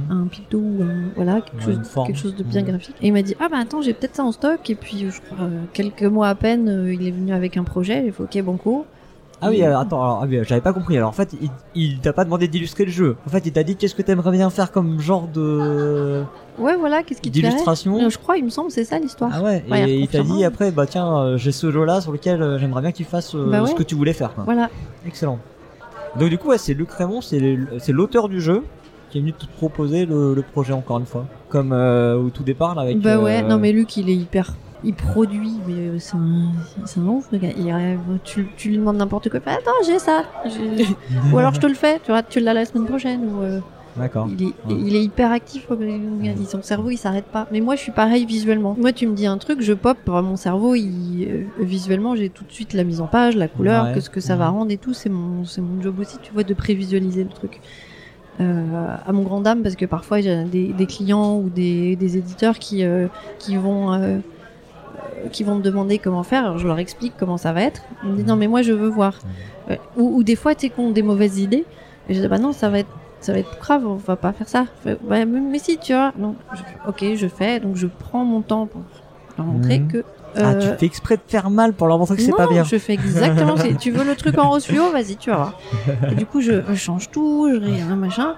un 0.09 0.27
pitot 0.27 0.59
ou 0.59 0.81
un, 0.83 1.11
voilà 1.15 1.41
quelque, 1.41 1.61
chose, 1.63 1.79
quelque 2.05 2.17
de 2.35 2.43
bien 2.43 2.61
graphique. 2.63 2.95
Et 3.01 3.07
il 3.07 3.13
m'a 3.13 3.21
dit 3.21 3.35
ah 3.39 3.47
bah 3.49 3.57
attends 3.59 3.81
j'ai 3.81 3.93
peut-être 3.93 4.15
ça 4.15 4.23
en 4.23 4.31
stock 4.31 4.69
et 4.69 4.75
puis 4.75 5.09
je 5.11 5.21
crois 5.21 5.45
euh, 5.45 5.65
quelques 5.73 6.03
mois 6.03 6.29
à 6.29 6.35
peine 6.35 6.67
euh, 6.69 6.93
il 6.93 7.05
est 7.07 7.11
venu 7.11 7.31
avec 7.31 7.57
un 7.57 7.63
projet, 7.63 8.03
il 8.05 8.11
faut 8.11 8.23
ok 8.23 8.41
banco. 8.41 8.85
Ah 9.43 9.49
oui, 9.49 9.63
alors, 9.63 9.81
attends, 9.81 10.03
alors, 10.03 10.19
ah 10.23 10.25
oui, 10.29 10.39
j'avais 10.43 10.61
pas 10.61 10.71
compris. 10.73 10.95
Alors 10.97 11.09
en 11.09 11.13
fait, 11.13 11.33
il, 11.41 11.49
il 11.73 11.99
t'a 11.99 12.13
pas 12.13 12.23
demandé 12.25 12.47
d'illustrer 12.47 12.85
le 12.85 12.91
jeu. 12.91 13.15
En 13.25 13.29
fait, 13.29 13.43
il 13.45 13.51
t'a 13.51 13.63
dit 13.63 13.75
qu'est-ce 13.75 13.95
que 13.95 14.01
t'aimerais 14.03 14.31
bien 14.31 14.49
faire 14.51 14.71
comme 14.71 14.99
genre 14.99 15.27
de 15.27 16.23
Ouais 16.59 16.75
voilà 16.77 17.01
qu'est-ce 17.01 17.21
qui 17.21 17.31
te 17.31 17.39
plairait 17.39 17.49
d'illustration. 17.53 18.03
Euh, 18.05 18.09
Je 18.09 18.17
crois 18.17 18.37
il 18.37 18.43
me 18.45 18.49
semble 18.49 18.69
c'est 18.71 18.83
ça 18.83 18.99
l'histoire. 18.99 19.31
Ah 19.33 19.41
ouais, 19.41 19.63
Ouais, 19.71 19.89
et 19.89 19.95
il 19.99 20.07
t'a 20.07 20.21
dit 20.21 20.43
après, 20.43 20.69
bah 20.71 20.85
tiens, 20.85 21.17
euh, 21.17 21.37
j'ai 21.37 21.51
ce 21.51 21.71
jeu-là 21.71 22.01
sur 22.01 22.11
lequel 22.11 22.41
euh, 22.41 22.59
j'aimerais 22.59 22.81
bien 22.81 22.91
que 22.91 22.97
tu 22.97 23.03
fasses 23.03 23.33
euh, 23.35 23.49
Bah 23.49 23.63
ouais. 23.63 23.69
ce 23.69 23.73
que 23.73 23.83
tu 23.83 23.95
voulais 23.95 24.13
faire. 24.13 24.33
Quoi. 24.35 24.43
Voilà. 24.43 24.69
Excellent. 25.07 25.39
Donc 26.19 26.29
du 26.29 26.37
coup, 26.37 26.49
ouais, 26.49 26.57
c'est 26.57 26.73
Luc 26.73 26.91
Raymond, 26.91 27.21
c'est 27.21 27.39
l'auteur 27.89 28.27
du 28.29 28.41
jeu 28.41 28.63
qui 29.09 29.17
est 29.17 29.21
venu 29.21 29.33
te 29.33 29.45
proposer 29.57 30.05
le, 30.05 30.33
le 30.35 30.41
projet 30.41 30.73
encore 30.73 30.99
une 30.99 31.05
fois, 31.05 31.25
comme 31.49 31.71
au 31.71 32.29
tout 32.29 32.43
départ 32.43 32.75
là, 32.75 32.83
avec. 32.83 32.99
Bah 32.99 33.17
ouais 33.17 33.41
non 33.41 33.57
mais 33.57 33.71
Luc 33.71 33.97
il 33.97 34.09
est 34.09 34.15
hyper 34.15 34.53
il 34.83 34.93
produit 34.93 35.53
mais 35.67 35.73
euh, 35.73 35.99
c'est 35.99 36.15
un 36.15 36.51
un 36.97 37.07
ouf 37.07 37.27
le 37.31 37.37
gars. 37.37 37.49
Il 37.57 37.71
rêve 37.71 37.99
tu, 38.23 38.47
tu 38.57 38.69
lui 38.69 38.77
demandes 38.77 38.97
n'importe 38.97 39.29
quoi 39.29 39.39
attends 39.45 39.71
j'ai 39.85 39.99
ça 39.99 40.23
ou 41.33 41.37
alors 41.37 41.53
je 41.53 41.59
te 41.59 41.67
le 41.67 41.73
fais 41.73 41.99
tu 42.03 42.11
vois 42.11 42.23
tu 42.23 42.39
l'as 42.39 42.53
la 42.53 42.65
semaine 42.65 42.85
prochaine 42.87 43.21
ou 43.25 43.41
euh, 43.41 43.59
D'accord. 43.97 44.29
Il 44.39 44.47
est, 44.47 44.53
il 44.69 44.95
est 44.95 45.03
hyper 45.03 45.33
actif, 45.33 45.67
son 46.47 46.61
cerveau 46.61 46.91
il 46.91 46.97
s'arrête 46.97 47.25
pas. 47.25 47.47
Mais 47.51 47.59
moi 47.59 47.75
je 47.75 47.81
suis 47.81 47.91
pareil 47.91 48.25
visuellement. 48.25 48.73
Moi 48.79 48.93
tu 48.93 49.05
me 49.05 49.13
dis 49.13 49.25
un 49.25 49.37
truc, 49.37 49.61
je 49.61 49.73
pop, 49.73 49.97
mon 50.07 50.37
cerveau 50.37 50.75
il, 50.75 51.27
euh, 51.29 51.43
visuellement 51.59 52.15
j'ai 52.15 52.29
tout 52.29 52.45
de 52.45 52.51
suite 52.53 52.73
la 52.73 52.85
mise 52.85 53.01
en 53.01 53.07
page, 53.07 53.35
la 53.35 53.49
couleur, 53.49 53.83
Ouais. 53.87 53.93
que 53.93 53.99
ce 53.99 54.09
que 54.09 54.21
ça 54.21 54.37
va 54.37 54.47
rendre 54.47 54.71
et 54.71 54.77
tout. 54.77 54.93
C'est 54.93 55.09
mon, 55.09 55.43
mon 55.57 55.81
job 55.81 55.99
aussi, 55.99 56.17
tu 56.23 56.31
vois, 56.31 56.43
de 56.43 56.53
prévisualiser 56.53 57.23
le 57.25 57.29
truc. 57.31 57.59
Euh, 58.39 58.95
à 59.05 59.11
mon 59.11 59.23
grand 59.23 59.41
dame 59.41 59.61
parce 59.61 59.75
que 59.75 59.85
parfois 59.85 60.21
j'ai 60.21 60.45
des, 60.45 60.69
des 60.71 60.85
clients 60.85 61.35
ou 61.37 61.49
des, 61.49 61.97
des 61.97 62.15
éditeurs 62.17 62.59
qui, 62.59 62.85
euh, 62.85 63.07
qui 63.39 63.57
vont. 63.57 63.91
euh, 63.93 64.19
qui 65.31 65.43
vont 65.43 65.55
me 65.55 65.61
demander 65.61 65.97
comment 65.99 66.23
faire, 66.23 66.45
alors 66.45 66.57
je 66.57 66.67
leur 66.67 66.79
explique 66.79 67.13
comment 67.17 67.37
ça 67.37 67.53
va 67.53 67.61
être. 67.63 67.81
Ils 68.03 68.09
me 68.11 68.15
disent 68.17 68.25
non 68.25 68.35
mais 68.35 68.47
moi 68.47 68.61
je 68.61 68.73
veux 68.73 68.87
voir. 68.89 69.19
Ouais. 69.69 69.79
Ou, 69.97 70.17
ou 70.17 70.23
des 70.23 70.35
fois 70.35 70.55
tu 70.55 70.61
sais 70.67 70.69
qu'on 70.69 70.91
des 70.91 71.03
mauvaises 71.03 71.39
idées. 71.39 71.65
Et 72.09 72.13
je 72.13 72.21
dis 72.21 72.27
bah 72.27 72.39
non 72.39 72.51
ça 72.53 72.69
va 72.69 72.79
être 72.79 72.89
ça 73.19 73.33
va 73.33 73.39
être 73.39 73.59
grave, 73.59 73.85
on 73.85 73.95
va 73.95 74.15
pas 74.15 74.33
faire 74.33 74.49
ça. 74.49 74.65
Fais, 74.83 74.97
Bah, 75.03 75.23
mais, 75.25 75.59
si, 75.59 75.77
tu 75.77 75.93
vois. 75.93 76.11
Donc, 76.17 76.37
je 76.55 76.61
ok, 76.89 77.15
je 77.15 77.27
fais, 77.27 77.59
donc 77.59 77.75
je 77.75 77.85
prends 77.85 78.25
mon 78.25 78.41
temps 78.41 78.65
pour 78.65 78.81
leur 79.37 79.45
montrer 79.45 79.77
Mhm. 79.77 79.87
que. 79.89 80.03
Ah, 80.35 80.55
tu 80.55 80.67
euh, 80.67 80.77
fais 80.77 80.85
exprès 80.85 81.17
de 81.17 81.21
faire 81.27 81.49
mal 81.49 81.73
pour 81.73 81.87
leur 81.87 81.97
montrer 81.97 82.15
que 82.15 82.21
c'est 82.21 82.31
non, 82.31 82.37
pas 82.37 82.47
bien. 82.47 82.63
je 82.63 82.77
fais 82.77 82.93
exactement. 82.93 83.55
tu 83.79 83.91
veux 83.91 84.03
le 84.03 84.15
truc 84.15 84.37
en 84.37 84.49
rose 84.49 84.65
fluo, 84.65 84.91
vas-y, 84.91 85.17
tu 85.17 85.29
vas 85.29 85.35
voir. 85.35 85.59
Et 86.11 86.15
du 86.15 86.25
coup, 86.25 86.41
je, 86.41 86.61
change 86.75 87.09
tout, 87.11 87.49
je 87.51 87.57
rien, 87.57 87.95
machin. 87.95 88.35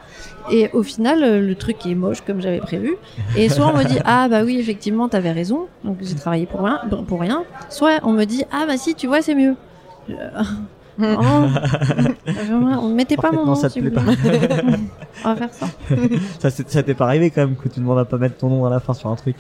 Et 0.52 0.70
au 0.74 0.84
final, 0.84 1.24
euh, 1.24 1.40
le 1.40 1.56
truc 1.56 1.86
est 1.86 1.96
moche 1.96 2.22
comme 2.22 2.42
j'avais 2.42 2.60
prévu. 2.60 2.96
Et 3.38 3.50
soit 3.50 3.68
on 3.68 3.78
me 3.78 3.84
dit 3.84 4.00
ah 4.04 4.28
bah 4.28 4.44
oui 4.44 4.60
effectivement 4.60 5.08
t'avais 5.08 5.32
raison, 5.32 5.68
donc 5.84 5.98
j'ai 6.02 6.16
travaillé 6.16 6.46
pour 6.46 6.62
rien, 6.62 6.82
pour 7.08 7.22
rien. 7.22 7.44
Soit 7.70 8.00
on 8.04 8.12
me 8.12 8.26
dit 8.26 8.44
ah 8.52 8.66
bah 8.68 8.78
si 8.78 8.94
tu 8.96 9.08
vois 9.08 9.22
c'est 9.22 9.36
mieux. 9.36 9.56
Je- 10.10 10.16
Vraiment, 10.98 11.48
vraiment, 12.28 12.90
mettez 12.90 13.18
pas 13.18 13.32
mon 13.32 13.46
nom 13.46 13.56
ça 13.56 13.68
te 13.70 13.80
plaît 13.80 13.90
plaît. 13.90 14.02
on 15.26 15.34
va 15.34 15.36
faire 15.36 15.54
ça. 15.54 15.68
Ça, 16.40 16.50
ça 16.52 16.84
t'est 16.84 16.94
pas 16.94 17.06
arrivé 17.06 17.32
quand 17.32 17.42
même 17.42 17.56
que 17.56 17.68
tu 17.68 17.80
demandes 17.80 17.98
à 17.98 18.06
pas 18.06 18.18
mettre 18.18 18.38
ton 18.38 18.50
nom 18.50 18.66
à 18.66 18.70
la 18.70 18.80
fin 18.80 18.94
sur 18.94 19.10
un 19.10 19.16
truc. 19.16 19.36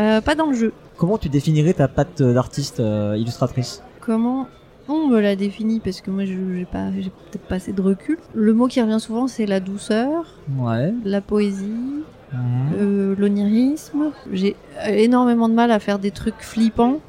Euh, 0.00 0.20
pas 0.20 0.34
dans 0.34 0.46
le 0.46 0.54
jeu. 0.56 0.72
Comment 0.96 1.18
tu 1.18 1.28
définirais 1.28 1.72
ta 1.74 1.88
patte 1.88 2.22
d'artiste 2.22 2.80
euh, 2.80 3.16
illustratrice 3.18 3.82
Comment 4.00 4.48
on 4.88 5.08
me 5.08 5.18
l'a 5.20 5.34
défini 5.36 5.80
parce 5.80 6.00
que 6.00 6.10
moi 6.12 6.24
je 6.24 6.32
j'ai 6.58 6.64
pas 6.64 6.92
j'ai 6.96 7.10
peut-être 7.10 7.42
pas 7.48 7.56
assez 7.56 7.72
de 7.72 7.82
recul. 7.82 8.18
Le 8.34 8.52
mot 8.54 8.68
qui 8.68 8.80
revient 8.80 9.00
souvent 9.00 9.26
c'est 9.26 9.46
la 9.46 9.58
douceur, 9.60 10.24
Ouais. 10.58 10.92
la 11.04 11.20
poésie, 11.20 11.72
euh, 12.78 13.14
l'onirisme. 13.18 14.12
J'ai 14.32 14.54
énormément 14.86 15.48
de 15.48 15.54
mal 15.54 15.70
à 15.70 15.78
faire 15.80 15.98
des 15.98 16.10
trucs 16.12 16.40
flippants. 16.40 17.00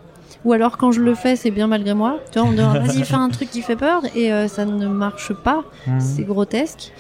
Ou 0.46 0.54
alors 0.54 0.78
quand 0.78 0.92
je 0.92 1.02
le 1.02 1.14
fais, 1.14 1.36
c'est 1.36 1.52
bien 1.52 1.68
malgré 1.68 1.94
moi. 1.94 2.20
Tu 2.32 2.40
vois, 2.40 2.48
on 2.48 2.52
me 2.52 2.58
demande 2.58 2.78
vas-y 2.78 3.04
fais 3.04 3.16
un 3.16 3.30
truc 3.30 3.50
qui 3.52 3.62
fait 3.62 3.76
peur 3.76 4.02
et 4.16 4.32
euh, 4.32 4.48
ça 4.48 4.66
ne 4.66 4.88
marche 4.88 5.34
pas. 5.34 5.64
C'est 6.00 6.24
grotesque. 6.24 6.94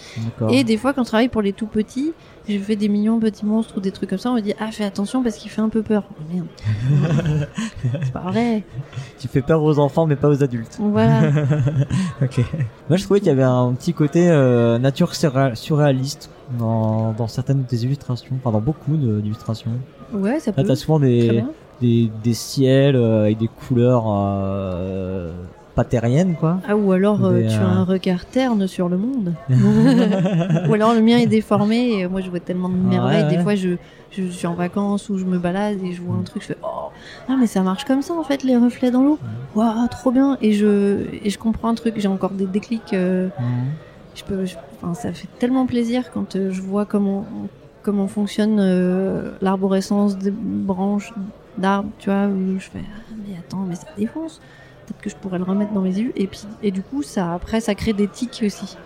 Et 0.50 0.63
des 0.63 0.78
fois 0.78 0.93
quand 0.93 1.04
je 1.04 1.08
travaille 1.10 1.30
pour 1.30 1.41
les 1.41 1.54
tout 1.54 1.67
petits, 1.67 2.13
je 2.50 2.58
fais 2.60 2.76
des 2.76 2.88
millions 2.90 3.20
petits 3.20 3.46
monstres 3.46 3.78
ou 3.78 3.80
des 3.82 3.92
trucs 3.92 4.10
comme 4.10 4.20
ça, 4.20 4.32
on 4.32 4.36
me 4.36 4.42
dit 4.42 4.54
ah 4.60 4.72
fais 4.72 4.84
attention 4.86 5.22
parce 5.24 5.36
qu'il 5.38 5.52
fait 5.52 5.62
un 5.62 5.70
peu 5.70 5.82
peur. 5.84 6.04
Oh, 6.12 6.24
merde. 6.34 6.48
c'est 8.04 8.12
pas 8.14 8.20
vrai. 8.32 8.64
Tu 9.20 9.28
fais 9.28 9.42
peur 9.42 9.62
aux 9.64 9.80
enfants 9.80 10.06
mais 10.06 10.16
pas 10.16 10.30
aux 10.30 10.44
adultes. 10.44 10.78
Voilà. 10.80 11.22
Ok. 12.22 12.40
Moi 12.90 12.98
je 12.98 13.04
trouvais 13.04 13.20
qu'il 13.20 13.28
y 13.30 13.32
avait 13.32 13.44
un 13.44 13.74
petit 13.74 13.94
côté 13.94 14.30
euh, 14.30 14.78
nature 14.80 15.12
surréa- 15.14 15.56
surréaliste 15.56 16.30
dans, 16.58 17.14
dans 17.14 17.28
certaines 17.28 17.64
de 17.64 17.68
tes 17.68 17.78
illustrations, 17.78 18.36
enfin 18.40 18.52
dans 18.52 18.62
beaucoup 18.62 18.96
d'illustrations. 18.98 19.72
Ouais, 20.14 20.40
ça 20.40 20.52
Là 20.52 20.64
peut. 20.64 20.68
t'as 20.70 20.76
souvent 20.76 21.00
des, 21.00 21.44
des, 21.82 22.10
des 22.24 22.34
ciels 22.34 22.96
euh, 22.96 23.24
avec 23.26 23.38
des 23.38 23.50
couleurs 23.50 24.06
euh, 24.08 25.34
pas 25.78 25.86
terriennes 25.86 26.36
quoi. 26.36 26.60
Ah, 26.68 26.76
ou 26.76 26.92
alors 26.92 27.24
euh, 27.24 27.42
Des, 27.42 27.48
tu 27.48 27.54
euh, 27.56 27.62
as 27.62 27.70
un 27.70 27.84
regard 27.86 28.26
terne 28.26 28.68
sur 28.68 28.90
le 28.90 28.98
monde. 28.98 29.34
ou 30.70 30.74
alors 30.74 30.94
le 30.94 31.02
mien 31.02 31.18
est 31.20 31.28
déformé 31.28 32.00
et 32.00 32.08
moi 32.08 32.20
je 32.22 32.30
vois 32.30 32.40
tellement 32.40 32.68
de 32.70 32.76
merveilles. 32.76 33.24
Ouais, 33.24 33.38
Des 33.38 33.44
fois 33.44 33.56
je, 33.56 33.70
je 34.12 34.24
suis 34.24 34.48
en 34.48 34.54
vacances 34.56 35.10
ou 35.10 35.18
je 35.18 35.26
me 35.26 35.38
balade 35.38 35.78
et 35.84 35.94
je 35.94 36.02
vois 36.02 36.16
un 36.16 36.24
truc, 36.24 36.42
je 36.42 36.48
fais 36.48 36.58
oh, 36.63 36.90
ah 37.30 37.36
mais 37.40 37.48
ça 37.48 37.62
marche 37.62 37.86
comme 37.86 38.02
ça 38.02 38.13
en 38.13 38.24
fait 38.24 38.44
les 38.44 38.58
reflets 38.58 38.92
dans 38.92 39.04
l'eau. 39.04 39.20
Waouh, 39.56 39.88
trop 39.88 40.12
bien. 40.12 40.38
Et 40.42 40.54
je, 40.54 41.06
et 41.24 41.30
je 41.30 41.38
comprends 41.38 41.70
un 41.70 41.76
truc, 41.76 41.94
j'ai 41.98 42.08
encore 42.08 42.32
des 42.32 42.48
déclics. 42.48 42.94
euh, 42.94 43.30
je 44.16 44.24
peux, 44.24 44.46
je- 44.46 44.56
ça 44.94 45.13
fait 45.13 45.30
tellement 45.40 45.66
plaisir 45.68 46.10
quand 46.12 46.36
euh, 46.36 46.50
je 46.52 46.62
vois 46.62 46.86
comment, 46.86 47.26
comment 47.84 48.08
fonctionne 48.08 48.58
euh, 48.60 49.32
l'arborescence 49.42 50.18
des 50.18 50.32
branches 50.32 51.13
d'arbres, 51.58 51.90
tu 52.00 52.10
vois, 52.10 52.28
où 52.28 52.60
je 52.60 52.68
fais 52.68 52.80
ah, 52.84 53.13
mais 53.28 53.36
attends, 53.38 53.66
mais 53.68 53.76
ça 53.76 53.88
défonce. 53.98 54.40
Peut-être 54.88 55.02
que 55.02 55.10
je 55.10 55.15
pourrais 55.17 55.38
le 55.38 55.43
remettre 55.43 55.73
dans 55.73 55.82
mes 55.82 55.97
yeux. 56.00 56.13
Et 56.15 56.28
puis, 56.28 56.39
et 56.63 56.71
du 56.71 56.82
coup, 56.82 57.04
ça, 57.04 57.34
après, 57.34 57.60
ça 57.60 57.76
crée 57.76 57.93
des 57.93 58.08
tics 58.08 58.41
aussi. 58.45 58.78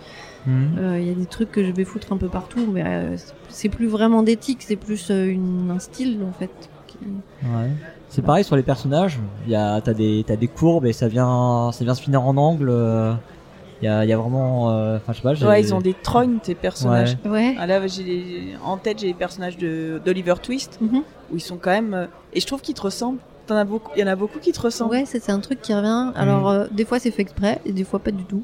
Mhm. 0.46 0.70
Euh, 0.78 0.98
Il 1.00 1.06
y 1.06 1.10
a 1.10 1.14
des 1.14 1.26
trucs 1.26 1.52
que 1.52 1.62
je 1.64 1.70
vais 1.70 1.84
foutre 1.84 2.12
un 2.12 2.16
peu 2.16 2.28
partout, 2.28 2.66
mais 2.72 2.82
euh, 2.84 3.16
c'est- 3.48 3.68
plus 3.68 3.86
vraiment 3.86 4.24
des 4.24 4.36
tics, 4.36 4.62
c'est 4.62 4.74
plus 4.76 5.10
euh, 5.10 5.26
une, 5.30 5.70
un 5.70 5.78
style 5.78 6.18
en 6.28 6.32
fait. 6.32 6.50
qui- 6.88 6.98
Ouais. 7.44 7.70
C'est 8.08 8.22
pareil 8.22 8.44
sur 8.44 8.56
les 8.56 8.62
personnages. 8.64 9.18
Il 9.46 9.52
y 9.52 9.56
a 9.56 9.80
t'as 9.80 9.94
des 9.94 10.24
t'as 10.26 10.36
des 10.36 10.48
courbes 10.48 10.84
et 10.86 10.92
ça 10.92 11.08
vient 11.08 11.70
ça 11.72 11.84
vient 11.84 11.94
se 11.94 12.02
finir 12.02 12.22
en 12.26 12.36
angle. 12.36 12.68
euh, 12.70 13.14
Il 13.80 13.86
y 13.86 13.88
a 13.88 14.04
il 14.04 14.10
y 14.10 14.12
a 14.12 14.18
vraiment 14.18 14.70
euh, 14.70 14.96
enfin 14.96 15.12
je 15.12 15.18
sais 15.18 15.22
pas. 15.22 15.48
Ouais, 15.48 15.60
ils 15.60 15.72
ont 15.74 15.80
des 15.80 15.94
trognes, 15.94 16.38
tes 16.40 16.54
personnages. 16.56 17.16
Ouais. 17.24 17.54
Ah, 17.58 17.66
là, 17.66 17.86
j'ai 17.86 18.02
les- 18.02 18.54
en 18.64 18.76
tête, 18.76 18.98
j'ai 19.00 19.06
les 19.08 19.14
personnages 19.14 19.56
de- 19.56 20.00
d'Oliver 20.04 20.34
Twist, 20.42 20.78
Mhm. 20.80 21.02
où 21.32 21.36
ils 21.36 21.40
sont 21.40 21.56
quand 21.56 21.70
même. 21.70 22.08
Et 22.34 22.40
je 22.40 22.46
trouve 22.46 22.60
qu'ils 22.60 22.74
te 22.74 22.82
ressemblent. 22.82 23.18
T'en 23.46 23.56
as 23.56 23.64
beaucoup. 23.64 23.90
Il 23.96 24.00
y 24.00 24.04
en 24.04 24.08
a 24.08 24.16
beaucoup 24.16 24.38
qui 24.38 24.52
te 24.52 24.60
ressemblent. 24.60 24.92
Ouais, 24.92 25.04
c'est 25.06 25.30
un 25.30 25.40
truc 25.40 25.60
qui 25.62 25.74
revient. 25.74 26.12
Alors, 26.14 26.48
euh, 26.48 26.66
des 26.70 26.84
fois 26.84 26.98
c'est 26.98 27.10
fait 27.10 27.22
exprès 27.22 27.60
et 27.64 27.72
des 27.72 27.84
fois 27.84 27.98
pas 27.98 28.10
du 28.12 28.24
tout. 28.24 28.42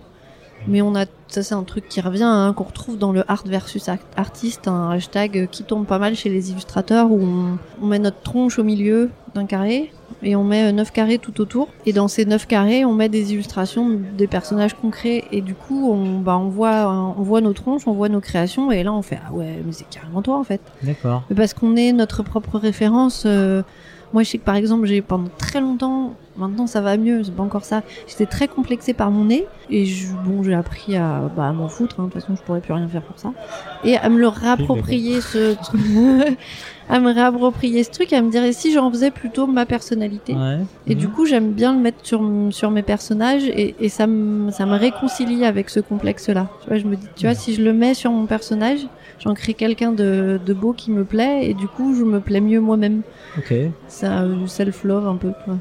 Mais 0.67 0.83
on 0.83 0.97
a, 0.97 1.05
ça 1.29 1.45
c'est 1.45 1.55
un 1.55 1.63
truc 1.63 1.89
qui 1.89 2.01
revient, 2.01 2.25
hein, 2.25 2.53
qu'on 2.53 2.65
retrouve 2.65 2.99
dans 2.99 3.13
le 3.13 3.23
art 3.31 3.45
versus 3.47 3.89
act- 3.89 4.05
artiste, 4.17 4.67
un 4.67 4.91
hashtag 4.91 5.39
euh, 5.39 5.47
qui 5.47 5.63
tourne 5.63 5.87
pas 5.87 6.01
mal 6.01 6.17
chez 6.17 6.29
les 6.31 6.51
illustrateurs 6.51 7.11
où 7.13 7.21
on, 7.23 7.59
on 7.81 7.87
met 7.87 8.01
notre 8.01 8.21
tronche 8.23 8.59
au 8.59 8.65
milieu 8.65 9.09
d'un 9.37 9.47
carré 9.47 9.93
et 10.21 10.35
on 10.35 10.43
met 10.43 10.65
euh, 10.69 10.73
neuf 10.73 10.91
carrés 10.91 11.19
tout 11.19 11.41
autour. 11.41 11.69
Et 11.87 11.93
dans 11.93 12.09
ces 12.09 12.25
neuf 12.25 12.49
carrés, 12.49 12.85
on 12.85 12.93
met 12.93 13.09
des 13.09 13.33
illustrations 13.35 14.01
des 14.17 14.27
personnages 14.27 14.75
concrets 14.75 15.25
et 15.31 15.43
du 15.43 15.55
coup, 15.55 15.91
on, 15.93 16.19
bah, 16.19 16.37
on 16.37 16.49
voit, 16.49 16.91
on 17.17 17.23
voit 17.23 17.41
nos 17.41 17.53
tronches, 17.53 17.87
on 17.87 17.93
voit 17.93 18.09
nos 18.09 18.21
créations 18.21 18.73
et 18.73 18.83
là 18.83 18.93
on 18.93 19.01
fait 19.03 19.21
ah 19.25 19.33
ouais, 19.33 19.63
mais 19.65 19.71
c'est 19.71 19.89
carrément 19.89 20.23
toi 20.23 20.39
en 20.39 20.45
fait. 20.45 20.61
D'accord. 20.83 21.23
Mais 21.31 21.37
Parce 21.37 21.55
qu'on 21.55 21.77
est 21.77 21.93
notre 21.93 22.25
propre 22.25 22.59
référence. 22.59 23.23
euh, 23.27 23.63
moi, 24.13 24.23
je 24.23 24.31
sais 24.31 24.39
que 24.39 24.45
par 24.45 24.57
exemple, 24.57 24.87
j'ai 24.87 25.03
pendant 25.03 25.31
très 25.39 25.61
longtemps, 25.61 26.15
maintenant 26.37 26.67
ça 26.67 26.81
va 26.81 26.97
mieux, 26.97 27.25
c'est 27.25 27.35
pas 27.35 27.43
encore 27.43 27.65
ça. 27.65 27.83
J'étais 28.07 28.27
très 28.27 28.49
complexée 28.49 28.95
par 28.95 29.11
mon 29.11 29.25
nez 29.27 29.47
et 29.71 29.85
je, 29.85 30.15
bon, 30.15 30.43
j'ai 30.43 30.55
appris 30.55 30.97
à, 30.97 31.31
bah, 31.37 31.49
à 31.49 31.53
m'en 31.53 31.69
foutre. 31.69 32.01
hein, 32.01 32.05
De 32.05 32.11
toute 32.11 32.21
façon, 32.23 32.35
je 32.37 32.43
pourrais 32.43 32.61
plus 32.61 32.73
rien 32.73 32.89
faire 32.89 33.03
pour 33.03 33.19
ça. 33.19 33.33
Et 33.85 33.97
à 33.97 34.09
me 34.09 34.19
le 34.19 34.29
réapproprier 34.29 35.21
ce 35.21 35.55
truc, 35.63 35.81
à 36.89 37.01
me 37.01 37.13
réapproprier 37.13 37.85
ce 37.85 37.91
truc, 37.91 38.13
à 38.13 38.23
me 38.23 38.31
dire 38.31 38.43
et 38.45 38.53
si 38.53 38.73
j'en 38.73 38.91
faisais 38.91 39.11
plutôt 39.11 39.47
ma 39.47 39.67
personnalité? 39.67 40.35
Ouais. 40.35 40.59
Et 40.87 40.95
Mhm. 40.95 41.01
du 41.01 41.09
coup, 41.09 41.27
j'aime 41.27 41.53
bien 41.53 41.75
le 41.75 41.81
mettre 41.81 41.99
sur, 42.03 42.23
sur 42.51 42.71
mes 42.71 42.83
personnages 42.83 43.45
et, 43.45 43.75
et 43.79 43.89
ça, 43.91 44.07
me, 44.07 44.51
ça 44.51 44.65
me 44.65 44.77
réconcilie 44.77 45.45
avec 45.45 45.69
ce 45.69 45.81
complexe-là. 45.81 46.49
Tu 46.63 46.69
vois, 46.69 46.79
je 46.79 46.87
me 46.87 46.97
dis, 46.97 47.07
tu 47.15 47.27
vois, 47.27 47.35
si 47.35 47.55
je 47.55 47.63
le 47.63 47.73
mets 47.75 47.93
sur 47.95 48.11
mon 48.11 48.27
personnage, 48.27 48.81
j'en 49.19 49.35
crée 49.35 49.55
quelqu'un 49.55 49.93
de, 49.93 50.39
de 50.45 50.53
beau 50.55 50.73
qui 50.73 50.91
me 50.91 51.05
plaît 51.05 51.49
et 51.51 51.55
du 51.55 51.69
coup, 51.69 51.95
je 51.95 52.05
me 52.05 52.21
plais 52.21 52.41
mieux 52.41 52.61
moi-même. 52.61 53.03
Ok. 53.37 53.55
C'est 53.89 54.07
un 54.07 54.47
self-love 54.47 55.07
un 55.07 55.17
peu. 55.17 55.33
vois. 55.47 55.59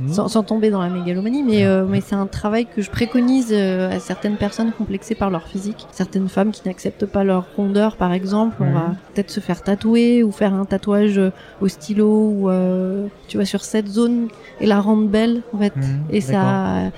Mhm. 0.00 0.08
sans, 0.14 0.28
sans 0.28 0.42
tomber 0.42 0.70
dans 0.70 0.80
la 0.80 0.88
mégalomanie, 0.88 1.42
mais, 1.42 1.66
euh, 1.66 1.84
mais 1.86 2.00
c'est 2.00 2.14
un 2.14 2.26
travail 2.26 2.64
que 2.64 2.80
je 2.80 2.90
préconise 2.90 3.52
euh, 3.52 3.90
à 3.90 3.98
certaines 3.98 4.38
personnes 4.38 4.72
complexées 4.72 5.14
par 5.14 5.28
leur 5.28 5.46
physique. 5.46 5.86
Certaines 5.92 6.28
femmes 6.30 6.52
qui 6.52 6.62
n'acceptent 6.66 7.04
pas 7.04 7.22
leur 7.22 7.44
rondeur, 7.54 7.96
par 7.98 8.12
exemple, 8.14 8.56
on 8.60 8.66
Mhm. 8.66 8.72
va 8.74 8.94
peut-être 9.12 9.30
se 9.30 9.40
faire 9.40 9.62
tatouer 9.62 10.22
ou 10.22 10.30
faire 10.32 10.54
un 10.54 10.64
tatouage 10.64 11.18
euh, 11.18 11.30
au 11.60 11.68
stylo 11.68 12.08
ou 12.34 12.48
euh, 12.48 13.08
tu 13.28 13.36
vois 13.36 13.44
sur 13.44 13.62
cette 13.62 13.88
zone 13.88 14.28
et 14.60 14.66
la 14.66 14.80
rendre 14.80 15.06
belle 15.06 15.42
en 15.52 15.58
fait. 15.58 15.76
Mhm, 15.76 16.04
Et 16.08 16.22
ça, 16.22 16.90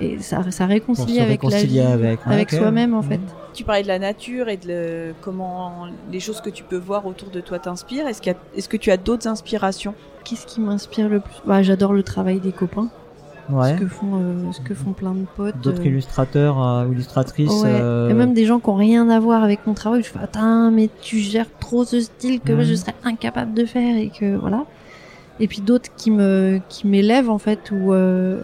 et 0.00 0.18
ça, 0.20 0.40
réconcilie 0.66 1.20
avec 1.20 1.42
la 1.42 1.62
vie, 1.62 1.80
avec, 1.80 2.24
ouais, 2.26 2.34
avec 2.34 2.52
ok. 2.52 2.58
soi-même 2.58 2.94
en 2.94 3.02
Mhm. 3.02 3.08
fait. 3.08 3.20
Tu 3.54 3.64
parlais 3.64 3.82
de 3.82 3.88
la 3.88 3.98
nature 3.98 4.48
et 4.48 4.56
de 4.56 4.68
le- 4.68 5.14
comment 5.20 5.86
les 6.12 6.20
choses 6.20 6.40
que 6.40 6.50
tu 6.50 6.62
peux 6.64 6.76
voir 6.76 7.06
autour 7.06 7.30
de 7.30 7.40
toi 7.40 7.58
t'inspirent. 7.58 8.06
Est-ce 8.06 8.22
qu'il 8.22 8.32
y 8.32 8.34
a- 8.34 8.38
est-ce 8.56 8.68
que 8.68 8.76
tu 8.76 8.90
as 8.90 8.96
d'autres 8.96 9.26
inspirations? 9.26 9.94
Qu'est-ce 10.24 10.46
qui 10.46 10.60
m'inspire 10.60 11.08
le 11.08 11.20
plus? 11.20 11.34
Bah, 11.46 11.62
J'adore 11.62 11.92
le 11.92 12.02
travail 12.02 12.38
des 12.38 12.52
copains, 12.52 12.88
Ouais. 13.50 13.74
ce 13.74 13.80
que 13.82 13.88
font, 13.88 14.10
euh, 14.14 14.52
ce 14.52 14.60
que 14.60 14.74
font 14.74 14.92
plein 14.92 15.14
de 15.14 15.24
potes. 15.36 15.58
D'autres 15.62 15.80
euh, 15.82 15.86
illustrateurs 15.86 16.62
euh, 16.62 16.86
ou 16.86 16.92
illustratrices. 16.92 17.50
Ouais. 17.62 17.70
euh, 17.72 18.10
Et 18.10 18.14
même 18.14 18.34
des 18.34 18.44
gens 18.44 18.60
qui 18.60 18.68
ont 18.68 18.74
rien 18.74 19.08
à 19.08 19.18
voir 19.18 19.42
avec 19.42 19.66
mon 19.66 19.74
travail, 19.74 20.02
je 20.02 20.08
fais 20.08 20.18
attends 20.22 20.70
mais 20.70 20.90
tu 21.00 21.18
gères 21.18 21.46
trop 21.58 21.84
ce 21.84 22.00
style 22.00 22.40
que 22.40 22.52
moi, 22.52 22.62
Mhm. 22.62 22.68
je 22.68 22.74
serais 22.74 22.94
incapable 23.04 23.54
de 23.54 23.64
faire 23.64 23.96
et 23.96 24.10
que 24.10 24.36
voilà. 24.36 24.64
Et 25.40 25.46
puis 25.46 25.60
d'autres 25.60 25.90
qui 25.96 26.10
me 26.10 26.60
qui 26.68 26.86
m'élèvent 26.86 27.30
en 27.30 27.38
fait 27.38 27.70
où 27.70 27.92
euh, 27.92 28.40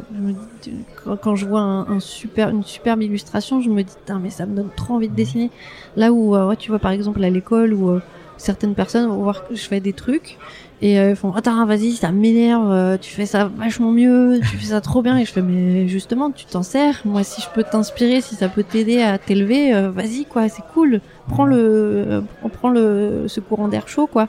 quand, 1.22 1.34
je 1.34 1.46
vois 1.46 1.60
un, 1.60 2.00
super 2.00 2.50
une 2.50 2.62
superbe 2.62 3.02
illustration, 3.02 3.60
je 3.60 3.70
me 3.70 3.82
dis 3.82 3.94
mais 4.20 4.30
ça 4.30 4.46
me 4.46 4.54
donne 4.54 4.70
trop 4.76 4.94
envie 4.94 5.08
de 5.08 5.14
dessiner. 5.14 5.50
Là 5.96 6.12
où 6.12 6.36
euh, 6.36 6.48
ouais, 6.48 6.56
tu 6.56 6.70
vois 6.70 6.78
par 6.78 6.92
exemple 6.92 7.22
à 7.24 7.30
l'école 7.30 7.74
où 7.74 7.90
euh, 7.90 8.00
certaines 8.36 8.74
personnes 8.74 9.08
vont 9.08 9.22
voir 9.22 9.46
que 9.46 9.54
je 9.54 9.62
fais 9.62 9.80
des 9.80 9.92
trucs 9.92 10.38
et 10.82 10.98
euh, 10.98 11.10
ils 11.10 11.16
font 11.16 11.32
attends 11.32 11.64
vas-y 11.66 11.92
ça 11.92 12.10
m'énerve 12.10 12.70
euh, 12.70 12.96
tu 13.00 13.10
fais 13.12 13.26
ça 13.26 13.50
vachement 13.56 13.90
mieux 13.90 14.40
tu 14.40 14.56
fais 14.56 14.66
ça 14.66 14.80
trop 14.80 15.02
bien 15.02 15.16
et 15.16 15.24
je 15.24 15.32
fais 15.32 15.42
mais 15.42 15.88
justement 15.88 16.30
tu 16.30 16.44
t'en 16.46 16.62
sers. 16.62 17.00
Moi 17.04 17.22
si 17.22 17.40
je 17.40 17.48
peux 17.54 17.64
t'inspirer 17.64 18.20
si 18.20 18.34
ça 18.34 18.48
peut 18.48 18.64
t'aider 18.64 19.00
à 19.00 19.18
t'élever 19.18 19.74
euh, 19.74 19.90
vas-y 19.90 20.24
quoi 20.24 20.48
c'est 20.48 20.64
cool. 20.74 21.00
Prends 21.28 21.46
le 21.46 21.56
euh, 21.56 22.20
prends 22.52 22.70
le 22.70 23.24
ce 23.28 23.40
courant 23.40 23.68
d'air 23.68 23.88
chaud 23.88 24.06
quoi 24.06 24.28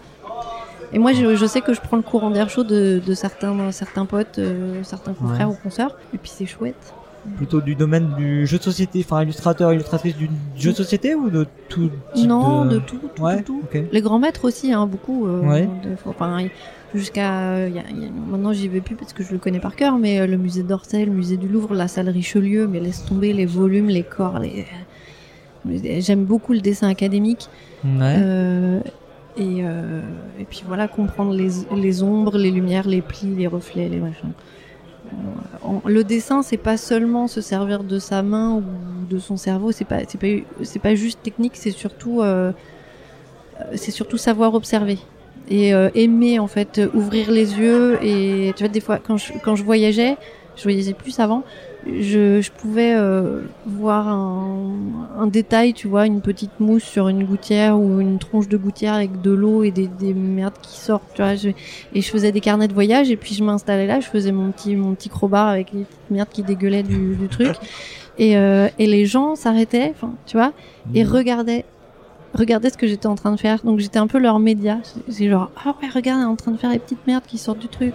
et 0.93 0.99
moi 0.99 1.11
je, 1.13 1.35
je 1.35 1.45
sais 1.45 1.61
que 1.61 1.73
je 1.73 1.81
prends 1.81 1.97
le 1.97 2.03
courant 2.03 2.29
d'air 2.31 2.49
chaud 2.49 2.63
de, 2.63 3.01
de 3.05 3.13
certains 3.13 3.71
certains 3.71 4.05
potes 4.05 4.39
euh, 4.39 4.83
certains 4.83 5.13
confrères 5.13 5.49
ou 5.49 5.55
consoeurs 5.61 5.95
et 6.13 6.17
puis 6.17 6.31
c'est 6.33 6.45
chouette 6.45 6.93
Plutôt 7.37 7.59
du 7.59 7.73
domaine 7.73 8.13
du 8.15 8.45
jeu 8.45 8.59
de 8.59 8.63
société, 8.63 9.01
enfin 9.03 9.23
illustrateur, 9.23 9.73
illustratrice 9.73 10.15
du 10.15 10.29
jeu 10.55 10.69
de 10.73 10.75
société 10.75 11.15
ou 11.15 11.31
de 11.31 11.47
tout 11.69 11.89
type 12.13 12.27
non 12.27 12.65
de... 12.65 12.75
de 12.75 12.77
tout 12.77 12.99
tout 13.15 13.23
Ouais, 13.23 13.37
tout, 13.41 13.61
tout. 13.71 13.77
ok. 13.79 13.83
Les 13.91 14.01
grands 14.01 14.19
maîtres 14.19 14.45
aussi, 14.45 14.71
hein, 14.71 14.85
beaucoup. 14.85 15.25
euh, 15.25 15.41
Ouais. 15.41 15.67
enfin, 16.05 16.37
jusqu'à 16.93 17.31
euh, 17.55 17.69
maintenant 18.29 18.53
j'y 18.53 18.67
vais 18.67 18.79
plus 18.79 18.95
parce 18.95 19.11
que 19.11 19.23
je 19.23 19.31
le 19.31 19.39
connais 19.39 19.59
par 19.59 19.75
cœur, 19.75 19.97
mais 19.97 20.19
euh, 20.19 20.27
le 20.27 20.37
musée 20.37 20.61
d'Orsay, 20.61 21.03
le 21.03 21.11
musée 21.11 21.37
du 21.37 21.47
Louvre, 21.47 21.73
la 21.73 21.87
salle 21.87 22.09
Richelieu, 22.09 22.67
mais 22.67 22.79
laisse 22.79 23.03
tomber 23.05 23.33
les 23.33 23.47
volumes, 23.47 23.87
les 23.87 24.03
corps, 24.03 24.37
les. 24.37 24.67
J'aime 26.01 26.25
beaucoup 26.25 26.53
le 26.53 26.59
dessin 26.61 26.87
académique. 26.89 27.49
Ouais. 27.83 28.17
Euh, 28.19 28.79
et, 29.37 29.63
euh, 29.63 30.01
et 30.39 30.45
puis 30.45 30.63
voilà, 30.65 30.87
comprendre 30.87 31.33
les, 31.33 31.49
les 31.75 32.03
ombres, 32.03 32.37
les 32.37 32.51
lumières, 32.51 32.87
les 32.87 33.01
plis, 33.01 33.35
les 33.35 33.47
reflets, 33.47 33.89
les 33.89 33.97
machins. 33.97 34.31
Euh, 35.13 35.69
le 35.85 36.03
dessin, 36.03 36.41
c'est 36.41 36.57
pas 36.57 36.77
seulement 36.77 37.27
se 37.27 37.41
servir 37.41 37.83
de 37.83 37.99
sa 37.99 38.23
main 38.23 38.55
ou 38.55 38.63
de 39.09 39.19
son 39.19 39.37
cerveau, 39.37 39.71
c'est 39.71 39.85
pas, 39.85 39.99
c'est 40.07 40.19
pas, 40.19 40.79
pas 40.81 40.95
juste 40.95 41.21
technique, 41.21 41.53
c'est 41.55 41.71
surtout, 41.71 42.21
euh, 42.21 42.51
c'est 43.75 43.91
surtout 43.91 44.17
savoir 44.17 44.53
observer 44.53 44.97
et 45.47 45.73
aimer 45.93 46.39
en 46.39 46.47
fait, 46.47 46.81
ouvrir 46.95 47.29
les 47.29 47.59
yeux. 47.59 47.99
Et 48.03 48.51
tu 48.55 48.63
vois, 48.63 48.67
des 48.67 48.79
fois, 48.79 48.97
quand 48.97 49.17
je, 49.17 49.33
quand 49.43 49.55
je 49.55 49.63
voyageais, 49.63 50.17
je 50.55 50.63
voyageais 50.63 50.93
plus 50.93 51.19
avant, 51.19 51.43
je, 51.85 52.41
je 52.41 52.51
pouvais 52.51 52.93
euh, 52.95 53.41
voir 53.65 54.07
un, 54.07 54.69
un 55.19 55.27
détail, 55.27 55.73
tu 55.73 55.87
vois, 55.87 56.05
une 56.05 56.21
petite 56.21 56.59
mousse 56.59 56.83
sur 56.83 57.07
une 57.07 57.23
gouttière 57.23 57.79
ou 57.79 57.99
une 58.01 58.17
tronche 58.19 58.47
de 58.47 58.57
gouttière 58.57 58.93
avec 58.95 59.21
de 59.21 59.31
l'eau 59.31 59.63
et 59.63 59.71
des, 59.71 59.87
des 59.87 60.13
merdes 60.13 60.55
qui 60.61 60.77
sortent, 60.77 61.03
tu 61.13 61.21
vois. 61.21 61.35
Je, 61.35 61.49
et 61.93 62.01
je 62.01 62.09
faisais 62.09 62.31
des 62.31 62.41
carnets 62.41 62.67
de 62.67 62.73
voyage 62.73 63.11
et 63.11 63.17
puis 63.17 63.35
je 63.35 63.43
m'installais 63.43 63.87
là, 63.87 63.99
je 63.99 64.07
faisais 64.07 64.31
mon 64.31 64.51
petit 64.51 64.75
mon 64.75 64.95
petit 64.95 65.09
crowbar 65.09 65.47
avec 65.47 65.71
les 65.73 65.83
petites 65.83 66.11
merdes 66.11 66.29
qui 66.29 66.43
dégueulaient 66.43 66.83
du, 66.83 67.15
du 67.15 67.27
truc. 67.29 67.55
Et, 68.17 68.37
euh, 68.37 68.69
et 68.79 68.87
les 68.87 69.05
gens 69.05 69.35
s'arrêtaient, 69.35 69.91
enfin, 69.93 70.13
tu 70.25 70.37
vois, 70.37 70.53
et 70.93 71.03
Mhm. 71.03 71.09
regardaient 71.11 71.65
regardaient 72.35 72.69
ce 72.69 72.77
que 72.77 72.85
j'étais 72.87 73.07
en 73.07 73.15
train 73.15 73.31
de 73.31 73.39
faire. 73.39 73.63
Donc 73.63 73.79
j'étais 73.79 73.99
un 73.99 74.07
peu 74.07 74.17
leur 74.19 74.39
média. 74.39 74.77
C'est- 75.09 75.29
genre 75.29 75.49
ah 75.65 75.73
ouais 75.81 75.89
regarde, 75.89 76.19
elle 76.21 76.27
est 76.27 76.29
en 76.29 76.35
train 76.35 76.51
de 76.51 76.57
faire 76.57 76.71
les 76.71 76.79
petites 76.79 77.05
merdes 77.07 77.23
qui 77.27 77.37
sortent 77.37 77.59
du 77.59 77.67
truc. 77.67 77.93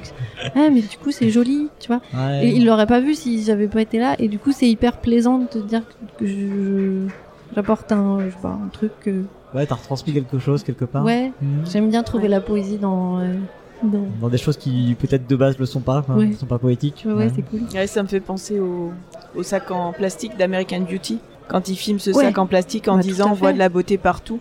Ah 0.57 0.69
mais 0.73 0.81
du 0.83 0.97
coup 1.03 1.11
c'est 1.13 1.31
joli, 1.31 1.69
tu 1.79 1.89
vois. 1.89 2.01
Ouais. 2.15 2.47
Et 2.47 2.57
ils 2.57 2.65
l'auraient 2.65 2.87
pas 2.87 3.01
vu 3.01 3.15
si 3.15 3.43
j'avais 3.45 3.69
pas 3.69 3.83
été 3.83 3.99
là. 3.99 4.17
Et 4.19 4.29
du 4.29 4.39
coup, 4.39 4.53
c'est 4.53 4.69
hyper 4.69 4.99
plaisant 4.99 5.39
de 5.39 5.47
te 5.47 5.59
dire 5.59 5.83
que 6.19 6.27
je 6.27 7.07
j'apporte 7.55 7.91
un, 7.93 8.19
je 8.25 8.31
sais 8.31 8.41
pas, 8.43 8.59
un 8.65 8.69
truc 8.69 8.93
que. 9.01 9.23
Ouais, 9.55 9.67
t'as 9.67 9.75
retransmis 9.75 10.13
quelque 10.13 10.39
chose 10.39 10.63
quelque 10.63 10.85
part. 10.85 11.05
Ouais, 11.05 11.33
Mhm. 11.43 11.65
j'aime 11.71 11.91
bien 11.91 12.03
trouver 12.03 12.25
Ouais. 12.25 12.29
la 12.29 12.41
poésie 12.41 12.79
dans. 12.79 13.19
euh, 13.19 13.35
dans... 13.83 14.05
Dans 14.21 14.29
des 14.29 14.37
choses 14.39 14.57
qui 14.59 14.95
peut-être 14.99 15.27
de 15.27 15.37
base 15.37 15.59
le 15.59 15.65
sont 15.67 15.81
pas, 15.81 16.05
Ouais. 16.09 16.27
ne 16.27 16.33
sont 16.35 16.47
pas 16.47 16.59
poétiques. 16.59 17.05
Ouais, 17.07 17.31
c'est 17.35 17.43
cool. 17.43 17.63
Ouais, 17.75 17.87
ça 17.87 18.03
me 18.03 18.09
fait 18.09 18.21
penser 18.21 18.61
au, 18.61 18.93
au 19.35 19.43
sac 19.43 19.71
en 19.71 19.93
plastique 19.93 20.37
d'American 20.37 20.81
Beauty. 20.81 21.19
Quand 21.51 21.69
il 21.69 21.77
filme 21.77 21.99
ce 21.99 22.11
Ouais. 22.11 22.25
sac 22.25 22.39
en 22.39 22.47
plastique 22.47 22.89
en 22.89 22.97
Bah, 22.97 23.03
disant 23.03 23.31
on 23.31 23.35
voit 23.35 23.53
de 23.53 23.59
la 23.59 23.69
beauté 23.69 23.99
partout. 23.99 24.39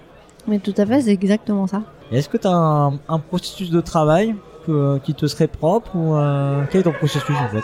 Mais 0.48 0.60
tout 0.60 0.74
à 0.78 0.86
fait, 0.86 1.02
c'est 1.02 1.12
exactement 1.12 1.68
ça. 1.68 1.82
Est-ce 2.12 2.30
que 2.30 2.38
t'as 2.38 2.54
un, 2.54 2.94
un 3.10 3.20
processus 3.20 3.70
de 3.72 3.82
travail 3.82 4.36
que- 4.66 4.98
qui 5.00 5.14
te 5.14 5.26
serait 5.28 5.48
propre 5.48 5.96
ou 5.96 6.16
euh, 6.16 6.64
quel 6.72 6.82
est 6.82 6.84
ton 6.84 6.92
processus 6.94 7.36
en 7.36 7.48
fait? 7.50 7.64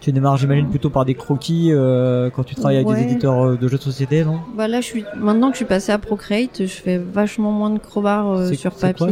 Tu 0.00 0.12
démarres, 0.12 0.36
j'imagine, 0.36 0.68
plutôt 0.68 0.90
par 0.90 1.04
des 1.04 1.14
croquis 1.14 1.70
euh, 1.72 2.30
quand 2.30 2.44
tu 2.44 2.54
travailles 2.54 2.76
avec 2.76 2.86
des 2.88 3.02
éditeurs 3.02 3.44
euh, 3.44 3.56
de 3.56 3.66
jeux 3.66 3.78
de 3.78 3.82
société, 3.82 4.24
non? 4.24 4.38
Bah 4.56 4.68
là, 4.68 4.80
je 4.80 4.86
suis 4.86 5.04
maintenant 5.16 5.48
que 5.48 5.54
je 5.54 5.58
suis 5.58 5.64
passée 5.64 5.90
à 5.90 5.98
Procreate, 5.98 6.60
je 6.60 6.66
fais 6.66 6.98
vachement 6.98 7.50
moins 7.50 7.70
de 7.70 7.78
crowbar 7.78 8.28
euh, 8.30 8.52
sur 8.52 8.72
papier. 8.74 9.08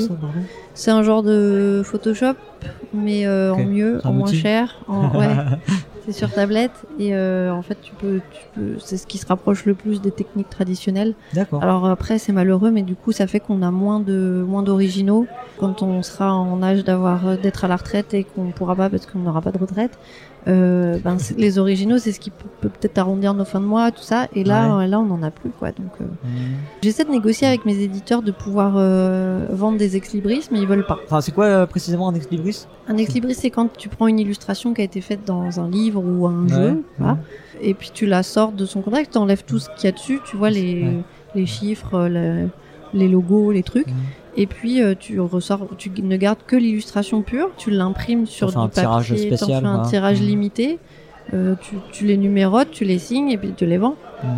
C'est 0.74 0.90
un 0.92 1.02
genre 1.02 1.22
de 1.24 1.82
Photoshop, 1.84 2.34
mais 2.92 3.26
euh, 3.26 3.54
en 3.54 3.64
mieux, 3.64 4.00
en 4.04 4.12
moins 4.12 4.30
cher. 4.32 4.76
En, 4.86 5.08
ouais, 5.18 5.28
c'est 6.04 6.12
sur 6.12 6.30
tablette 6.32 6.84
et 6.98 7.14
euh, 7.14 7.52
en 7.52 7.62
fait, 7.62 7.78
tu 7.80 7.94
peux, 7.94 8.20
tu 8.30 8.42
peux, 8.54 8.78
c'est 8.78 8.96
ce 8.96 9.06
qui 9.06 9.18
se 9.18 9.26
rapproche 9.26 9.64
le 9.64 9.74
plus 9.74 10.00
des 10.00 10.10
techniques 10.10 10.50
traditionnelles. 10.50 11.14
D'accord. 11.32 11.62
Alors 11.62 11.86
après, 11.86 12.18
c'est 12.18 12.32
malheureux, 12.32 12.70
mais 12.70 12.82
du 12.82 12.94
coup, 12.94 13.12
ça 13.12 13.26
fait 13.26 13.40
qu'on 13.40 13.62
a 13.62 13.70
moins 13.70 14.00
de 14.00 14.44
moins 14.46 14.62
d'originaux 14.62 15.26
quand 15.58 15.82
on 15.82 16.02
sera 16.02 16.34
en 16.34 16.62
âge 16.62 16.84
d'avoir 16.84 17.38
d'être 17.38 17.64
à 17.64 17.68
la 17.68 17.76
retraite 17.76 18.12
et 18.14 18.24
qu'on 18.24 18.50
pourra 18.50 18.76
pas 18.76 18.90
parce 18.90 19.06
qu'on 19.06 19.20
n'aura 19.20 19.40
pas 19.40 19.52
de 19.52 19.58
retraite. 19.58 19.98
Euh, 20.46 20.98
ben, 21.02 21.16
les 21.38 21.58
originaux, 21.58 21.96
c'est 21.98 22.12
ce 22.12 22.20
qui 22.20 22.30
peut 22.30 22.44
peut 22.60 22.68
peut-être 22.68 22.98
arrondir 22.98 23.32
nos 23.34 23.44
fins 23.46 23.60
de 23.60 23.64
mois, 23.66 23.90
tout 23.90 24.02
ça. 24.02 24.28
Et 24.34 24.44
là, 24.44 24.86
là, 24.86 25.00
on 25.00 25.10
en 25.10 25.22
a 25.22 25.30
plus, 25.30 25.50
quoi. 25.50 25.68
Donc, 25.72 25.92
euh, 26.00 26.04
Mhm. 26.24 26.30
j'essaie 26.82 27.04
de 27.04 27.10
négocier 27.10 27.46
avec 27.46 27.64
mes 27.64 27.78
éditeurs 27.78 28.20
de 28.22 28.30
pouvoir 28.30 28.74
euh, 28.76 29.46
vendre 29.50 29.78
des 29.78 29.96
ex-libris, 29.96 30.48
mais 30.50 30.60
ils 30.60 30.66
veulent 30.66 30.86
pas. 30.86 30.98
Enfin, 31.06 31.20
c'est 31.20 31.32
quoi 31.32 31.44
euh, 31.46 31.66
précisément 31.66 32.08
un 32.08 32.14
ex-libris 32.14 32.66
Un 32.88 32.96
ex-libris, 32.98 33.34
c'est 33.34 33.50
quand 33.50 33.72
tu 33.76 33.88
prends 33.88 34.06
une 34.06 34.18
illustration 34.18 34.74
qui 34.74 34.80
a 34.82 34.84
été 34.84 35.00
faite 35.00 35.20
dans 35.26 35.60
un 35.60 35.68
livre 35.70 36.02
ou 36.04 36.26
un 36.26 36.42
Ouais. 36.44 36.48
jeu, 36.54 36.82
voilà, 36.98 37.18
et 37.62 37.72
puis 37.74 37.90
tu 37.94 38.04
la 38.06 38.22
sors 38.22 38.52
de 38.52 38.66
son 38.66 38.82
contexte, 38.82 39.12
tu 39.12 39.18
enlèves 39.18 39.44
tout 39.44 39.58
ce 39.58 39.68
qu'il 39.76 39.84
y 39.84 39.88
a 39.88 39.92
dessus, 39.92 40.20
tu 40.26 40.36
vois 40.36 40.50
les, 40.50 40.82
Ouais. 40.82 41.00
les 41.34 41.46
chiffres, 41.46 41.94
euh, 41.94 42.08
le- 42.08 42.48
les 42.98 43.08
logos, 43.08 43.50
les 43.50 43.62
trucs, 43.62 43.88
Mhm. 43.88 43.94
Et 44.36 44.46
puis 44.46 44.82
euh, 44.82 44.94
tu 44.98 45.20
ressors, 45.20 45.68
tu 45.78 45.90
ne 46.02 46.16
gardes 46.16 46.40
que 46.46 46.56
l'illustration 46.56 47.22
pure, 47.22 47.50
tu 47.56 47.70
l'imprimes 47.70 48.26
sur 48.26 48.50
du 48.50 48.56
un 48.58 48.68
tirage 48.68 49.10
papier, 49.10 49.28
t'en 49.30 49.36
spécial, 49.36 49.62
fais 49.62 49.68
un 49.68 49.78
quoi. 49.80 49.88
tirage 49.90 50.20
Mhm. 50.20 50.26
limité, 50.26 50.78
euh, 51.32 51.54
tu, 51.60 51.76
tu 51.92 52.06
les 52.06 52.16
numérotes, 52.16 52.70
tu 52.70 52.84
les 52.84 52.98
signes 52.98 53.30
et 53.30 53.38
puis 53.38 53.52
tu 53.56 53.66
les 53.66 53.78
vends 53.78 53.96
Mhm. 54.22 54.30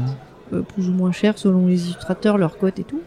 euh, 0.59 0.63
plus 0.63 0.89
ou 0.89 0.93
moins 0.93 1.13
cher 1.13 1.39
selon 1.39 1.67
les 1.67 1.85
illustrateurs, 1.91 2.39
leur 2.39 2.57
cote 2.59 2.79
et 2.79 2.85
tout. 2.85 3.01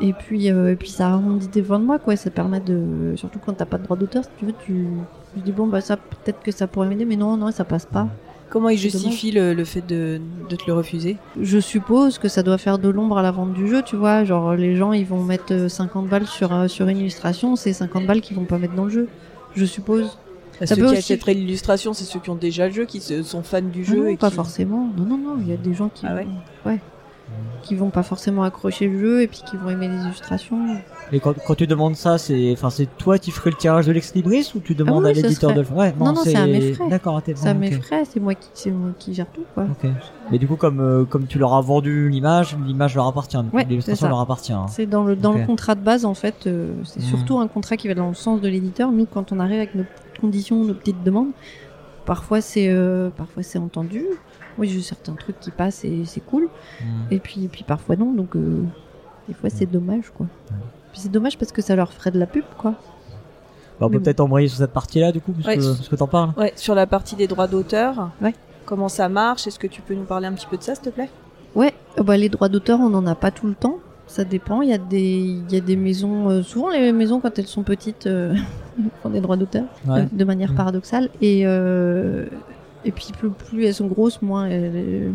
Et 0.00 0.12
puis, 0.12 0.50
euh, 0.50 0.72
et 0.72 0.76
puis 0.76 0.88
ça 0.90 1.10
arrondit 1.10 1.46
des 1.48 1.62
fins 1.62 1.78
de 1.78 1.84
mois, 1.84 1.98
quoi. 2.00 2.16
Ça 2.16 2.30
permet 2.30 2.60
de, 2.60 3.14
surtout 3.16 3.38
quand 3.38 3.52
t'as 3.54 3.64
pas 3.64 3.78
de 3.78 3.84
droit 3.84 3.96
d'auteur, 3.96 4.24
si 4.24 4.30
tu 4.36 4.44
veux, 4.46 4.52
tu, 4.52 4.88
tu 5.34 5.40
dis 5.40 5.52
bon 5.52 5.66
bah 5.68 5.80
ça 5.80 5.96
peut-être 5.96 6.40
que 6.42 6.50
ça 6.50 6.66
pourrait 6.66 6.88
m'aider, 6.88 7.04
mais 7.04 7.16
non 7.16 7.36
non 7.36 7.50
ça 7.52 7.64
passe 7.64 7.86
pas. 7.86 8.08
Comment 8.50 8.68
il 8.68 8.78
justifie 8.78 9.32
le, 9.32 9.52
le 9.52 9.64
fait 9.64 9.84
de, 9.86 10.20
de 10.48 10.56
te 10.56 10.62
le 10.66 10.74
refuser? 10.74 11.16
Je 11.40 11.58
suppose 11.58 12.18
que 12.18 12.28
ça 12.28 12.42
doit 12.44 12.58
faire 12.58 12.78
de 12.78 12.88
l'ombre 12.88 13.18
à 13.18 13.22
la 13.22 13.32
vente 13.32 13.52
du 13.52 13.66
jeu, 13.68 13.82
tu 13.82 13.96
vois. 13.96 14.22
Genre 14.24 14.54
les 14.54 14.76
gens 14.76 14.92
ils 14.92 15.06
vont 15.06 15.22
mettre 15.22 15.52
euh, 15.52 15.68
50 15.68 16.08
balles 16.08 16.26
sur 16.26 16.52
euh, 16.54 16.68
sur 16.68 16.86
une 16.88 16.98
illustration, 16.98 17.56
c'est 17.56 17.72
50 17.72 18.06
balles 18.06 18.20
qu'ils 18.20 18.36
vont 18.36 18.44
pas 18.44 18.58
mettre 18.58 18.74
dans 18.74 18.84
le 18.84 18.90
jeu. 18.90 19.08
Je 19.56 19.64
suppose. 19.64 20.16
Ça 20.60 20.66
Ceux 20.66 20.76
peut 20.76 20.82
qui 20.82 20.88
aussi- 20.90 20.98
achèteraient 20.98 21.34
l'illustration, 21.34 21.92
c'est 21.94 22.04
ceux 22.04 22.20
qui 22.20 22.30
ont 22.30 22.36
déjà 22.36 22.68
le 22.68 22.72
jeu, 22.72 22.84
qui 22.84 23.00
se- 23.00 23.24
sont 23.24 23.42
fans 23.42 23.60
du 23.60 23.84
Ah 23.88 23.90
jeu. 23.90 24.02
non, 24.04 24.06
et 24.08 24.16
pas 24.16 24.30
qui... 24.30 24.36
forcément. 24.36 24.88
Non 24.96 25.04
non 25.04 25.18
non, 25.18 25.36
il 25.40 25.48
y 25.48 25.52
a 25.52 25.56
des 25.56 25.74
gens 25.74 25.88
qui 25.92 26.06
Ah 26.06 26.14
ouais. 26.14 26.78
Qui 27.62 27.74
vont 27.76 27.88
pas 27.90 28.02
forcément 28.02 28.42
accrocher 28.42 28.88
le 28.88 28.98
jeu 28.98 29.22
et 29.22 29.26
puis 29.26 29.40
qui 29.48 29.56
vont 29.56 29.70
aimer 29.70 29.88
les 29.88 30.04
illustrations. 30.04 30.58
Et 31.12 31.20
quand, 31.20 31.34
quand 31.46 31.54
tu 31.54 31.66
demandes 31.66 31.96
ça, 31.96 32.18
c'est, 32.18 32.52
enfin, 32.52 32.68
c'est 32.68 32.86
toi 32.98 33.18
qui 33.18 33.30
ferais 33.30 33.50
le 33.50 33.56
tirage 33.56 33.86
de 33.86 33.92
l'ex-libris 33.92 34.52
ou 34.54 34.60
tu 34.60 34.74
demandes 34.74 35.04
Ah 35.06 35.10
oui, 35.12 35.18
à 35.18 35.22
l'éditeur 35.22 35.50
serait- 35.50 35.54
de 35.54 35.60
le 35.60 35.66
faire? 35.66 35.76
Ouais, 35.76 35.94
Non, 35.98 36.12
non, 36.12 36.20
c'est 36.22 36.34
à 36.36 36.46
mes 36.46 36.72
frais. 36.74 36.88
D'accord, 36.90 37.16
à 37.16 37.22
Ça 37.34 37.52
oh, 37.52 37.58
mes 37.58 37.70
frais, 37.70 38.04
c'est 38.04 38.20
moi 38.20 38.34
qui 38.34 38.48
c'est 38.52 38.70
moi 38.70 38.90
qui 38.98 39.14
gère 39.14 39.26
tout 39.32 39.44
quoi. 39.54 39.66
Mais 40.30 40.38
du 40.38 40.46
coup, 40.46 40.56
comme 40.56 40.80
euh, 40.80 41.04
comme 41.04 41.26
tu 41.26 41.38
leur 41.38 41.54
as 41.54 41.60
vendu 41.62 42.08
l'image, 42.10 42.54
l'image 42.66 42.94
leur 42.96 43.06
appartient. 43.06 43.38
Ouais, 43.52 43.64
L'illustration 43.68 44.06
c'est 44.06 44.08
leur 44.10 44.20
appartient. 44.20 44.52
hein. 44.52 44.66
C'est 44.68 44.86
dans 44.86 45.04
le 45.04 45.16
dans 45.16 45.32
le 45.32 45.46
contrat 45.46 45.74
de 45.74 45.80
base 45.82 46.04
en 46.04 46.14
fait, 46.14 46.46
euh, 46.46 46.72
c'est 46.84 47.00
Mhm. 47.00 47.06
surtout 47.06 47.38
un 47.38 47.48
contrat 47.48 47.76
qui 47.78 47.88
va 47.88 47.94
dans 47.94 48.08
le 48.08 48.14
sens 48.14 48.40
de 48.42 48.48
l'éditeur. 48.48 48.90
Nous 48.92 49.06
quand 49.06 49.32
on 49.32 49.40
arrive 49.40 49.56
avec 49.56 49.74
nos 49.74 49.84
petites 49.84 50.20
conditions, 50.20 50.62
nos 50.64 50.74
petites 50.74 51.02
demandes, 51.02 51.28
parfois 52.06 52.40
c'est 52.40 52.68
euh, 52.68 53.08
parfois 53.16 53.42
c'est 53.42 53.58
entendu. 53.58 54.02
Oui, 54.58 54.68
j'ai 54.68 54.80
certains 54.82 55.14
trucs 55.14 55.38
qui 55.40 55.50
passent 55.50 55.84
et 55.84 56.04
c'est 56.04 56.20
cool. 56.20 56.48
Mm. 56.80 56.84
Et 57.10 57.18
puis, 57.18 57.48
puis 57.48 57.64
parfois 57.64 57.96
non, 57.96 58.12
donc 58.12 58.36
euh, 58.36 58.62
des 59.28 59.34
fois 59.34 59.50
c'est 59.50 59.66
dommage 59.66 60.10
quoi. 60.16 60.26
Puis 60.92 61.00
c'est 61.00 61.10
dommage 61.10 61.36
parce 61.38 61.50
que 61.52 61.62
ça 61.62 61.74
leur 61.76 61.92
ferait 61.92 62.10
de 62.12 62.18
la 62.18 62.26
pub 62.26 62.44
quoi. 62.58 62.74
Bah, 63.80 63.86
on 63.86 63.90
peut 63.90 63.98
peut-être 64.00 64.20
embrayer 64.20 64.46
sur 64.46 64.58
cette 64.58 64.72
partie-là, 64.72 65.10
du 65.10 65.20
coup, 65.20 65.32
parce 65.32 65.48
Ouais. 65.56 65.88
que, 65.90 65.96
t'en 65.96 66.06
parles. 66.06 66.30
Ouais, 66.36 66.52
sur 66.54 66.76
la 66.76 66.86
partie 66.86 67.16
des 67.16 67.26
droits 67.26 67.48
d'auteur. 67.48 68.10
Ouais. 68.22 68.32
Comment 68.66 68.88
ça 68.88 69.08
marche? 69.08 69.48
Est-ce 69.48 69.58
que 69.58 69.66
tu 69.66 69.82
peux 69.82 69.94
nous 69.94 70.04
parler 70.04 70.28
un 70.28 70.32
petit 70.32 70.46
peu 70.46 70.56
de 70.56 70.62
ça, 70.62 70.76
s'il 70.76 70.84
te 70.84 70.90
plaît? 70.90 71.10
Ouais, 71.56 71.74
euh, 71.98 72.04
bah, 72.04 72.16
les 72.16 72.28
droits 72.28 72.48
d'auteur 72.48 72.78
on 72.80 72.90
n'en 72.90 73.04
a 73.06 73.16
pas 73.16 73.32
tout 73.32 73.48
le 73.48 73.54
temps. 73.54 73.78
Ça 74.06 74.22
dépend. 74.22 74.62
Il 74.62 74.68
y 74.68 74.72
a 74.72 74.78
des 74.78 75.00
il 75.18 75.50
y 75.52 75.56
a 75.56 75.60
des 75.60 75.74
maisons 75.76 76.28
euh, 76.30 76.42
souvent 76.42 76.68
les 76.68 76.92
maisons 76.92 77.18
quand 77.20 77.36
elles 77.38 77.46
sont 77.48 77.62
petites 77.64 78.06
euh, 78.06 78.34
font 79.02 79.08
des 79.10 79.20
droits 79.20 79.36
d'auteur 79.36 79.64
Ouais. 79.88 80.04
de, 80.04 80.08
de 80.18 80.24
manière 80.24 80.52
Mm. 80.52 80.56
paradoxale 80.56 81.08
et 81.22 81.42
euh, 81.46 82.26
et 82.84 82.90
puis 82.92 83.08
plus, 83.18 83.30
plus 83.30 83.64
elles 83.64 83.74
sont 83.74 83.86
grosses 83.86 84.20
moins 84.22 84.46
elles- 84.46 85.12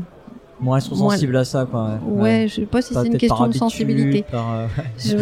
Moins 0.62 0.80
ils 0.80 0.82
sont 0.82 0.96
Moins- 0.98 1.14
sensibles 1.14 1.38
à 1.38 1.46
ça, 1.46 1.66
quoi. 1.72 2.00
ouais, 2.06 2.48
je 2.50 2.56
sais 2.56 2.66
pas 2.66 2.82
si 2.82 2.94
c'est 2.94 3.08
une 3.08 3.18
question 3.18 3.48
de 3.48 3.54
sensibilité. 3.54 4.26
euh, 4.34 4.68
Je, 4.98 5.16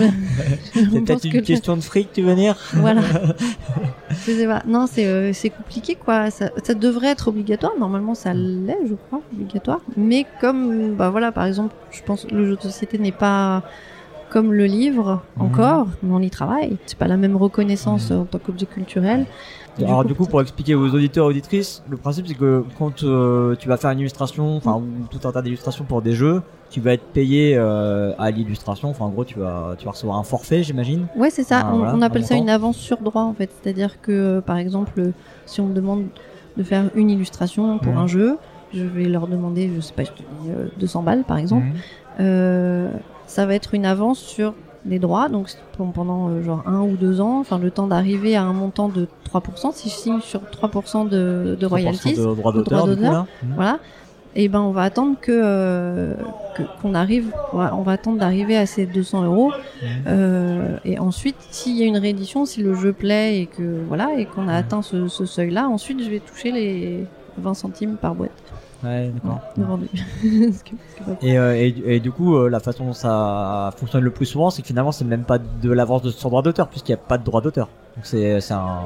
C'est 0.74 0.90
peut-être 0.90 1.22
que 1.22 1.28
une 1.28 1.34
le- 1.36 1.42
question 1.42 1.76
de 1.78 1.82
fric, 1.82 2.12
tu 2.12 2.24
veux 2.24 2.34
dire 2.34 2.58
Voilà. 2.74 3.02
je 4.10 4.32
sais 4.32 4.48
pas. 4.48 4.64
Non, 4.68 4.88
c'est 4.92 5.06
euh, 5.06 5.32
c'est 5.34 5.52
compliqué 5.52 5.94
quoi. 5.94 6.32
Ça, 6.32 6.50
ça 6.64 6.74
devrait 6.74 7.10
être 7.10 7.28
obligatoire. 7.28 7.74
Normalement, 7.80 8.16
ça 8.16 8.34
l'est, 8.34 8.80
je 8.90 8.96
crois, 8.96 9.22
obligatoire. 9.32 9.82
Mais 9.96 10.26
comme, 10.42 10.96
bah 10.96 11.12
voilà, 11.12 11.32
par 11.32 11.46
exemple, 11.46 11.76
je 11.92 12.02
pense 12.04 12.26
que 12.26 12.34
le 12.34 12.48
jeu 12.48 12.56
de 12.56 12.62
société 12.64 12.98
n'est 12.98 13.12
pas 13.12 13.62
comme 14.30 14.54
le 14.54 14.66
livre 14.66 15.22
Mhm. 15.38 15.46
encore, 15.46 15.88
mais 16.04 16.13
on 16.13 16.20
y 16.22 16.30
travaille. 16.30 16.78
C'est 16.86 16.98
pas 16.98 17.08
la 17.08 17.18
même 17.18 17.36
reconnaissance 17.36 18.12
Mhm. 18.12 18.20
en 18.20 18.26
tant 18.26 18.40
qu'objet 18.40 18.66
culturel. 18.66 19.26
Alors 19.80 20.04
du 20.04 20.16
coup, 20.16 20.26
pour 20.26 20.42
expliquer 20.42 20.74
aux 20.74 20.90
auditeurs 20.96 21.28
et 21.28 21.30
auditrices, 21.30 21.84
le 21.88 21.98
principe 21.98 22.28
c'est 22.28 22.34
que 22.34 22.63
quand 22.80 23.04
euh, 23.04 23.56
tu 23.56 23.68
vas 23.68 23.78
faire 23.78 23.92
une 23.92 24.00
illustration, 24.00 24.58
enfin 24.58 24.76
ou 24.76 24.84
tout 25.12 25.28
un 25.28 25.32
tas 25.32 25.44
d'illustrations 25.44 25.86
pour 25.86 26.02
des 26.02 26.13
jeux, 26.13 26.42
tu 26.72 26.82
vas 26.82 26.94
être 26.94 27.06
payé 27.13 27.56
euh, 27.56 28.12
à 28.18 28.32
l'illustration. 28.32 28.90
Enfin 28.90 29.06
en 29.06 29.10
gros, 29.10 29.24
tu 29.24 29.38
vas 29.38 29.76
tu 29.78 29.86
vas 29.86 29.92
recevoir 29.92 30.18
un 30.18 30.24
forfait, 30.24 30.63
j'imagine. 30.63 31.06
Ouais, 31.16 31.30
c'est 31.30 31.44
ça. 31.44 31.68
On, 31.72 31.78
voilà, 31.78 31.96
on 31.96 32.02
appelle 32.02 32.24
un 32.24 32.26
ça 32.26 32.34
montant. 32.34 32.44
une 32.46 32.50
avance 32.50 32.78
sur 32.78 32.98
droit 32.98 33.22
en 33.22 33.34
fait. 33.34 33.52
C'est-à-dire 33.62 34.02
que, 34.02 34.12
euh, 34.12 34.42
par 34.42 34.58
exemple, 34.58 35.12
si 35.46 35.62
on 35.62 35.68
me 35.68 35.74
demande 35.76 36.06
de 36.58 36.63
faire 36.63 36.90
une 36.96 37.12
illustration 37.12 37.78
pour 37.78 37.94
Mhm. 37.94 38.00
un 38.00 38.08
jeu, 38.08 38.38
je 38.74 38.84
vais 38.84 39.06
leur 39.06 39.28
demander, 39.28 39.72
je 39.76 39.80
sais 39.80 39.94
pas, 39.94 40.04
je 40.06 40.12
te 40.12 40.24
dis, 40.24 40.50
euh, 40.50 40.70
200 40.80 41.04
balles 41.04 41.24
par 41.24 41.38
exemple. 41.38 41.68
Mhm. 42.20 42.98
Ça 43.28 43.46
va 43.46 43.54
être 43.56 43.74
une 43.74 43.86
avance 43.86 44.20
sur 44.20 44.54
les 44.86 45.00
droits, 45.00 45.28
donc 45.30 45.50
pendant 45.94 46.30
euh, 46.30 46.44
genre 46.44 46.63
un 46.66 46.82
ou 46.82 46.96
deux 46.96 47.20
ans, 47.20 47.40
enfin 47.40 47.60
le 47.60 47.72
temps 47.72 47.88
d'arriver 47.88 48.36
à 48.36 48.44
un 48.44 48.54
montant 48.54 48.88
de 48.90 49.08
3%, 49.30 49.74
si 49.74 49.90
je 49.90 49.94
signe 49.94 50.22
sur 50.22 50.42
3% 50.42 51.10
de, 51.10 51.58
de 51.60 51.66
3% 51.66 51.70
royalties, 51.70 52.13
de 52.13 52.36
droits 52.36 52.54
d'auteur, 52.54 53.26
voilà, 53.56 53.80
et 54.36 54.48
ben 54.48 54.62
on 54.62 54.72
va 54.72 54.84
attendre 54.84 55.18
que 55.20 55.32
euh, 55.34 56.13
qu'on 56.82 56.94
arrive, 56.94 57.34
on 57.54 57.82
va 57.82 57.92
attendre 57.92 58.18
d'arriver 58.20 58.56
à 58.56 58.66
ces 58.66 58.86
200 58.86 59.26
euros, 59.26 59.52
euh, 60.08 60.78
et 60.86 61.00
ensuite 61.00 61.36
s'il 61.52 61.76
y 61.76 61.84
a 61.84 61.86
une 61.86 61.98
réédition, 61.98 62.46
si 62.46 62.62
le 62.63 62.74
jeu 62.74 62.94
plaît 62.94 63.42
et 63.42 63.46
que 63.48 63.82
voilà 63.88 64.12
et 64.18 64.26
qu'on 64.26 64.48
a 64.48 64.54
atteint 64.54 64.82
ce, 64.82 65.08
ce 65.08 65.26
seuil-là, 65.26 65.68
ensuite 65.68 66.02
je 66.04 66.10
vais 66.10 66.20
toucher 66.20 66.52
les 66.52 67.06
20 67.40 67.54
centimes 67.56 67.98
par 67.98 68.16
boîte 68.16 68.32
Ouais, 68.84 69.10
d'accord. 69.10 69.40
Et, 71.22 71.38
euh, 71.38 71.56
et, 71.56 71.96
et 71.96 72.00
du 72.00 72.12
coup, 72.12 72.36
euh, 72.36 72.50
la 72.50 72.60
façon 72.60 72.86
dont 72.86 72.94
ça 72.94 73.74
fonctionne 73.78 74.04
le 74.04 74.12
plus 74.12 74.26
souvent, 74.26 74.50
c'est 74.50 74.62
que 74.62 74.68
finalement, 74.68 74.92
c'est 74.92 75.06
même 75.06 75.24
pas 75.24 75.38
de 75.40 75.72
l'avance 75.72 76.02
de 76.02 76.12
son 76.12 76.30
droit 76.30 76.42
d'auteur, 76.42 76.68
puisqu'il 76.68 76.92
n'y 76.92 77.00
a 77.00 77.04
pas 77.04 77.18
de 77.18 77.24
droit 77.24 77.42
d'auteur. 77.42 77.70
Donc 77.96 78.06
c'est 78.06 78.40
un 78.52 78.80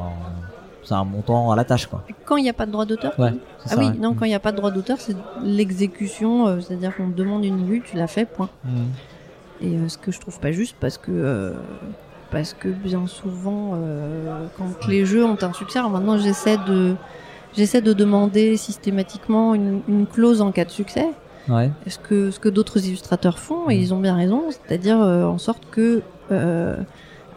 un 0.91 1.03
montant 1.05 1.51
à 1.51 1.55
la 1.55 1.63
tâche, 1.63 1.87
quoi. 1.87 2.03
Quand 2.25 2.37
il 2.37 2.43
n'y 2.43 2.49
a 2.49 2.53
pas 2.53 2.65
de 2.65 2.71
droit 2.71 2.85
d'auteur, 2.85 3.13
Ouais. 3.17 3.33
Ah 3.65 3.69
ça, 3.69 3.77
oui, 3.77 3.85
ouais. 3.87 3.93
non, 3.97 4.13
quand 4.13 4.25
il 4.25 4.29
n'y 4.29 4.35
a 4.35 4.39
pas 4.39 4.51
de 4.51 4.57
droit 4.57 4.71
d'auteur, 4.71 4.97
c'est 4.99 5.15
l'exécution, 5.43 6.47
euh, 6.47 6.59
c'est-à-dire 6.59 6.95
qu'on 6.95 7.09
te 7.09 7.15
demande 7.15 7.45
une 7.45 7.61
illu, 7.65 7.81
tu 7.81 7.95
l'as 7.97 8.07
fait, 8.07 8.25
point. 8.25 8.49
Mhm. 8.65 8.71
Et 9.61 9.77
euh, 9.77 9.87
ce 9.89 9.97
que 9.97 10.11
je 10.11 10.19
trouve 10.19 10.39
pas 10.39 10.51
juste, 10.51 10.75
parce 10.79 10.97
que 10.97 11.53
parce 12.31 12.53
que 12.53 12.69
bien 12.69 13.07
souvent, 13.07 13.71
euh, 13.75 14.47
quand 14.57 14.87
les 14.87 15.05
jeux 15.05 15.23
ont 15.25 15.37
un 15.41 15.53
succès, 15.53 15.79
alors 15.79 15.91
maintenant 15.91 16.17
j'essaie 16.17 16.57
de 16.67 16.95
j'essaie 17.55 17.81
de 17.81 17.93
demander 17.93 18.57
systématiquement 18.57 19.53
une, 19.55 19.81
une 19.87 20.05
clause 20.07 20.41
en 20.41 20.51
cas 20.51 20.65
de 20.65 20.71
succès. 20.71 21.07
Ouais. 21.49 21.71
Ce 21.87 21.97
que 21.97 22.29
ce 22.31 22.39
que 22.39 22.49
d'autres 22.49 22.85
illustrateurs 22.85 23.39
font, 23.39 23.69
et 23.69 23.75
Mhm. 23.75 23.81
ils 23.81 23.93
ont 23.93 23.99
bien 23.99 24.15
raison, 24.15 24.43
c'est-à-dire 24.49 25.01
euh, 25.01 25.25
en 25.25 25.37
sorte 25.39 25.63
que 25.71 26.01
euh, 26.31 26.75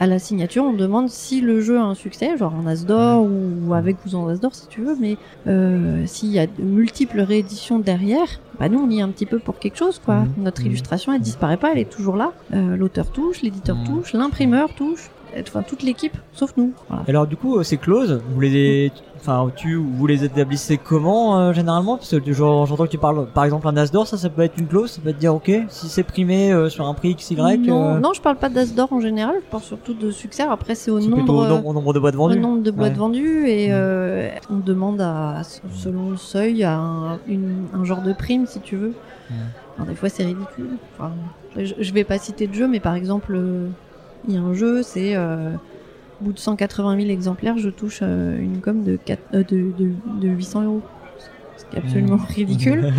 à 0.00 0.07
la 0.07 0.18
signature, 0.18 0.64
on 0.64 0.72
demande 0.72 1.09
si 1.09 1.40
le 1.40 1.61
jeu 1.61 1.79
a 1.79 1.83
un 1.85 1.94
succès, 1.94 2.37
genre 2.37 2.53
en 2.55 2.66
As 2.66 2.85
d'or 2.85 3.24
ou 3.27 3.72
avec 3.74 3.96
ou 4.05 4.09
sans 4.11 4.29
As 4.29 4.38
d'or 4.40 4.55
si 4.55 4.66
tu 4.68 4.83
veux, 4.83 4.96
mais 5.00 5.16
euh, 5.46 6.05
s'il 6.07 6.31
y 6.31 6.38
a 6.38 6.46
de 6.46 6.62
multiples 6.62 7.20
rééditions 7.20 7.79
derrière, 7.79 8.27
bah 8.59 8.68
nous 8.68 8.81
on 8.81 8.90
y 8.90 8.98
est 8.98 9.03
un 9.03 9.09
petit 9.09 9.24
peu 9.27 9.38
pour 9.38 9.59
quelque 9.59 9.79
chose 9.79 10.00
quoi. 10.05 10.16
Mhm. 10.22 10.29
Notre 10.38 10.61
Mhm. 10.62 10.66
illustration 10.66 11.12
elle 11.14 11.20
disparaît 11.22 11.57
pas, 11.57 11.72
elle 11.72 11.79
est 11.79 11.90
toujours 11.90 12.16
là. 12.16 12.33
Euh, 12.53 12.77
L'auteur 12.77 13.11
touche, 13.11 13.40
l'éditeur 13.42 13.77
Mhm. 13.77 13.85
touche, 13.87 14.12
l'imprimeur 14.12 14.74
touche, 14.74 15.11
enfin 15.40 15.62
toute 15.62 15.83
l'équipe 15.83 16.16
sauf 16.33 16.53
nous. 16.57 16.73
Voilà. 16.88 17.05
Alors 17.09 17.27
du 17.27 17.37
coup, 17.37 17.57
euh, 17.59 17.62
ces 17.62 17.77
clauses, 17.77 18.20
vous 18.31 18.40
les, 18.40 18.90
enfin, 19.16 19.51
tu, 19.57 19.75
vous 19.77 20.07
les 20.07 20.25
établissez 20.25 20.79
comment 20.79 21.38
euh, 21.38 21.53
généralement? 21.53 21.97
Parce 21.97 22.11
que 22.18 22.33
j'entends 22.33 22.85
que 22.85 22.90
tu 22.90 22.99
parles, 22.99 23.27
par 23.33 23.44
exemple, 23.44 23.66
un 23.68 23.77
as 23.77 23.90
d'or, 23.90 24.07
ça, 24.07 24.16
ça 24.16 24.29
peut 24.31 24.42
être 24.42 24.59
une 24.59 24.66
clause, 24.66 24.90
ça 24.90 25.01
peut 25.03 25.12
te 25.12 25.18
dire, 25.18 25.35
ok, 25.35 25.51
si 25.68 25.88
c'est 25.88 26.03
primé 26.03 26.53
euh, 26.53 26.68
sur 26.68 26.87
un 26.87 26.94
prix 26.94 27.14
XY, 27.14 27.37
non, 27.37 27.94
euh, 27.97 27.99
non, 28.01 28.12
je 28.14 28.20
parle 28.20 28.37
pas 28.37 28.49
d'As 28.49 28.75
d'or 28.75 28.92
en 28.92 29.01
général, 29.01 29.37
je 29.44 29.51
parle 29.51 29.62
surtout 29.62 29.94
de 29.94 30.11
succès. 30.11 30.42
Après 30.42 30.75
c'est 30.75 30.90
au 30.90 31.01
nombre. 31.01 31.33
au 31.35 31.47
nombre, 31.47 31.66
au 31.66 31.73
nombre 31.73 31.92
de 31.94 31.99
boîtes 32.01 32.14
au 32.14 32.18
vendues. 32.18 32.38
nombre 32.40 32.62
de 32.62 32.70
boîtes 32.70 32.92
Ouais. 32.92 32.99
vendues 32.99 33.49
et 33.49 33.70
Mm. 33.73 34.31
on 34.51 34.57
demande 34.59 35.01
à, 35.01 35.42
selon 35.75 36.11
le 36.11 36.16
seuil 36.16 36.62
à 36.64 36.77
un, 36.79 37.18
une- 37.27 37.66
un 37.73 37.85
genre 37.85 38.03
de 38.03 38.12
prime 38.12 38.47
si 38.47 38.61
tu 38.61 38.77
veux. 38.77 38.92
Alors 39.77 39.88
des 39.88 39.94
fois 39.94 40.09
c'est 40.09 40.25
ridicule. 40.25 40.70
Enfin, 40.99 41.11
je, 41.57 41.75
je 41.79 41.92
vais 41.92 42.05
pas 42.05 42.18
citer 42.18 42.47
de 42.47 42.55
jeu 42.55 42.68
mais 42.68 42.79
par 42.81 42.94
exemple 42.94 43.37
il 44.29 44.35
y 44.35 44.37
a 44.37 44.41
un 44.41 44.55
jeu 44.55 44.83
c'est 44.83 45.15
euh, 45.17 45.51
au 46.21 46.25
bout 46.27 46.33
de 46.33 46.39
180 46.39 46.97
000 47.01 47.11
exemplaires 47.11 47.59
je 47.59 47.69
touche 47.71 48.01
euh, 48.03 48.39
une 48.41 48.61
com 48.61 48.83
de, 48.85 48.97
4, 48.97 49.21
euh, 49.35 49.39
de, 49.45 49.73
de, 49.79 49.91
de 50.21 50.29
800 50.29 50.63
euros. 50.65 50.83
Ce 51.57 51.65
qui 51.67 51.77
est 51.77 51.79
absolument 51.79 52.17
Mm. 52.17 52.25
ridicule. 52.35 52.93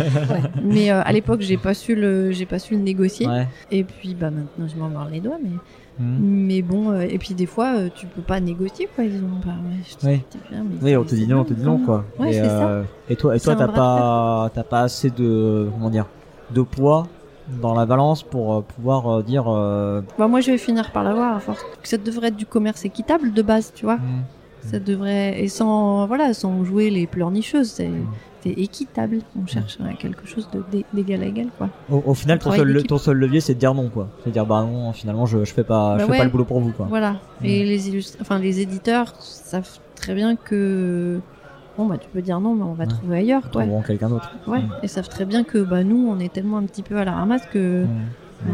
mais 0.64 0.90
euh, 0.90 1.02
à 1.04 1.12
l'époque 1.12 1.40
j'ai 1.42 1.56
pas 1.58 1.74
su 1.74 1.94
le 1.94 2.30
j'ai 2.32 2.46
pas 2.46 2.58
su 2.58 2.74
le 2.74 2.80
négocier 2.80 3.26
Ouais. 3.26 3.46
et 3.70 3.84
puis 3.84 4.14
bah 4.14 4.30
maintenant 4.30 4.66
je 4.66 4.76
m'en 4.80 4.88
mords 4.88 5.08
les 5.10 5.20
doigts 5.20 5.38
mais 5.42 5.50
Mhm. 5.98 6.18
mais 6.20 6.60
bon, 6.60 6.90
euh, 6.90 7.00
et 7.08 7.16
puis 7.16 7.32
des 7.32 7.46
fois, 7.46 7.74
euh, 7.78 7.88
tu 7.94 8.04
peux 8.04 8.20
pas 8.20 8.38
négocier, 8.38 8.86
quoi. 8.94 9.02
Ils 9.04 9.16
ont 9.16 9.40
pas. 9.42 9.48
ouais, 9.48 10.12
Oui. 10.12 10.20
c'est 10.28 10.50
bien, 10.50 10.62
mais 10.62 10.76
Oui, 10.82 10.94
on 10.94 11.04
te 11.04 11.14
dit 11.14 11.26
non, 11.26 11.38
on 11.40 11.44
te 11.44 11.54
dit 11.54 11.62
non, 11.64 11.78
quoi. 11.78 12.04
Ouais, 12.18 12.32
et, 12.36 12.42
ça. 12.42 12.82
et 13.08 13.16
toi, 13.16 13.34
et 13.34 13.40
toi, 13.40 13.56
t'as 13.56 13.66
pas, 13.68 14.50
t'as 14.52 14.62
pas 14.62 14.80
assez 14.82 15.08
de, 15.08 15.70
comment 15.72 15.88
dire, 15.88 16.04
de 16.54 16.60
poids 16.60 17.06
dans 17.62 17.74
la 17.74 17.86
balance 17.86 18.22
pour 18.22 18.54
euh, 18.54 18.60
pouvoir 18.62 19.08
euh, 19.18 19.22
dire. 19.22 19.44
euh, 19.48 20.02
Bah, 20.18 20.28
moi, 20.28 20.40
je 20.40 20.50
vais 20.50 20.58
finir 20.58 20.90
par 20.92 21.02
l'avoir 21.04 21.36
à 21.36 21.40
force. 21.40 21.64
Ça 21.82 21.96
devrait 21.96 22.28
être 22.28 22.36
du 22.36 22.46
commerce 22.46 22.84
équitable 22.84 23.32
de 23.32 23.42
base, 23.42 23.72
tu 23.74 23.84
vois. 23.84 23.96
mhm. 23.96 24.24
Ça 24.62 24.78
devrait. 24.80 25.40
Et 25.42 25.48
sans, 25.48 26.06
voilà, 26.06 26.34
sans 26.34 26.64
jouer 26.64 26.90
les 26.90 27.06
pleurnicheuses. 27.06 27.68
C'est 27.70 27.88
Mm. 27.88 28.06
équitable. 28.58 29.18
On 29.40 29.44
cherche 29.46 29.76
euh, 29.80 29.90
quelque 29.98 30.24
chose 30.26 30.48
d'égal 30.94 31.22
à 31.22 31.26
égal, 31.26 31.48
quoi. 31.58 31.68
Au, 31.90 32.02
au 32.06 32.14
final, 32.14 32.38
ton 32.38 32.52
seul, 32.52 32.82
ton 32.84 32.98
seul 32.98 33.16
levier, 33.16 33.40
c'est 33.40 33.54
de 33.54 33.58
dire 33.58 33.74
non, 33.74 33.88
quoi. 33.88 34.08
C'est 34.22 34.30
de 34.30 34.32
dire, 34.34 34.46
bah 34.46 34.62
non, 34.62 34.92
finalement, 34.92 35.26
je, 35.26 35.44
je 35.44 35.52
fais 35.52 35.64
pas, 35.64 35.94
je 35.94 36.02
Bah 36.02 36.04
fais 36.06 36.10
ouais. 36.12 36.18
pas 36.18 36.24
le 36.24 36.30
boulot 36.30 36.44
pour 36.44 36.60
vous, 36.60 36.70
quoi. 36.70 36.86
Voilà. 36.88 37.12
Mm. 37.40 37.44
Et 37.44 37.64
les 37.64 38.06
enfin, 38.20 38.38
les 38.38 38.60
éditeurs 38.60 39.14
savent 39.20 39.78
très 39.96 40.14
bien 40.14 40.36
que. 40.36 41.18
Bon, 41.78 41.86
bah, 41.86 41.98
tu 41.98 42.08
peux 42.08 42.22
dire 42.22 42.40
non, 42.40 42.54
mais 42.54 42.62
on 42.62 42.72
va 42.72 42.84
Ouais. 42.84 42.90
trouver 42.90 43.18
ailleurs, 43.18 43.42
Ils 43.44 43.50
quoi. 43.50 43.62
trouveront 43.62 43.82
quelqu'un 43.82 44.08
d'autre. 44.08 44.30
Ouais. 44.46 44.60
Mm. 44.62 44.70
Et 44.82 44.88
savent 44.88 45.08
très 45.08 45.24
bien 45.24 45.44
que, 45.44 45.58
bah, 45.58 45.84
nous, 45.84 46.08
on 46.08 46.18
est 46.18 46.32
tellement 46.32 46.56
un 46.58 46.64
petit 46.64 46.82
peu 46.82 46.96
à 46.96 47.04
la 47.04 47.12
ramasse 47.12 47.42
que. 47.52 47.84
Mhm. 47.84 47.88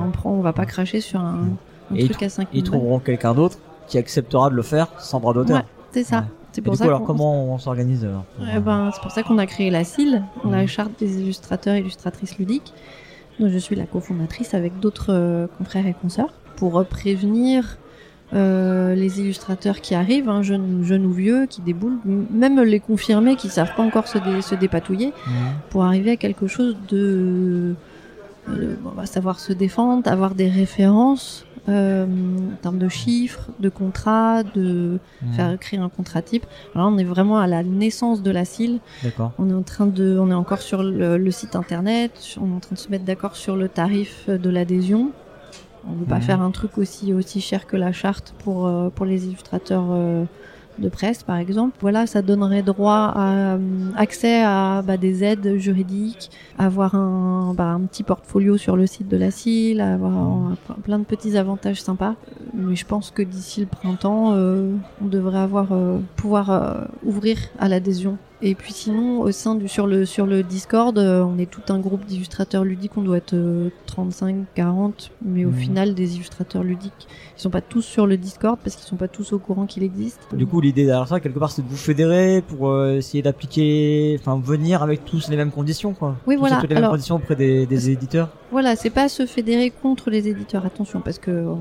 On 0.07 0.11
prend, 0.11 0.31
on 0.31 0.41
va 0.41 0.53
pas 0.53 0.65
cracher 0.65 1.01
sur 1.01 1.21
un, 1.21 1.49
un 1.91 1.95
Et 1.97 2.03
ils 2.05 2.09
truc 2.09 2.23
à 2.23 2.29
5 2.29 2.47
Ils 2.53 2.63
trouveront 2.63 2.99
quelqu'un 3.01 3.35
d'autre 3.35 3.59
qui 3.89 3.99
acceptera 3.99 4.49
de 4.49 4.55
le 4.55 4.63
faire 4.63 4.87
sans 4.99 5.19
droit 5.21 5.35
d'auteur. 5.35 5.57
Ouais, 5.59 5.65
c'est 5.91 6.05
ça. 6.05 6.19
Ouais. 6.19 6.25
C'est 6.53 6.61
pour 6.63 6.73
du 6.75 6.79
coup, 6.79 6.83
ça 6.85 6.89
alors 6.89 7.01
qu'on- 7.01 7.07
comment 7.07 7.53
on 7.55 7.59
s'organise 7.59 8.05
alors 8.05 8.25
Eh 8.55 8.61
ben, 8.61 8.91
c'est 8.95 9.01
pour 9.03 9.11
ça 9.11 9.23
qu'on 9.23 9.39
a 9.39 9.47
créé 9.47 9.71
la 9.71 9.83
CIL, 9.85 10.23
la 10.45 10.63
Mhm. 10.63 10.67
charte 10.69 10.93
des 11.01 11.21
illustrateurs 11.21 11.75
et 11.75 11.81
illustratrices 11.81 12.39
ludiques. 12.39 12.73
dont 13.41 13.49
je 13.49 13.57
suis 13.59 13.75
la 13.75 13.87
cofondatrice 13.87 14.53
avec 14.55 14.79
d'autres 14.79 15.07
euh, 15.13 15.47
confrères 15.59 15.87
et 15.87 15.95
consoeurs 16.01 16.33
pour 16.57 16.79
euh, 16.79 16.85
prévenir 16.85 17.79
euh, 18.35 18.95
les 18.95 19.21
illustrateurs 19.21 19.81
qui 19.81 19.95
arrivent, 19.95 20.29
hein, 20.29 20.43
jeunes, 20.43 20.83
jeunes 20.83 21.05
ou 21.07 21.13
vieux, 21.13 21.47
qui 21.47 21.61
déboulent, 21.61 21.99
même 22.05 22.61
les 22.63 22.81
confirmés 22.81 23.37
qui 23.37 23.49
savent 23.49 23.75
pas 23.75 23.83
encore 23.83 24.09
se, 24.09 24.19
dé- 24.19 24.41
se 24.43 24.55
dépatouiller, 24.55 25.09
Mhm. 25.27 25.33
pour 25.71 25.85
arriver 25.85 26.13
à 26.13 26.17
quelque 26.17 26.47
chose 26.47 26.77
de, 26.89 27.75
euh, 28.49 28.75
on 28.85 28.91
va 28.91 29.07
savoir 29.07 29.39
se 29.41 29.53
défendre, 29.53 30.11
avoir 30.11 30.35
des 30.35 30.49
références 30.49 31.45
euh, 31.69 32.05
en 32.05 32.57
termes 32.61 32.79
de 32.79 32.89
chiffres, 32.89 33.51
de 33.61 33.69
contrats, 33.69 34.43
de 34.43 34.99
Mhm. 35.23 35.33
faire 35.35 35.59
créer 35.61 35.79
un 35.79 35.89
contrat 35.89 36.21
type. 36.21 36.45
Alors 36.75 36.89
là, 36.91 36.97
on 36.97 36.99
est 36.99 37.05
vraiment 37.05 37.39
à 37.39 37.47
la 37.47 37.63
naissance 37.63 38.21
de 38.21 38.33
la 38.33 38.45
CIL. 38.45 38.81
On 39.39 39.49
est 39.49 39.55
en 39.55 39.63
train 39.63 39.87
de, 39.87 40.19
on 40.21 40.29
est 40.33 40.35
encore 40.35 40.61
sur 40.61 40.83
le, 40.83 41.19
le 41.19 41.31
site 41.31 41.55
internet. 41.55 42.11
On 42.41 42.51
est 42.51 42.57
en 42.57 42.59
train 42.59 42.75
de 42.75 42.81
se 42.81 42.89
mettre 42.91 43.05
d'accord 43.05 43.37
sur 43.37 43.55
le 43.55 43.69
tarif 43.69 44.29
de 44.29 44.51
l'adhésion. 44.51 45.13
On 45.89 45.95
veut 45.95 46.07
pas 46.07 46.17
Mhm. 46.17 46.23
faire 46.23 46.41
un 46.43 46.51
truc 46.51 46.79
aussi 46.79 47.13
aussi 47.13 47.41
cher 47.41 47.67
que 47.67 47.77
la 47.77 47.93
charte 47.93 48.35
pour 48.45 48.67
euh, 48.67 48.89
pour 48.91 49.05
les 49.07 49.27
illustrateurs 49.27 49.87
euh, 49.91 50.25
de 50.79 50.89
presse, 50.89 51.23
par 51.23 51.37
exemple. 51.37 51.77
Voilà, 51.83 52.07
ça 52.07 52.23
donnerait 52.23 52.63
droit 52.63 53.13
à 53.15 53.57
euh, 53.57 53.59
accès 53.97 54.43
à 54.43 54.83
bah, 54.83 54.97
des 54.97 55.23
aides 55.23 55.57
juridiques, 55.59 56.31
avoir 56.59 56.95
un, 56.95 57.53
bah, 57.55 57.67
un 57.67 57.81
petit 57.81 58.03
portfolio 58.05 58.57
sur 58.57 58.75
le 58.77 58.87
site 58.87 59.07
de 59.09 59.19
la 59.19 59.31
CIL, 59.31 59.81
avoir 59.83 60.13
un- 60.17 60.57
plein 60.83 60.99
de 60.99 61.05
petits 61.05 61.37
avantages 61.37 61.83
sympas. 61.83 62.15
Mais 62.55 62.75
je 62.75 62.87
pense 62.87 63.11
que 63.11 63.21
d'ici 63.23 63.61
le 63.61 63.67
printemps, 63.67 64.33
euh, 64.33 64.73
on 65.03 65.09
devrait 65.09 65.41
avoir 65.41 65.73
euh, 65.73 65.99
pouvoir 66.17 66.87
ouvrir 67.05 67.37
à 67.59 67.69
l'adhésion. 67.69 68.17
Et 68.45 68.57
puis 68.57 68.73
sinon, 68.73 69.21
au 69.21 69.31
sein 69.31 69.55
du 69.55 69.69
sur 69.69 69.87
le 69.87 70.05
sur 70.05 70.27
le 70.27 70.43
Discord, 70.43 70.99
euh, 70.99 71.23
on 71.23 71.39
est 71.39 71.47
tout 71.49 71.61
un 71.69 71.79
groupe 71.79 72.05
d'illustrateurs 72.07 72.65
ludiques. 72.65 72.91
On 72.97 73.03
doit 73.03 73.19
être 73.19 73.35
euh, 73.35 73.69
35, 73.87 74.47
40, 74.57 75.13
mais 75.25 75.45
au 75.45 75.51
Mhm. 75.51 75.55
final, 75.57 75.95
des 75.95 76.17
illustrateurs 76.17 76.65
ludiques, 76.65 77.07
ils 77.39 77.41
sont 77.41 77.51
pas 77.51 77.61
tous 77.61 77.83
sur 77.83 78.05
le 78.09 78.17
Discord 78.17 78.59
parce 78.63 78.75
qu'ils 78.75 78.85
sont 78.89 78.97
pas 78.97 79.07
tous 79.07 79.33
au 79.33 79.39
courant 79.39 79.67
qu'il 79.67 79.85
existe. 79.85 80.19
Du 80.35 80.45
coup, 80.47 80.61
l'idée 80.61 80.87
derrière 80.87 81.07
ça, 81.07 81.21
quelque 81.21 81.39
part, 81.39 81.53
c'est 81.53 81.63
de 81.63 81.69
vous 81.69 81.77
fédérer 81.77 82.43
pour 82.49 82.69
euh, 82.69 82.97
essayer 82.97 83.23
d'appliquer, 83.23 84.17
enfin, 84.19 84.41
venir 84.45 84.83
avec 84.83 85.05
tous 85.05 85.29
les 85.31 85.37
mêmes 85.37 85.53
conditions, 85.53 85.93
quoi. 85.95 86.17
Oui, 86.27 86.35
Tous 86.35 86.41
voilà. 86.41 86.57
toutes 86.61 86.69
les 86.69 86.75
mêmes 86.75 86.83
Alors- 86.85 86.95
conditions 86.95 87.17
auprès 87.17 87.37
des, 87.37 87.65
des 87.67 87.91
éditeurs. 87.91 88.29
Voilà, 88.51 88.75
c'est 88.75 88.91
pas 88.91 89.09
se 89.09 89.25
fédérer 89.25 89.71
contre 89.71 90.11
les 90.11 90.27
éditeurs, 90.27 90.67
attention, 90.67 91.01
parce 91.01 91.21
que 91.21 91.31
on, 91.31 91.59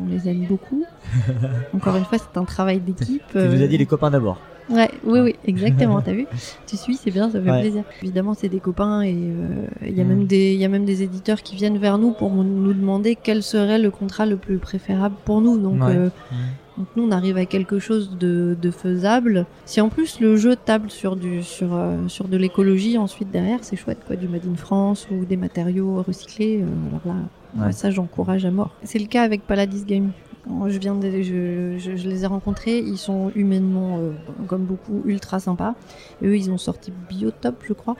on 0.00 0.06
les 0.08 0.26
aime 0.30 0.46
beaucoup. 0.48 0.82
Encore 1.74 1.96
une 1.96 2.04
fois, 2.06 2.16
c'est 2.16 2.38
un 2.38 2.44
travail 2.44 2.80
d'équipe. 2.80 3.22
Tu 3.32 3.36
nous 3.38 3.42
euh, 3.60 3.64
as 3.64 3.68
dit 3.68 3.76
les 3.76 3.84
copains 3.86 4.10
d'abord. 4.10 4.38
Ouais, 4.70 4.90
oui, 5.04 5.20
oui, 5.20 5.34
exactement. 5.46 6.00
T'as 6.00 6.12
vu 6.12 6.26
Tu 6.66 6.76
suis, 6.76 6.96
c'est 6.96 7.10
bien, 7.10 7.30
ça 7.30 7.40
fait 7.40 7.50
Ouais. 7.50 7.60
plaisir. 7.60 7.84
Évidemment, 8.02 8.34
c'est 8.34 8.48
des 8.48 8.60
copains 8.60 9.02
et 9.02 9.14
euh, 9.14 9.66
il 9.86 9.96
y 9.96 10.00
a 10.00 10.04
Mm. 10.04 10.08
même 10.08 10.26
des, 10.26 10.52
il 10.54 10.60
y 10.60 10.64
a 10.64 10.68
même 10.68 10.84
des 10.84 11.02
éditeurs 11.02 11.42
qui 11.42 11.56
viennent 11.56 11.78
vers 11.78 11.98
nous 11.98 12.12
pour 12.12 12.30
nous 12.30 12.72
demander 12.72 13.16
quel 13.20 13.42
serait 13.42 13.78
le 13.78 13.90
contrat 13.90 14.26
le 14.26 14.36
plus 14.36 14.58
préférable 14.58 15.16
pour 15.24 15.40
nous. 15.40 15.58
Donc, 15.58 15.82
Ouais. 15.82 15.96
euh, 15.96 16.06
Mm. 16.30 16.78
donc 16.78 16.86
nous, 16.96 17.02
on 17.02 17.10
arrive 17.10 17.36
à 17.36 17.46
quelque 17.46 17.78
chose 17.78 18.16
de, 18.18 18.56
de 18.60 18.70
faisable. 18.70 19.46
Si 19.66 19.80
en 19.80 19.88
plus 19.88 20.20
le 20.20 20.36
jeu 20.36 20.54
table 20.56 20.90
sur 20.90 21.16
du, 21.16 21.42
sur, 21.42 21.74
euh, 21.74 22.06
sur 22.08 22.28
de 22.28 22.36
l'écologie, 22.36 22.96
ensuite 22.96 23.30
derrière, 23.30 23.58
c'est 23.62 23.76
chouette, 23.76 23.98
quoi, 24.06 24.16
du 24.16 24.28
Made 24.28 24.46
in 24.50 24.54
France 24.56 25.08
ou 25.10 25.24
des 25.24 25.36
matériaux 25.36 26.02
recyclés. 26.02 26.62
alors 26.88 27.00
là, 27.04 27.20
Ouais. 27.66 27.72
ça, 27.72 27.90
j'encourage 27.90 28.44
à 28.44 28.52
mort. 28.52 28.70
C'est 28.84 29.00
le 29.00 29.06
cas 29.06 29.22
avec 29.22 29.42
Paladis 29.44 29.84
Game. 29.84 30.12
Je 30.46 30.78
viens 30.78 30.94
de, 30.94 31.10
je, 31.22 31.76
je, 31.78 31.96
je 31.96 32.08
les 32.08 32.24
ai 32.24 32.26
rencontrés, 32.26 32.78
ils 32.78 32.96
sont 32.98 33.30
humainement, 33.34 33.98
euh, 33.98 34.10
comme 34.46 34.64
beaucoup, 34.64 35.02
ultra 35.04 35.38
sympas. 35.38 35.74
Et 36.22 36.26
eux, 36.26 36.36
ils 36.36 36.50
ont 36.50 36.58
sorti 36.58 36.92
Biotop, 37.08 37.62
je 37.66 37.72
crois, 37.72 37.96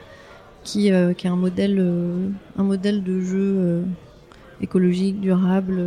qui, 0.63 0.91
euh, 0.91 1.13
qui 1.13 1.27
est 1.27 1.29
un 1.29 1.35
modèle, 1.35 1.77
euh, 1.79 2.27
un 2.57 2.63
modèle 2.63 3.03
de 3.03 3.21
jeu 3.21 3.83
écologique, 4.59 5.19
durable, 5.21 5.79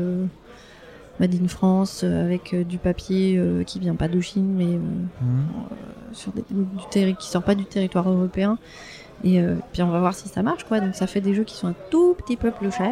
made 1.20 1.34
in 1.42 1.48
France, 1.48 2.02
avec 2.04 2.54
du 2.66 2.78
papier 2.78 3.40
qui 3.66 3.78
vient 3.80 3.94
pas 3.96 4.08
de 4.08 4.20
Chine, 4.20 4.54
mais 4.56 4.74
euh, 4.76 4.78
Mm. 5.20 5.44
sur 6.12 6.32
des, 6.32 6.44
du 6.50 6.84
terri- 6.90 7.16
qui 7.16 7.28
sort 7.28 7.42
pas 7.42 7.54
du 7.54 7.64
territoire 7.66 8.08
européen. 8.10 8.58
Et 9.24 9.40
euh, 9.40 9.54
puis 9.72 9.82
on 9.82 9.88
va 9.88 10.00
voir 10.00 10.12
si 10.14 10.28
ça 10.28 10.42
marche, 10.42 10.64
quoi. 10.64 10.80
Donc 10.80 10.94
ça 10.94 11.06
fait 11.06 11.20
des 11.22 11.32
jeux 11.34 11.44
qui 11.44 11.56
sont 11.56 11.68
un 11.68 11.74
tout 11.90 12.14
petit 12.14 12.36
peu 12.36 12.50
plus 12.50 12.70
chers, 12.70 12.90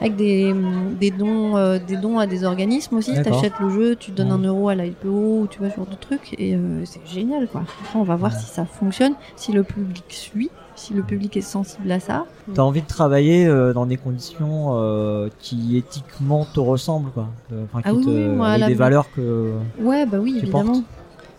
avec 0.00 0.14
des, 0.14 0.52
hum, 0.52 0.94
des 1.00 1.10
dons, 1.10 1.56
euh, 1.56 1.78
des 1.78 1.96
dons 1.96 2.18
à 2.18 2.26
des 2.26 2.44
organismes 2.44 2.96
aussi. 2.96 3.14
D'accord. 3.14 3.40
T'achètes 3.40 3.58
le 3.60 3.70
jeu, 3.70 3.96
tu 3.96 4.10
donnes 4.10 4.28
Ouais. 4.28 4.34
un 4.34 4.42
euro 4.48 4.68
à 4.68 4.74
la 4.74 4.84
LPO, 4.86 5.08
ou 5.42 5.46
tu 5.50 5.60
vois 5.60 5.70
ce 5.70 5.76
genre 5.76 5.86
de 5.86 5.94
trucs, 5.96 6.34
et 6.38 6.54
euh, 6.54 6.84
c'est 6.84 7.00
génial, 7.06 7.48
quoi. 7.48 7.62
Après, 7.62 7.98
on 7.98 8.02
va 8.02 8.14
voir 8.16 8.32
Ouais. 8.32 8.38
si 8.38 8.46
ça 8.46 8.66
fonctionne, 8.66 9.14
si 9.36 9.52
le 9.52 9.62
public 9.62 10.04
suit, 10.08 10.50
si 10.76 10.92
le 10.92 11.02
public 11.02 11.34
est 11.36 11.40
sensible 11.40 11.90
à 11.92 11.98
ça. 12.00 12.26
T'as 12.52 12.62
envie 12.62 12.82
de 12.82 12.86
travailler 12.86 13.46
dans 13.72 13.86
des 13.86 13.96
conditions 13.96 15.30
qui 15.38 15.76
éthiquement 15.78 16.44
te 16.52 16.60
ressemblent, 16.60 17.10
quoi. 17.10 17.28
Enfin, 17.64 17.80
qui 17.80 17.88
Ah 17.88 17.94
oui, 17.94 18.04
te, 18.04 18.10
oui, 18.10 18.26
moi, 18.36 18.48
avec 18.48 18.60
la- 18.60 18.66
des 18.66 18.74
valeurs 18.74 19.06
que. 19.14 19.52
Ouais, 19.80 20.04
bah 20.04 20.18
oui, 20.20 20.32
Tu 20.32 20.38
évidemment. 20.46 20.82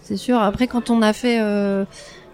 C'est 0.01 0.17
sûr. 0.17 0.37
Après, 0.39 0.67
quand 0.67 0.89
on 0.89 1.01
a 1.01 1.13
fait, 1.13 1.39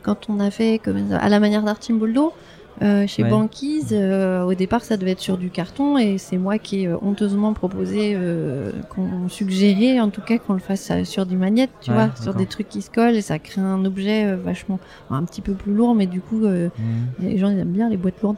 quand 0.04 0.30
on 0.30 0.40
a 0.40 0.52
fait 0.52 0.80
comme 0.84 1.12
à 1.12 1.30
la 1.30 1.40
manière 1.40 1.64
d'Artimboldo, 1.64 2.34
euh, 2.82 3.06
chez 3.08 3.24
Ouais. 3.24 3.30
Banquise, 3.30 3.90
euh, 3.92 4.44
au 4.44 4.54
départ, 4.56 4.84
ça 4.84 4.98
devait 4.98 5.12
être 5.12 5.20
sur 5.20 5.38
du 5.38 5.50
carton 5.50 5.98
et 5.98 6.18
c'est 6.18 6.38
moi 6.38 6.58
qui 6.58 6.82
ai 6.82 6.88
euh, 6.88 6.98
honteusement 7.02 7.54
proposé 7.54 8.14
euh, 8.16 8.72
qu'on 8.90 9.30
suggérait, 9.30 10.00
en 10.00 10.10
tout 10.10 10.22
cas, 10.22 10.38
qu'on 10.40 10.54
le 10.54 10.60
fasse 10.60 10.92
sur 11.04 11.26
du 11.26 11.38
magnète, 11.38 11.70
tu 11.82 11.92
Ouais, 11.92 11.96
vois, 11.98 12.10
sur 12.22 12.34
des 12.34 12.46
trucs 12.48 12.70
qui 12.70 12.82
se 12.82 12.90
collent 12.90 13.16
et 13.16 13.22
ça 13.22 13.38
crée 13.40 13.62
un 13.62 13.86
objet 13.86 14.26
euh, 14.26 14.36
vachement, 14.36 14.80
un 15.10 15.24
petit 15.24 15.42
peu 15.42 15.54
plus 15.54 15.74
lourd, 15.74 15.94
mais 15.96 16.08
du 16.08 16.22
coup, 16.22 16.44
euh, 16.46 16.70
Mm. 16.80 17.24
les 17.28 17.38
gens 17.38 17.50
ils 17.50 17.60
aiment 17.60 17.68
bien 17.72 17.90
les 17.90 17.98
boîtes 17.98 18.22
lourdes. 18.22 18.38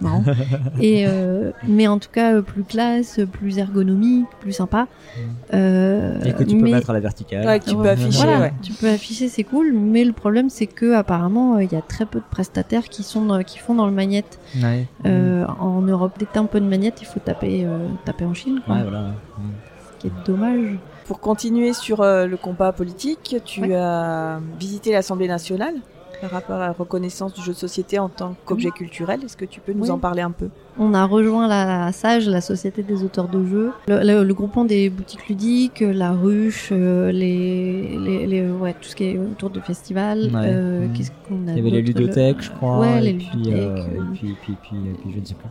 Marrant. 0.00 0.24
et 0.80 1.04
euh, 1.06 1.52
mais 1.68 1.86
en 1.86 1.98
tout 2.00 2.08
cas 2.12 2.34
euh, 2.34 2.42
plus 2.42 2.64
classe, 2.64 3.20
plus 3.32 3.58
ergonomique, 3.58 4.26
plus 4.40 4.52
sympa. 4.52 4.88
Euh, 5.52 6.18
Et 6.24 6.32
que 6.32 6.42
tu 6.42 6.56
peux 6.56 6.62
mais- 6.64 6.70
mettre 6.72 6.90
à 6.90 6.92
la 6.94 7.00
verticale. 7.00 7.46
Ouais, 7.46 7.60
que 7.60 7.66
tu 7.70 7.76
peux 7.76 7.88
afficher, 7.88 8.24
voilà, 8.24 8.40
ouais. 8.40 8.52
tu 8.62 8.72
peux 8.72 8.88
afficher, 8.88 9.28
c'est 9.28 9.44
cool, 9.44 9.72
mais 9.72 10.04
le 10.04 10.12
problème 10.12 10.50
c'est 10.50 10.66
que 10.66 10.94
apparemment 10.94 11.56
euh, 11.56 11.62
il 11.64 11.72
y 11.72 11.76
a 11.76 11.82
très 11.82 12.06
peu 12.06 12.18
de 12.18 12.24
prestataires 12.30 12.84
qui 12.88 13.02
sont 13.02 13.42
qui 13.46 13.58
font 13.58 13.74
dans 13.74 13.83
le 13.86 13.92
magnète 13.92 14.38
Ouais. 14.62 14.86
Euh, 15.06 15.44
en 15.60 15.80
Europe. 15.82 16.12
Dès 16.18 16.26
que 16.26 16.32
t'as 16.34 16.40
un 16.40 16.46
peu 16.46 16.60
de 16.60 16.66
magnète, 16.66 17.00
il 17.02 17.06
faut 17.06 17.20
taper 17.20 17.64
euh, 17.64 17.86
taper 18.04 18.24
en 18.24 18.34
Chine, 18.34 18.60
quoi, 18.64 18.76
Ouais, 18.76 18.82
voilà. 18.82 19.00
Mm. 19.02 19.12
ce 19.94 20.00
qui 20.00 20.06
est 20.08 20.12
dommage. 20.26 20.78
Pour 21.06 21.20
continuer 21.20 21.72
sur 21.74 22.00
euh, 22.00 22.26
le 22.26 22.36
combat 22.36 22.72
politique, 22.72 23.36
tu 23.44 23.60
Ouais. 23.62 23.74
as 23.74 24.40
visité 24.58 24.92
l'Assemblée 24.92 25.28
nationale 25.28 25.74
par 26.20 26.30
rapport 26.30 26.56
à 26.56 26.66
la 26.68 26.72
reconnaissance 26.72 27.34
du 27.34 27.42
jeu 27.42 27.52
de 27.52 27.58
société 27.58 27.98
en 27.98 28.08
tant 28.08 28.34
qu'objet 28.46 28.70
culturel. 28.70 29.22
Est-ce 29.24 29.36
que 29.36 29.44
tu 29.44 29.60
peux 29.60 29.72
nous 29.72 29.84
Oui. 29.84 29.90
en 29.90 29.98
parler 29.98 30.22
un 30.22 30.30
peu? 30.30 30.48
On 30.76 30.92
a 30.92 31.04
rejoint 31.06 31.46
la 31.46 31.92
SAGE, 31.92 32.28
la 32.28 32.40
Société 32.40 32.82
des 32.82 33.04
auteurs 33.04 33.28
de 33.28 33.44
jeux, 33.46 33.70
le, 33.86 34.00
le- 34.02 34.24
le 34.24 34.34
groupement 34.34 34.64
des 34.64 34.90
boutiques 34.90 35.28
ludiques, 35.28 35.84
la 35.86 36.12
ruche, 36.12 36.70
euh, 36.72 37.12
les, 37.12 37.96
les, 37.98 38.26
les- 38.26 38.50
ouais, 38.50 38.72
tout 38.72 38.88
ce 38.88 38.96
qui 38.96 39.04
est 39.04 39.18
autour 39.18 39.50
de 39.50 39.60
festivals. 39.60 40.30
Ouais. 40.34 40.40
Euh, 40.46 40.86
Mhm. 40.88 40.92
Qu'est-ce 40.94 41.10
qu'on 41.28 41.46
a 41.46 41.52
Il 41.52 41.56
y 41.56 41.60
avait 41.60 41.70
les 41.70 41.82
ludothèques, 41.82 42.42
je 42.42 42.50
crois. 42.50 42.80
Ouais, 42.80 42.98
et 42.98 43.12
les 43.12 43.14
puis, 43.14 43.28
ludothèques, 43.36 43.56
euh, 43.60 43.84
et 43.86 44.14
puis, 44.14 44.36
puis, 44.42 44.56
puis, 44.62 44.76
et 44.90 44.92
puis, 45.00 45.12
je 45.14 45.20
ne 45.20 45.24
sais 45.24 45.34
pas. 45.34 45.48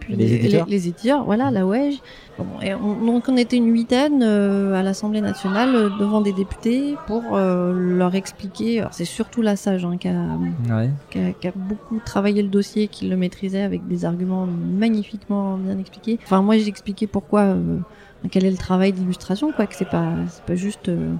Puis 0.00 0.16
Les 0.16 0.34
éditeurs 0.34 0.66
les, 0.66 0.72
les 0.72 0.88
éditeurs, 0.88 1.24
voilà, 1.24 1.50
la. 1.50 1.62
Bon, 1.64 2.46
et 2.62 2.74
on, 2.74 2.94
donc 3.04 3.24
on 3.28 3.36
était 3.36 3.56
une 3.56 3.72
huitaine 3.72 4.22
euh, 4.22 4.74
à 4.74 4.82
l'Assemblée 4.82 5.20
nationale 5.20 5.74
euh, 5.74 5.88
devant 5.98 6.20
des 6.20 6.32
députés 6.32 6.94
pour 7.06 7.36
euh, 7.36 7.72
leur 7.96 8.14
expliquer. 8.14 8.80
Alors 8.80 8.92
c'est 8.94 9.04
surtout 9.04 9.42
la 9.42 9.56
SAGE 9.56 9.84
hein, 9.84 9.96
qui, 9.98 10.08
a, 10.08 10.24
Ouais. 10.70 10.90
qui, 11.10 11.18
a, 11.18 11.32
qui 11.32 11.48
a 11.48 11.52
beaucoup 11.54 11.98
travaillé 12.04 12.42
le 12.42 12.48
dossier, 12.48 12.88
qui 12.88 13.08
le 13.08 13.16
maîtrisait 13.16 13.62
avec 13.62 13.86
des 13.88 14.04
arguments 14.04 14.46
magnifiquement 14.46 15.56
bien 15.56 15.78
expliqués. 15.78 16.18
Enfin 16.22 16.42
moi 16.42 16.56
j'ai 16.58 16.68
expliqué 16.68 17.06
pourquoi, 17.06 17.40
euh, 17.42 17.78
quel 18.30 18.44
est 18.44 18.50
le 18.50 18.56
travail 18.56 18.92
d'illustration, 18.92 19.52
quoi, 19.52 19.66
que 19.66 19.74
c'est 19.74 19.88
pas, 19.90 20.12
pas 20.46 20.54
juste 20.54 20.88
on 20.88 21.18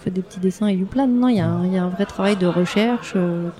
fait 0.00 0.10
des 0.10 0.22
petits 0.22 0.40
dessins 0.40 0.68
et 0.68 0.74
you 0.74 0.86
plan. 0.86 1.06
Non, 1.08 1.28
il 1.28 1.36
y, 1.36 1.40
a 1.40 1.48
un- 1.48 1.64
il 1.66 1.72
y 1.72 1.76
a 1.78 1.84
un 1.84 1.88
vrai 1.88 2.06
travail 2.06 2.36
de 2.36 2.46
recherche, 2.46 3.14
de 3.14 3.50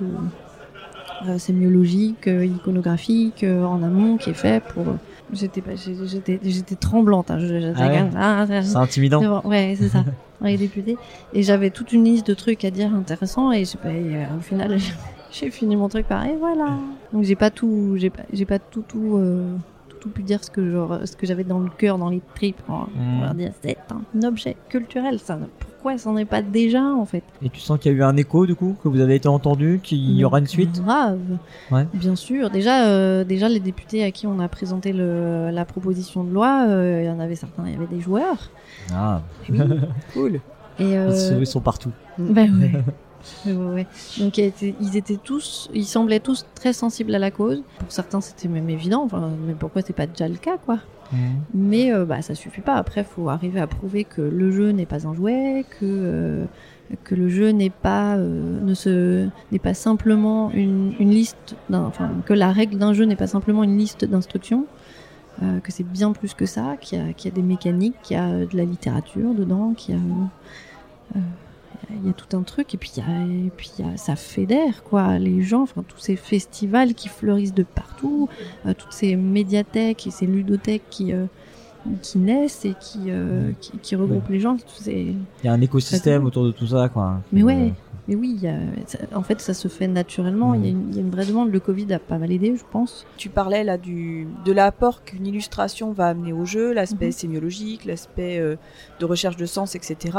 sémiologique, 1.39 2.29
euh, 2.29 2.45
iconographique 2.45 3.45
euh, 3.45 3.65
en 3.65 3.83
amont 3.83 4.17
qui 4.17 4.31
est 4.31 4.35
fait 4.35 4.63
pour. 4.63 4.85
J'étais 5.33 5.61
pas, 5.61 5.73
j'étais, 5.75 6.41
j'étais 6.43 6.75
tremblante. 6.77 7.31
Hein, 7.31 7.39
Ah 7.77 7.89
ouais 7.89 8.11
ah, 8.17 8.47
C'est 8.63 8.77
intimidant. 8.77 9.43
Ouais, 9.45 9.75
c'est 9.79 9.89
ça. 9.89 10.05
Les 10.41 10.57
députés. 10.57 10.97
Et 11.33 11.43
j'avais 11.43 11.71
toute 11.71 11.93
une 11.93 12.05
liste 12.05 12.27
de 12.29 12.35
trucs 12.35 12.65
à 12.65 12.71
dire 12.71 12.95
intéressants 12.95 13.51
et, 13.53 13.65
j'ai 13.65 13.77
pas- 13.77 13.91
et, 13.91 14.17
euh, 14.17 14.37
au 14.39 14.41
final 14.41 14.79
j'ai 15.33 15.51
fini 15.51 15.75
mon 15.77 15.89
truc 15.89 16.07
pareil. 16.07 16.37
Voilà. 16.39 16.77
Donc 17.13 17.25
j'ai 17.25 17.35
pas 17.37 17.51
tout, 17.51 17.95
j'ai 17.97 18.11
pas, 18.11 18.23
j'ai 18.33 18.45
pas 18.47 18.59
tout 18.61 18.85
tout. 18.87 19.17
euh, 19.17 19.55
tout, 19.89 19.97
tout 20.01 20.09
pu 20.11 20.23
dire 20.23 20.43
ce 20.45 20.51
que 20.51 20.71
genre, 20.71 21.01
ce 21.05 21.17
que 21.17 21.27
j'avais 21.27 21.43
dans 21.45 21.59
le 21.59 21.69
cœur, 21.77 21.99
dans 21.99 22.09
les 22.09 22.23
tripes. 22.37 22.63
pour 22.63 22.89
Mm. 22.95 23.21
leur 23.21 23.35
dire, 23.35 23.51
c'est 23.61 23.77
un 23.91 24.23
objet 24.23 24.57
culturel. 24.69 25.19
Ça, 25.19 25.39
pourquoi 25.79 25.97
c'en 25.97 26.17
est 26.17 26.25
pas 26.25 26.43
déjà 26.43 26.83
en 26.83 27.05
fait? 27.07 27.23
Et 27.41 27.49
tu 27.51 27.61
sens 27.61 27.79
qu'il 27.79 27.93
y 27.93 27.95
a 27.95 27.99
eu 27.99 28.03
un 28.03 28.17
écho 28.17 28.47
du 28.47 28.57
coup, 28.57 28.77
que 28.83 28.89
vous 28.89 29.01
avez 29.01 29.15
été 29.15 29.29
entendu, 29.29 29.79
qu'il 29.83 30.11
y 30.17 30.25
aura 30.25 30.41
une 30.41 30.47
suite? 30.49 30.83
Grave. 30.83 31.21
Ouais. 31.71 31.87
Bien 31.95 32.17
sûr. 32.17 32.51
Déjà, 32.51 32.87
euh, 32.89 33.23
déjà 33.23 33.49
les 33.49 33.61
députés 33.61 34.03
à 34.03 34.11
qui 34.11 34.27
on 34.27 34.41
a 34.41 34.49
présenté 34.49 34.93
le, 34.93 35.51
la 35.51 35.65
proposition 35.65 36.25
de 36.25 36.33
loi, 36.33 36.65
euh, 36.69 37.03
il 37.03 37.07
y 37.07 37.11
en 37.11 37.21
avait 37.21 37.37
certains, 37.37 37.63
il 37.67 37.73
y 37.73 37.77
avait 37.77 37.87
des 37.87 38.01
joueurs. 38.01 38.51
Ah, 38.93 39.23
Oui. 39.49 39.59
Cool. 40.13 40.41
Et 40.81 40.91
ils 40.91 40.97
euh, 40.97 41.13
sont- 41.13 41.39
ils 41.41 41.47
sont 41.47 41.61
partout. 41.61 41.93
ben 42.19 42.53
ouais. 42.61 42.73
Ouais, 43.47 43.53
ouais, 43.53 43.75
ouais. 43.75 43.87
Donc 44.19 44.39
ils 44.39 44.45
étaient, 44.45 44.75
ils 44.81 44.97
étaient 44.97 45.19
tous, 45.23 45.69
ils 45.75 45.85
semblaient 45.85 46.21
tous 46.21 46.47
très 46.55 46.73
sensibles 46.73 47.15
à 47.15 47.19
la 47.19 47.31
cause. 47.31 47.63
Pour 47.79 47.91
certains, 47.93 48.21
c'était 48.21 48.49
même 48.49 48.71
évident. 48.71 49.03
Enfin, 49.05 49.31
mais 49.47 49.55
pourquoi 49.55 49.83
c'est 49.83 49.93
pas 49.93 50.07
déjà 50.07 50.29
le 50.29 50.37
cas, 50.37 50.57
quoi? 50.57 50.79
Mais 51.55 51.93
euh, 51.93 52.05
bah 52.05 52.21
ça 52.23 52.35
suffit 52.35 52.61
pas. 52.61 52.75
Après, 52.75 53.05
faut 53.05 53.29
arriver 53.29 53.61
à 53.61 53.67
prouver 53.67 54.05
que 54.05 54.21
le 54.23 54.51
jeu 54.51 54.71
n'est 54.73 54.87
pas 54.87 55.07
un 55.07 55.15
jouet, 55.15 55.65
que 55.79 55.85
euh, 55.87 56.45
que 57.05 57.15
le 57.15 57.29
jeu 57.29 57.51
n'est 57.51 57.71
pas 57.71 58.17
euh, 58.17 59.29
pas 59.63 59.75
simplement 59.75 60.51
une, 60.53 60.93
une 60.99 61.11
liste, 61.11 61.57
que 62.27 62.33
la 62.35 62.53
règle 62.53 62.79
d'un 62.79 62.93
jeu 62.95 63.05
n'est 63.05 63.17
pas 63.17 63.27
simplement 63.27 63.63
une 63.65 63.77
liste 63.79 64.05
d'instructions. 64.05 64.67
euh, 65.43 65.61
que 65.61 65.71
c'est 65.71 65.85
bien 65.87 66.13
plus 66.13 66.35
que 66.35 66.47
ça, 66.47 66.77
qu'il 66.81 66.99
y, 66.99 67.01
a- 67.01 67.13
qu'il 67.13 67.31
y 67.31 67.33
a 67.33 67.37
des 67.37 67.43
mécaniques, 67.43 67.95
qu'il 68.03 68.17
y 68.17 68.21
a 68.21 68.45
de 68.45 68.57
la 68.57 68.65
littérature 68.65 69.35
dedans, 69.35 69.73
qu'il 69.77 69.95
y 69.95 69.99
a 69.99 71.21
il 72.03 72.07
y 72.07 72.11
a 72.11 72.13
tout 72.13 72.37
un 72.37 72.43
truc 72.43 72.75
et 72.75 72.77
puis 72.79 72.91
il 72.97 73.01
y 73.01 73.03
a, 73.07 73.47
et 73.47 73.51
puis 73.57 73.71
il 73.79 73.87
y 73.87 73.89
a, 73.89 73.97
ça 73.97 74.17
fédère 74.17 74.83
quoi 74.83 75.19
les 75.19 75.43
gens 75.43 75.63
enfin 75.63 75.83
tous 75.87 75.99
ces 75.99 76.17
festivals 76.17 76.95
qui 76.95 77.09
fleurissent 77.09 77.55
de 77.55 77.63
partout 77.63 78.29
euh, 78.67 78.75
toutes 78.77 78.93
ces 78.93 79.17
médiathèques 79.17 80.07
et 80.07 80.11
ces 80.11 80.27
ludothèques 80.27 80.83
qui 80.91 81.13
euh, 81.13 81.27
qui 82.03 82.19
naissent 82.19 82.65
et 82.67 82.75
qui, 82.79 83.05
euh, 83.09 83.53
qui, 83.61 83.73
qui 83.79 83.97
regroupent 83.97 84.29
les 84.29 84.41
gens. 84.41 84.57
Il 84.87 85.15
y 85.45 85.49
a 85.49 85.53
un 85.53 85.61
écosystème 85.61 86.25
autour 86.27 86.45
de 86.45 86.51
tout 86.51 86.67
ça, 86.67 86.89
quoi. 86.91 87.21
Mais 87.33 87.41
Euh, 87.43 87.45
ouais. 87.47 87.73
Mais 88.09 88.15
oui, 88.15 88.33
il 88.37 88.43
y 88.43 88.49
a- 88.49 88.59
ça- 88.87 88.99
en 89.15 89.23
fait, 89.23 89.41
ça 89.41 89.55
se 89.55 89.69
fait 89.69 89.87
naturellement. 89.87 90.55
Il 90.55 90.65
y, 90.65 90.67
a 90.67 90.71
une- 90.71 90.89
il 90.91 90.97
y 90.97 90.99
a 90.99 91.03
une 91.03 91.11
vraie 91.11 91.25
demande. 91.25 91.51
Le 91.53 91.61
Covid 91.61 91.91
a 91.95 91.99
pas 91.99 92.19
mal 92.19 92.33
aidé, 92.33 92.57
je 92.57 92.65
pense. 92.71 93.07
Tu 93.17 93.29
parlais 93.31 93.65
là 93.65 93.79
du, 93.79 94.27
de 94.45 94.53
l'apport 94.53 95.03
qu'une 95.05 95.27
illustration 95.27 95.93
va 95.93 96.09
amener 96.09 96.33
au 96.33 96.45
jeu, 96.45 96.73
l'aspect 96.75 97.07
Mhm. 97.07 97.13
sémiologique, 97.13 97.85
l'aspect 97.85 98.39
euh, 98.39 98.57
de 99.01 99.05
recherche 99.07 99.37
de 99.37 99.47
sens, 99.47 99.75
etc. 99.75 100.19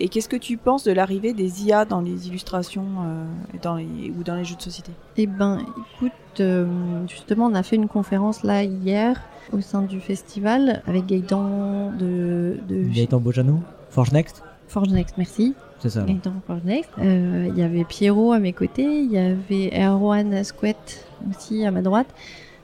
Et 0.00 0.08
qu'est-ce 0.08 0.28
que 0.28 0.36
tu 0.36 0.56
penses 0.56 0.84
de 0.84 0.92
l'arrivée 0.92 1.32
des 1.32 1.64
IA 1.64 1.84
dans 1.84 2.00
les 2.00 2.28
illustrations 2.28 2.86
euh, 3.04 3.24
et 3.54 3.58
dans 3.58 3.76
les, 3.76 4.12
ou 4.18 4.22
dans 4.22 4.36
les 4.36 4.44
jeux 4.44 4.56
de 4.56 4.62
société? 4.62 4.92
Eh 5.16 5.26
ben, 5.26 5.58
écoute, 5.94 6.12
euh, 6.40 6.66
justement, 7.08 7.46
on 7.46 7.54
a 7.54 7.62
fait 7.62 7.76
une 7.76 7.88
conférence 7.88 8.44
là 8.44 8.62
hier 8.62 9.20
au 9.52 9.60
sein 9.60 9.82
du 9.82 10.00
festival 10.00 10.82
avec 10.86 11.06
Gaëtan 11.06 11.90
de, 11.98 12.58
de 12.68 12.82
Gaëtan 12.94 13.18
Bojano 13.18 13.60
Forge 13.90 14.12
Next? 14.12 14.42
Forge 14.68 14.90
Next, 14.90 15.16
merci. 15.18 15.54
C'est 15.80 15.90
ça. 15.90 16.02
Gaëtan 16.02 16.34
Forge 16.46 16.62
Next. 16.64 16.90
Euh, 16.98 17.48
Il 17.48 17.58
y 17.58 17.62
avait 17.62 17.84
Pierrot 17.84 18.32
à 18.32 18.38
mes 18.38 18.52
côtés, 18.52 19.02
il 19.02 19.10
y 19.10 19.18
avait 19.18 19.70
Erwan 19.74 20.32
Asquet 20.34 20.76
aussi 21.30 21.64
à 21.64 21.70
ma 21.70 21.82
droite, 21.82 22.08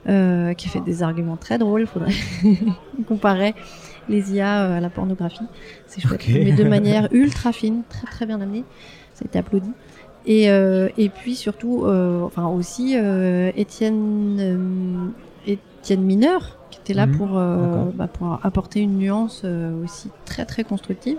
euh, 0.08 0.52
qui 0.54 0.68
a 0.68 0.70
fait 0.70 0.80
des 0.80 1.02
arguments 1.02 1.36
très 1.36 1.58
drôles. 1.58 1.86
Faudrait 1.86 2.12
comparer 3.08 3.54
les 4.08 4.32
IA 4.34 4.64
euh, 4.64 4.76
à 4.78 4.80
la 4.80 4.90
pornographie. 4.90 5.46
C'est 5.86 6.00
chouette, 6.00 6.24
mais 6.28 6.52
de 6.52 6.64
manière 6.68 7.08
ultra 7.12 7.52
fine, 7.52 7.82
très 7.88 8.06
très 8.06 8.26
bien 8.26 8.40
amenée. 8.40 8.64
Ça 9.14 9.24
a 9.24 9.26
été 9.28 9.38
applaudi. 9.38 9.70
Et, 10.26 10.50
euh, 10.50 10.88
et 10.96 11.08
puis 11.10 11.34
surtout, 11.36 11.84
euh, 11.84 12.22
enfin 12.22 12.46
aussi 12.48 12.94
Étienne, 13.56 15.12
Étienne 15.46 16.02
Mineur, 16.02 16.56
qui 16.70 16.78
était 16.80 16.94
là 16.94 17.06
Mhm. 17.06 17.16
pour, 17.16 17.28
bah, 17.94 18.08
pour 18.08 18.38
apporter 18.42 18.80
une 18.80 18.98
nuance 18.98 19.44
aussi 19.82 20.10
très 20.24 20.44
très 20.44 20.64
constructive. 20.64 21.18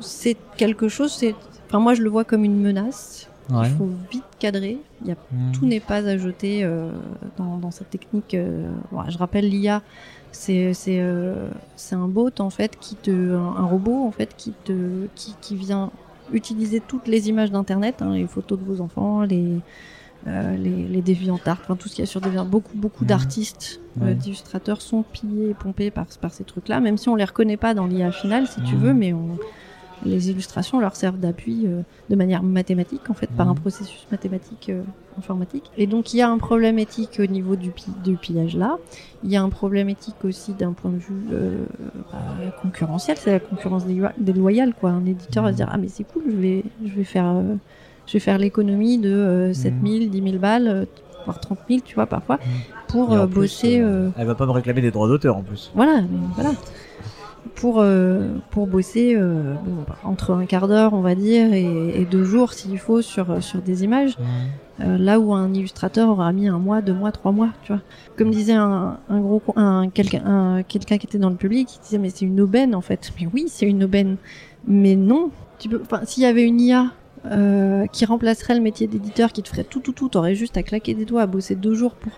C'est 0.00 0.36
quelque 0.56 0.88
chose, 0.88 1.12
c'est, 1.12 1.34
enfin 1.68 1.78
moi 1.78 1.94
je 1.94 2.02
le 2.02 2.10
vois 2.10 2.24
comme 2.24 2.44
une 2.44 2.60
menace. 2.60 3.28
Ouais. 3.50 3.68
Il 3.68 3.76
faut 3.76 3.90
vite 4.12 4.22
cadrer. 4.38 4.78
Il 5.02 5.08
y 5.08 5.12
a 5.12 5.16
Mhm. 5.32 5.52
tout 5.52 5.66
n'est 5.66 5.80
pas 5.80 5.96
à 6.06 6.16
jeter 6.18 6.62
euh, 6.62 6.90
dans, 7.36 7.56
dans 7.58 7.70
cette 7.72 7.90
technique. 7.90 8.34
euh, 8.34 8.68
je 9.08 9.18
rappelle 9.18 9.48
l'IA, 9.48 9.82
c'est 10.32 10.74
c'est 10.74 11.00
euh, 11.00 11.50
c'est 11.76 11.94
un 11.96 12.08
bot 12.08 12.30
en 12.38 12.50
fait 12.50 12.78
qui 12.78 12.96
te 12.96 13.34
un, 13.34 13.56
un 13.56 13.64
robot 13.64 14.04
en 14.06 14.10
fait 14.12 14.34
qui 14.36 14.54
te 14.54 15.06
qui, 15.14 15.36
qui 15.36 15.56
vient 15.56 15.90
utiliser 16.32 16.80
toutes 16.80 17.08
les 17.08 17.28
images 17.28 17.50
d'internet, 17.50 18.02
hein, 18.02 18.14
les 18.14 18.26
photos 18.26 18.58
de 18.58 18.64
vos 18.64 18.80
enfants, 18.80 19.22
les 19.22 19.62
euh, 20.26 20.56
les, 20.56 20.86
les 20.86 21.02
DeviantArt, 21.02 21.58
enfin 21.62 21.76
tout 21.76 21.88
ce 21.88 21.94
qu'il 21.94 22.02
y 22.02 22.04
a 22.04 22.06
sur. 22.06 22.20
Beaucoup 22.20 22.76
beaucoup 22.76 23.04
Mhm. 23.04 23.08
d'artistes, 23.08 23.80
euh, 24.02 24.14
d'illustrateurs 24.14 24.82
sont 24.82 25.02
pillés 25.02 25.50
et 25.50 25.54
pompés 25.54 25.90
par 25.90 26.06
par 26.20 26.32
ces 26.34 26.44
trucs-là, 26.44 26.80
même 26.80 26.98
si 26.98 27.08
on 27.08 27.16
les 27.16 27.24
reconnaît 27.24 27.56
pas 27.56 27.74
dans 27.74 27.86
l'IA 27.86 28.10
finale 28.12 28.46
si 28.46 28.60
tu 28.62 28.76
Mhm. 28.76 28.82
veux, 28.82 28.94
mais 28.94 29.12
on 29.12 29.38
les 30.02 30.30
illustrations 30.30 30.78
leur 30.80 30.96
servent 30.96 31.18
d'appui 31.18 31.66
euh, 31.66 31.82
de 32.08 32.16
manière 32.16 32.42
mathématique 32.42 33.10
en 33.10 33.14
fait 33.14 33.26
par 33.34 33.46
Mhm. 33.46 33.52
un 33.52 33.54
processus 33.54 34.06
mathématique 34.10 34.70
informatique. 35.20 35.70
Et 35.78 35.86
donc 35.86 36.12
il 36.12 36.16
y 36.16 36.22
a 36.22 36.28
un 36.28 36.38
problème 36.38 36.78
éthique 36.78 37.20
au 37.22 37.26
niveau 37.26 37.54
du, 37.56 37.70
du 38.04 38.16
pillage 38.16 38.56
là. 38.56 38.78
Il 39.22 39.30
y 39.30 39.36
a 39.36 39.42
un 39.42 39.48
problème 39.50 39.88
éthique 39.88 40.24
aussi 40.24 40.52
d'un 40.54 40.72
point 40.72 40.90
de 40.90 40.96
vue 40.98 41.22
euh, 41.32 41.64
bah, 42.12 42.18
concurrentiel. 42.62 43.16
C'est 43.18 43.30
la 43.32 43.40
concurrence 43.40 43.84
délo- 43.86 44.12
déloyale 44.18 44.74
quoi. 44.74 44.90
Un 44.90 45.04
éditeur 45.06 45.44
va 45.44 45.52
se 45.52 45.56
dire 45.56 45.68
ah 45.70 45.78
mais 45.78 45.88
c'est 45.88 46.04
cool 46.04 46.24
je 46.26 46.36
vais 46.36 46.64
je 46.84 46.92
vais 46.92 47.04
faire 47.04 47.28
euh, 47.36 47.54
je 48.06 48.12
vais 48.14 48.18
faire 48.20 48.38
l'économie 48.38 48.98
de 48.98 49.10
euh, 49.10 49.52
7000 49.54 50.10
10 50.10 50.22
000 50.22 50.38
balles 50.38 50.68
euh, 50.68 50.84
voire 51.24 51.38
30 51.38 51.58
000 51.68 51.80
tu 51.84 51.94
vois 51.94 52.06
parfois 52.06 52.38
pour 52.88 53.12
euh, 53.12 53.26
plus, 53.26 53.34
bosser 53.40 53.74
Elle 54.18 54.26
va 54.26 54.34
pas 54.34 54.46
me 54.46 54.50
réclamer 54.52 54.80
des 54.80 54.90
droits 54.90 55.06
d'auteur 55.06 55.36
en 55.36 55.42
plus. 55.42 55.70
voilà, 55.74 56.02
voilà. 56.34 56.50
Pour, 57.54 57.80
euh, 57.80 58.28
pour 58.50 58.66
bosser 58.66 59.14
euh, 59.16 59.54
bon, 59.64 59.82
bah, 59.88 59.96
entre 60.04 60.32
un 60.34 60.44
quart 60.46 60.68
d'heure, 60.68 60.92
on 60.92 61.00
va 61.00 61.14
dire, 61.14 61.52
et, 61.52 62.00
et 62.00 62.04
deux 62.04 62.24
jours 62.24 62.52
s'il 62.52 62.78
faut 62.78 63.00
sur, 63.02 63.42
sur 63.42 63.60
des 63.62 63.82
images, 63.84 64.16
euh, 64.80 64.98
là 64.98 65.18
où 65.20 65.32
un 65.34 65.52
illustrateur 65.52 66.08
aura 66.10 66.32
mis 66.32 66.48
un 66.48 66.58
mois, 66.58 66.80
deux 66.82 66.92
mois, 66.94 67.12
trois 67.12 67.32
mois, 67.32 67.50
tu 67.62 67.72
vois. 67.72 67.82
Comme 68.16 68.30
disait 68.30 68.52
un, 68.54 68.98
un 69.08 69.20
gros, 69.20 69.42
un, 69.56 69.88
quelqu'un, 69.90 70.24
un- 70.24 70.62
quelqu'un 70.62 70.98
qui 70.98 71.06
était 71.06 71.18
dans 71.18 71.30
le 71.30 71.36
public, 71.36 71.68
il 71.76 71.80
disait 71.82 71.98
mais 71.98 72.10
c'est 72.10 72.24
une 72.26 72.40
aubaine 72.40 72.74
en 72.74 72.80
fait. 72.82 73.10
Mais 73.20 73.26
oui, 73.32 73.46
c'est 73.48 73.66
une 73.66 73.84
aubaine. 73.84 74.16
Mais 74.66 74.94
non, 74.96 75.30
tu 75.58 75.68
peux, 75.68 75.80
enfin, 75.82 76.00
s'il 76.04 76.22
y 76.22 76.26
avait 76.26 76.44
une 76.44 76.60
IA 76.60 76.92
euh, 77.26 77.86
qui 77.86 78.04
remplacerait 78.04 78.54
le 78.54 78.60
métier 78.62 78.86
d'éditeur, 78.86 79.32
qui 79.32 79.42
te 79.42 79.48
ferait 79.48 79.64
tout, 79.64 79.80
tout, 79.80 79.92
tout, 79.92 80.08
t'aurais 80.08 80.34
juste 80.34 80.56
à 80.56 80.62
claquer 80.62 80.94
des 80.94 81.04
doigts, 81.04 81.22
à 81.22 81.26
bosser 81.26 81.54
deux 81.56 81.74
jours 81.74 81.94
pour 81.94 82.12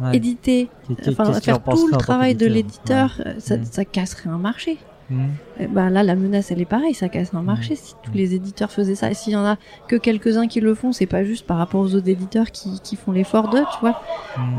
Ouais. 0.00 0.16
éditer, 0.16 0.68
enfin 1.08 1.32
faire 1.34 1.62
tout 1.62 1.88
le 1.88 1.96
travail 1.96 2.34
de 2.36 2.46
l'éditeur, 2.46 3.20
ça, 3.38 3.56
Mm. 3.56 3.64
ça 3.64 3.84
casserait 3.84 4.30
un 4.30 4.38
marché. 4.38 4.78
Mhm. 5.10 5.28
Eh 5.60 5.66
ben 5.68 5.88
là, 5.88 6.02
la 6.02 6.14
menace, 6.16 6.50
elle 6.50 6.60
est 6.60 6.66
pareille, 6.66 6.92
ça 6.92 7.08
casse 7.08 7.32
un 7.32 7.40
marché 7.40 7.76
si 7.76 7.94
tous 8.02 8.12
les 8.12 8.34
éditeurs 8.34 8.70
faisaient 8.70 8.94
ça. 8.94 9.10
Et 9.10 9.14
s'il 9.14 9.32
y 9.32 9.36
en 9.36 9.44
a 9.46 9.56
que 9.88 9.96
quelques-uns 9.96 10.46
qui 10.48 10.60
le 10.60 10.74
font, 10.74 10.92
c'est 10.92 11.06
pas 11.06 11.24
juste 11.24 11.46
par 11.46 11.56
rapport 11.56 11.80
aux 11.80 11.94
autres 11.94 12.10
éditeurs 12.10 12.50
qui, 12.50 12.78
qui 12.84 12.94
font 12.94 13.10
l'effort 13.12 13.48
d'eux, 13.48 13.64
tu 13.72 13.80
vois. 13.80 14.02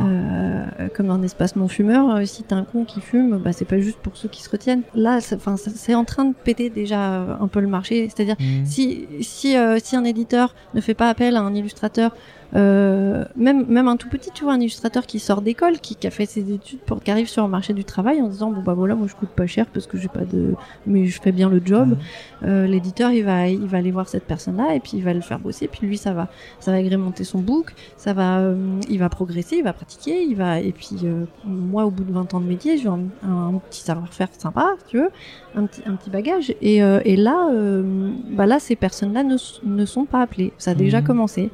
Euh, 0.04 0.66
comme 0.96 1.10
un 1.12 1.22
espace 1.22 1.56
non 1.56 1.68
fumeur, 1.68 2.16
euh, 2.16 2.26
si 2.26 2.44
t'as 2.44 2.56
un 2.56 2.64
con 2.64 2.84
qui 2.84 3.00
fume, 3.00 3.38
bah 3.38 3.52
c'est 3.54 3.66
pas 3.66 3.80
juste 3.80 4.00
pour 4.00 4.18
ceux 4.18 4.28
qui 4.30 4.42
se 4.42 4.50
retiennent. 4.50 4.82
Là, 4.96 5.20
c'est- 5.22 5.94
en 5.96 6.06
train 6.06 6.26
de 6.26 6.34
péter 6.34 6.70
déjà 6.70 7.12
euh, 7.14 7.36
un 7.40 7.48
peu 7.48 7.60
le 7.60 7.68
marché. 7.68 8.10
C'est-à-dire, 8.10 8.36
si 8.66 9.08
si 9.22 9.56
euh, 9.56 9.78
si 9.84 9.96
un 9.96 10.04
éditeur 10.04 10.56
ne 10.74 10.82
fait 10.82 10.94
pas 10.96 11.10
appel 11.10 11.36
à 11.36 11.42
un 11.42 11.54
illustrateur 11.54 12.16
euh, 12.56 13.26
même 13.36 13.66
même 13.68 13.88
un 13.88 13.96
tout 13.96 14.10
petit 14.10 14.32
tu 14.34 14.44
vois 14.44 14.54
un 14.54 14.60
illustrateur 14.60 15.06
qui 15.06 15.20
sort 15.20 15.42
d'école 15.42 15.80
qui, 15.80 15.96
qui 15.96 16.08
a 16.08 16.12
fait 16.12 16.26
ses 16.26 16.52
études 16.52 16.80
pour 16.80 17.02
qui 17.04 17.12
arrive 17.12 17.28
sur 17.30 17.44
le 17.44 17.50
marché 17.50 17.74
du 17.74 17.84
travail 17.84 18.22
en 18.22 18.28
disant 18.28 18.52
bon 18.52 18.62
bah 18.62 18.74
voilà 18.74 18.96
moi 18.96 19.08
je 19.08 19.16
coûte 19.16 19.30
pas 19.30 19.46
cher 19.46 19.68
parce 19.68 19.86
que 19.86 19.98
j'ai 19.98 20.08
pas 20.08 20.26
de 20.26 20.56
mais 20.88 21.06
je 21.06 21.22
fais 21.22 21.32
bien 21.32 21.50
le 21.50 21.62
job. 21.64 21.98
Euh, 22.44 22.66
l'éditeur 22.66 23.12
il 23.12 23.24
va 23.24 23.48
il 23.48 23.68
va 23.68 23.78
aller 23.78 23.92
voir 23.92 24.08
cette 24.08 24.26
personne 24.26 24.58
là 24.58 24.74
et 24.74 24.80
puis 24.80 24.94
il 24.96 25.04
va 25.04 25.14
le 25.14 25.22
faire 25.22 25.40
bosser. 25.40 25.68
Puis 25.68 25.86
lui 25.86 25.98
ça 25.98 26.14
va 26.14 26.28
ça 26.60 26.72
va 26.72 26.78
agrémenter 26.78 27.24
son 27.24 27.40
book 27.40 27.74
ça 27.98 28.14
va 28.14 28.40
euh, 28.40 28.56
il 28.90 28.98
va 29.00 29.10
progresser 29.10 29.58
il 29.58 29.64
va 29.64 29.74
pratiquer 29.74 30.24
il 30.24 30.36
va 30.36 30.60
et 30.60 30.72
puis 30.72 30.98
euh, 31.04 31.26
moi 31.46 31.86
au 31.86 31.92
bout 31.92 32.04
de 32.04 32.12
20 32.12 32.34
ans 32.34 32.40
de 32.40 32.48
métier 32.48 32.78
j'ai 32.78 32.88
un, 32.88 33.00
un 33.24 33.54
petit 33.70 33.82
savoir-faire 33.82 34.30
sympa 34.38 34.74
si 34.80 34.86
tu 34.92 34.98
veux 34.98 35.10
un 35.56 35.66
petit 35.66 35.82
un 35.86 35.96
petit 35.96 36.10
bagage. 36.10 36.54
Et, 36.62 36.82
euh, 36.84 37.00
et 37.06 37.16
là 37.16 37.50
euh, 37.54 38.12
bah 38.32 38.46
là 38.46 38.60
ces 38.60 38.76
personnes 38.76 39.14
là 39.14 39.24
ne, 39.24 39.86
sont 39.86 40.06
pas 40.06 40.22
appelées. 40.22 40.54
Ça 40.58 40.72
a 40.72 40.74
déjà 40.76 41.00
Mhm. 41.02 41.06
commencé 41.08 41.50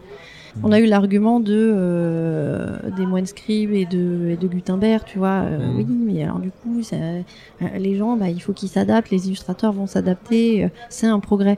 on 0.64 0.72
a 0.72 0.80
eu 0.80 0.86
l'argument 0.86 1.40
de 1.40 1.54
euh, 1.56 2.78
des 2.96 3.06
moines 3.06 3.26
scribes 3.26 3.72
et 3.74 3.86
de, 3.86 4.30
et 4.32 4.38
de 4.38 4.48
Gutenberg, 4.48 5.04
tu 5.06 5.18
vois. 5.18 5.44
euh, 5.44 5.58
Mhm. 5.68 5.76
Oui, 5.78 5.86
mais 5.90 6.24
alors 6.24 6.40
du 6.40 6.52
coup, 6.52 6.82
ça- 6.82 6.96
euh, 6.96 7.22
les 7.78 7.96
gens, 7.98 8.16
bah, 8.18 8.30
il 8.30 8.40
faut 8.40 8.54
qu'ils 8.54 8.70
s'adaptent, 8.70 9.10
les 9.12 9.28
illustrateurs 9.28 9.72
vont 9.74 9.88
s'adapter. 9.88 10.70
c'est 10.90 11.08
un 11.08 11.20
progrès. 11.20 11.58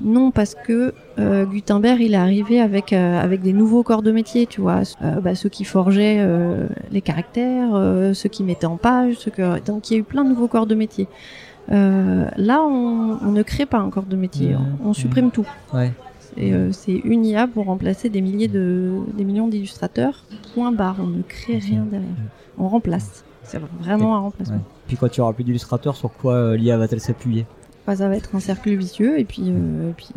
Non, 0.00 0.30
parce 0.30 0.54
que 0.54 0.94
euh, 1.18 1.44
Gutenberg, 1.44 2.00
il 2.00 2.14
est 2.14 2.16
arrivé 2.16 2.60
avec 2.60 2.92
avec 2.92 3.42
des 3.42 3.52
nouveaux 3.52 3.82
corps 3.82 4.02
de 4.02 4.12
métier, 4.12 4.46
tu 4.46 4.60
vois. 4.60 4.82
Bah, 5.22 5.34
ceux 5.34 5.48
qui 5.48 5.64
forgeaient 5.64 6.20
les 6.90 7.00
caractères, 7.00 7.70
ceux 8.14 8.28
qui 8.28 8.42
mettaient 8.44 8.66
en 8.66 8.76
page, 8.76 9.14
ceux 9.18 9.30
que 9.30 9.60
donc 9.64 9.90
il 9.90 9.94
y 9.94 9.96
a 9.96 10.00
eu 10.00 10.04
plein 10.04 10.24
de 10.24 10.30
nouveaux 10.30 10.48
corps 10.48 10.66
de 10.66 10.74
métier. 10.74 11.06
Euh, 11.70 12.26
là, 12.36 12.60
on, 12.62 13.18
on 13.24 13.30
ne 13.30 13.42
crée 13.42 13.66
pas 13.66 13.78
un 13.78 13.88
corps 13.90 14.04
de 14.06 14.16
métier, 14.16 14.50
Mhm. 14.54 14.60
on, 14.84 14.88
on 14.90 14.92
supprime 14.94 15.30
tout. 15.30 15.46
Ouais. 15.72 15.92
Et 16.36 16.54
euh, 16.54 16.72
c'est 16.72 16.94
une 16.94 17.24
IA 17.26 17.46
pour 17.46 17.66
remplacer 17.66 18.08
des 18.08 18.20
milliers 18.20 18.48
de, 18.48 19.00
des 19.16 19.24
millions 19.24 19.48
d'illustrateurs. 19.48 20.24
Point 20.54 20.72
barre, 20.72 20.96
on 21.00 21.06
ne 21.06 21.22
crée 21.22 21.58
rien 21.58 21.84
derrière. 21.84 22.08
On 22.58 22.68
remplace. 22.68 23.24
C'est 23.42 23.60
vraiment 23.80 24.16
un 24.16 24.20
remplacement. 24.20 24.56
Ouais. 24.56 24.62
Puis 24.86 24.96
quand 24.96 25.08
tu 25.08 25.20
auras 25.20 25.32
plus 25.32 25.44
d'illustrateurs, 25.44 25.96
sur 25.96 26.12
quoi 26.12 26.34
euh, 26.34 26.56
l'IA 26.56 26.76
va-t-elle 26.78 27.00
s'appuyer? 27.00 27.46
Bah, 27.86 27.96
ça 27.96 28.08
va 28.08 28.16
être 28.16 28.34
un 28.34 28.40
cercle 28.40 28.74
vicieux 28.74 29.18
et 29.18 29.24
puis, 29.24 29.42
euh, 29.48 29.90
et 29.90 29.92
puis, 29.94 30.08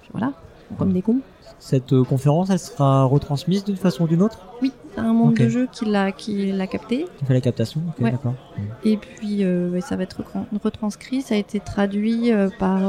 puis 0.00 0.10
voilà, 0.12 0.32
comme 0.78 0.92
des 0.92 1.02
cons. 1.02 1.20
Cette 1.58 1.92
euh, 1.92 2.04
conférence, 2.04 2.48
elle 2.48 2.58
sera 2.58 3.04
retransmise 3.04 3.64
d'une 3.64 3.76
façon 3.76 4.04
ou 4.04 4.08
d'une 4.08 4.22
autre? 4.22 4.38
Oui, 4.62 4.72
t'as 4.96 5.02
un 5.02 5.12
monde 5.12 5.34
de 5.34 5.48
jeu 5.50 5.68
qui 5.70 5.84
l'a 5.84 6.10
qui 6.10 6.50
l'a 6.52 6.66
capté. 6.66 7.04
On 7.22 7.26
fait 7.26 7.34
la 7.34 7.42
captation 7.42 7.82
Ouais. 8.00 8.10
d'accord. 8.10 8.34
Et 8.82 8.96
puis 8.96 9.44
ça 9.82 9.96
va 9.96 10.04
être 10.04 10.22
retranscrit. 10.62 11.20
Ça 11.20 11.34
a 11.34 11.38
été 11.38 11.60
traduit 11.60 12.30
par 12.58 12.80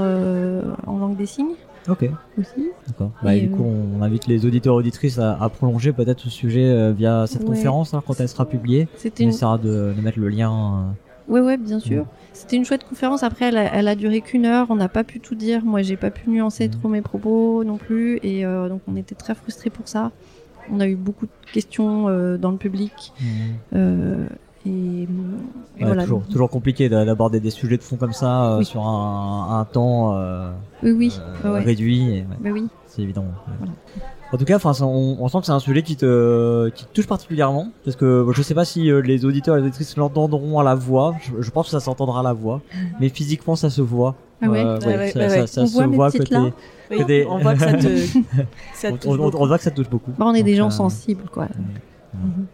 en 0.87 0.97
langue 0.97 1.17
des 1.17 1.25
signes 1.25 1.55
Ok, 1.89 2.05
aussi. 2.37 2.69
d'accord. 2.87 3.11
Bah, 3.23 3.35
Et, 3.35 3.41
du 3.41 3.49
coup, 3.49 3.63
on 3.63 4.01
invite 4.01 4.27
les 4.27 4.45
auditeurs 4.45 4.75
et 4.75 4.77
auditrices 4.77 5.17
à, 5.17 5.41
à 5.41 5.49
prolonger 5.49 5.93
peut-être 5.93 6.19
ce 6.19 6.29
sujet 6.29 6.65
euh, 6.65 6.91
via 6.91 7.25
cette 7.27 7.41
Ouais. 7.41 7.47
conférence 7.47 7.93
hein, 7.93 8.03
quand 8.05 8.19
elle 8.19 8.29
sera 8.29 8.45
publiée. 8.45 8.87
C'était 8.97 9.23
On 9.23 9.27
une 9.27 9.33
essaiera 9.33 9.57
de, 9.57 9.93
de 9.95 10.01
mettre 10.01 10.19
le 10.19 10.29
lien. 10.29 10.51
euh, 11.29 11.33
Ouais, 11.33 11.39
ouais, 11.39 11.57
bien 11.57 11.79
sûr. 11.79 12.05
C'était 12.33 12.55
une 12.57 12.65
chouette 12.65 12.83
conférence. 12.83 13.23
Après, 13.23 13.45
elle 13.45 13.57
a, 13.57 13.73
elle 13.75 13.87
a 13.87 13.95
duré 13.95 14.21
qu'une 14.21 14.45
heure. 14.45 14.67
On 14.69 14.75
n'a 14.75 14.89
pas 14.89 15.03
pu 15.03 15.19
tout 15.19 15.35
dire. 15.35 15.63
Moi, 15.63 15.81
j'ai 15.81 15.95
pas 15.97 16.11
pu 16.11 16.29
nuancer 16.29 16.67
Mhm. 16.67 16.71
trop 16.73 16.87
mes 16.89 17.01
propos 17.01 17.63
non 17.63 17.77
plus. 17.77 18.19
Et 18.23 18.45
euh, 18.45 18.67
donc, 18.69 18.81
on 18.87 18.95
était 18.95 19.15
très 19.15 19.33
frustrés 19.35 19.69
pour 19.69 19.87
ça. 19.87 20.11
On 20.71 20.79
a 20.79 20.87
eu 20.87 20.95
beaucoup 20.95 21.25
de 21.25 21.51
questions 21.51 22.07
euh, 22.09 22.37
dans 22.37 22.51
le 22.51 22.57
public. 22.57 23.13
Euh, 23.73 24.27
et, 24.65 24.69
et 24.69 25.05
ouais, 25.05 25.85
voilà. 25.85 26.03
toujours, 26.03 26.21
toujours 26.23 26.49
compliqué 26.49 26.87
d'a- 26.89 27.05
d'aborder 27.05 27.39
des 27.39 27.49
sujets 27.49 27.77
de 27.77 27.83
fond 27.83 27.95
comme 27.97 28.13
ça 28.13 28.45
euh, 28.53 28.57
Oui. 28.59 28.65
sur 28.65 28.85
un, 28.85 29.59
un 29.59 29.65
temps 29.65 30.15
euh, 30.15 30.51
Oui, 30.83 30.91
oui. 30.91 31.19
euh, 31.45 31.53
ouais, 31.53 31.59
réduit. 31.63 32.09
et, 32.09 32.19
ouais, 32.21 32.25
Bah 32.39 32.49
oui. 32.53 32.67
C'est 32.87 33.01
évident. 33.01 33.21
ouais. 33.23 33.67
En 34.33 34.37
tout 34.37 34.45
cas, 34.45 34.57
on, 34.81 35.17
on 35.19 35.27
sent 35.27 35.39
que 35.41 35.45
c'est 35.45 35.51
un 35.51 35.59
sujet 35.59 35.81
qui 35.83 35.97
te, 35.97 36.69
qui 36.69 36.85
te 36.85 36.93
touche 36.93 37.07
particulièrement, 37.07 37.67
parce 37.83 37.97
que 37.97 38.25
je 38.33 38.41
sais 38.41 38.53
pas 38.53 38.63
si 38.63 38.89
euh, 38.89 39.01
les 39.01 39.25
auditeurs 39.25 39.55
et 39.57 39.59
les 39.59 39.65
auditrices 39.65 39.97
l'entendront 39.97 40.57
à 40.59 40.63
la 40.63 40.73
voix. 40.75 41.15
Je, 41.21 41.41
je 41.41 41.51
pense 41.51 41.65
que 41.65 41.71
ça 41.71 41.81
s'entendra 41.81 42.21
à 42.21 42.23
la 42.23 42.31
voix, 42.33 42.61
mais 43.01 43.09
physiquement, 43.09 43.55
ça 43.57 43.69
se 43.69 43.81
voit. 43.81 44.15
Ah 44.41 44.49
ouais? 44.49 44.63
Euh, 44.63 44.79
Ouais, 44.79 44.85
ouais, 44.97 45.11
ça, 45.11 45.19
ouais, 45.19 45.29
ça- 45.29 45.41
ouais. 45.41 45.47
ça 45.47 45.61
On 45.63 45.67
se 45.67 45.83
voit 45.87 46.11
que. 46.11 46.51
Oui, 46.91 47.05
des- 47.05 47.25
on 47.29 47.39
voit 47.39 47.53
que 47.55 47.59
ça 47.59 47.73
te, 47.73 47.87
ça 48.73 48.89
te 48.89 48.93
on, 48.93 48.97
touche 48.97 49.05
on- 49.07 49.11
on 49.13 49.17
beaucoup. 49.17 49.47
voit 49.47 49.57
que 49.57 49.63
ça 49.63 49.71
te 49.71 49.75
touche 49.75 49.89
beaucoup. 49.89 50.11
Bah, 50.17 50.25
on 50.27 50.33
est 50.33 50.43
des 50.43 50.55
gens 50.55 50.67
euh, 50.67 50.71
sensibles, 50.71 51.23
quoi. 51.31 51.47
Mhm. 52.13 52.45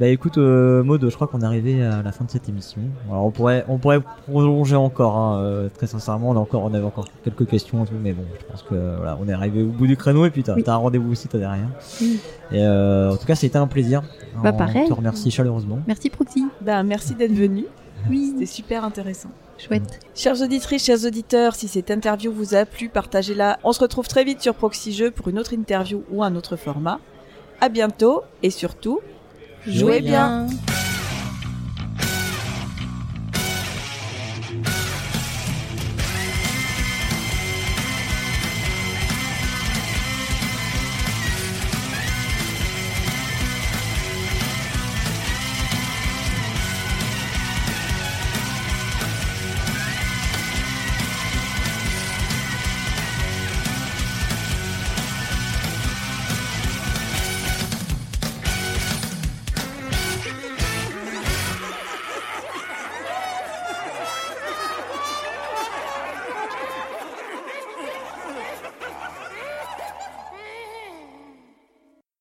Bah 0.00 0.06
écoute, 0.08 0.38
euh, 0.38 0.82
Maud, 0.82 1.06
je 1.06 1.14
crois 1.14 1.26
qu'on 1.26 1.42
est 1.42 1.44
arrivé 1.44 1.84
à 1.84 2.00
la 2.02 2.10
fin 2.10 2.24
de 2.24 2.30
cette 2.30 2.48
émission. 2.48 2.80
Alors 3.10 3.26
on 3.26 3.30
pourrait, 3.30 3.66
on 3.68 3.76
pourrait 3.76 4.00
prolonger 4.26 4.74
encore, 4.74 5.14
hein, 5.18 5.40
euh, 5.42 5.68
très 5.68 5.86
sincèrement, 5.86 6.30
on 6.30 6.36
a 6.36 6.38
encore, 6.38 6.62
on 6.64 6.72
avait 6.72 6.86
encore 6.86 7.06
quelques 7.22 7.46
questions 7.46 7.84
et 7.84 7.86
tout, 7.86 7.92
mais 8.02 8.14
bon, 8.14 8.22
je 8.40 8.46
pense 8.46 8.62
que 8.62 8.96
voilà, 8.96 9.18
on 9.20 9.28
est 9.28 9.32
arrivé 9.34 9.62
au 9.62 9.66
bout 9.66 9.86
du 9.86 9.98
créneau 9.98 10.24
et 10.24 10.30
puis 10.30 10.42
t'as 10.42 10.54
Oui. 10.54 10.64
un 10.66 10.74
rendez-vous 10.76 11.12
aussi, 11.12 11.28
t'as 11.28 11.36
derrière. 11.36 11.68
Oui. 12.00 12.18
Et 12.50 12.62
euh, 12.62 13.12
en 13.12 13.16
tout 13.18 13.26
cas, 13.26 13.34
c'était 13.34 13.58
un 13.58 13.66
plaisir. 13.66 14.00
Bah, 14.42 14.52
On 14.54 14.56
pareil. 14.56 14.88
te 14.88 14.92
remercie 14.94 15.30
chaleureusement. 15.30 15.80
Merci 15.86 16.08
Proxy. 16.08 16.46
Ben, 16.62 16.82
merci 16.82 17.14
d'être 17.14 17.34
venu. 17.34 17.66
Oui, 18.08 18.30
C'était 18.32 18.46
super 18.46 18.84
intéressant. 18.84 19.28
chouette. 19.58 20.00
Chers 20.14 20.40
auditrices, 20.40 20.86
chers 20.86 21.04
auditeurs, 21.04 21.54
si 21.54 21.68
cette 21.68 21.90
interview 21.90 22.32
vous 22.32 22.54
a 22.54 22.64
plu, 22.64 22.88
partagez-la. 22.88 23.58
On 23.64 23.72
se 23.72 23.80
retrouve 23.80 24.08
très 24.08 24.24
vite 24.24 24.40
sur 24.40 24.54
Proxy 24.54 24.94
Jeux 24.94 25.10
pour 25.10 25.28
une 25.28 25.38
autre 25.38 25.52
interview 25.52 26.04
ou 26.10 26.22
un 26.24 26.34
autre 26.36 26.56
format. 26.56 26.98
À 27.60 27.68
bientôt 27.68 28.22
et 28.42 28.48
surtout, 28.48 29.00
Jouez 29.66 30.00
bien. 30.00 30.46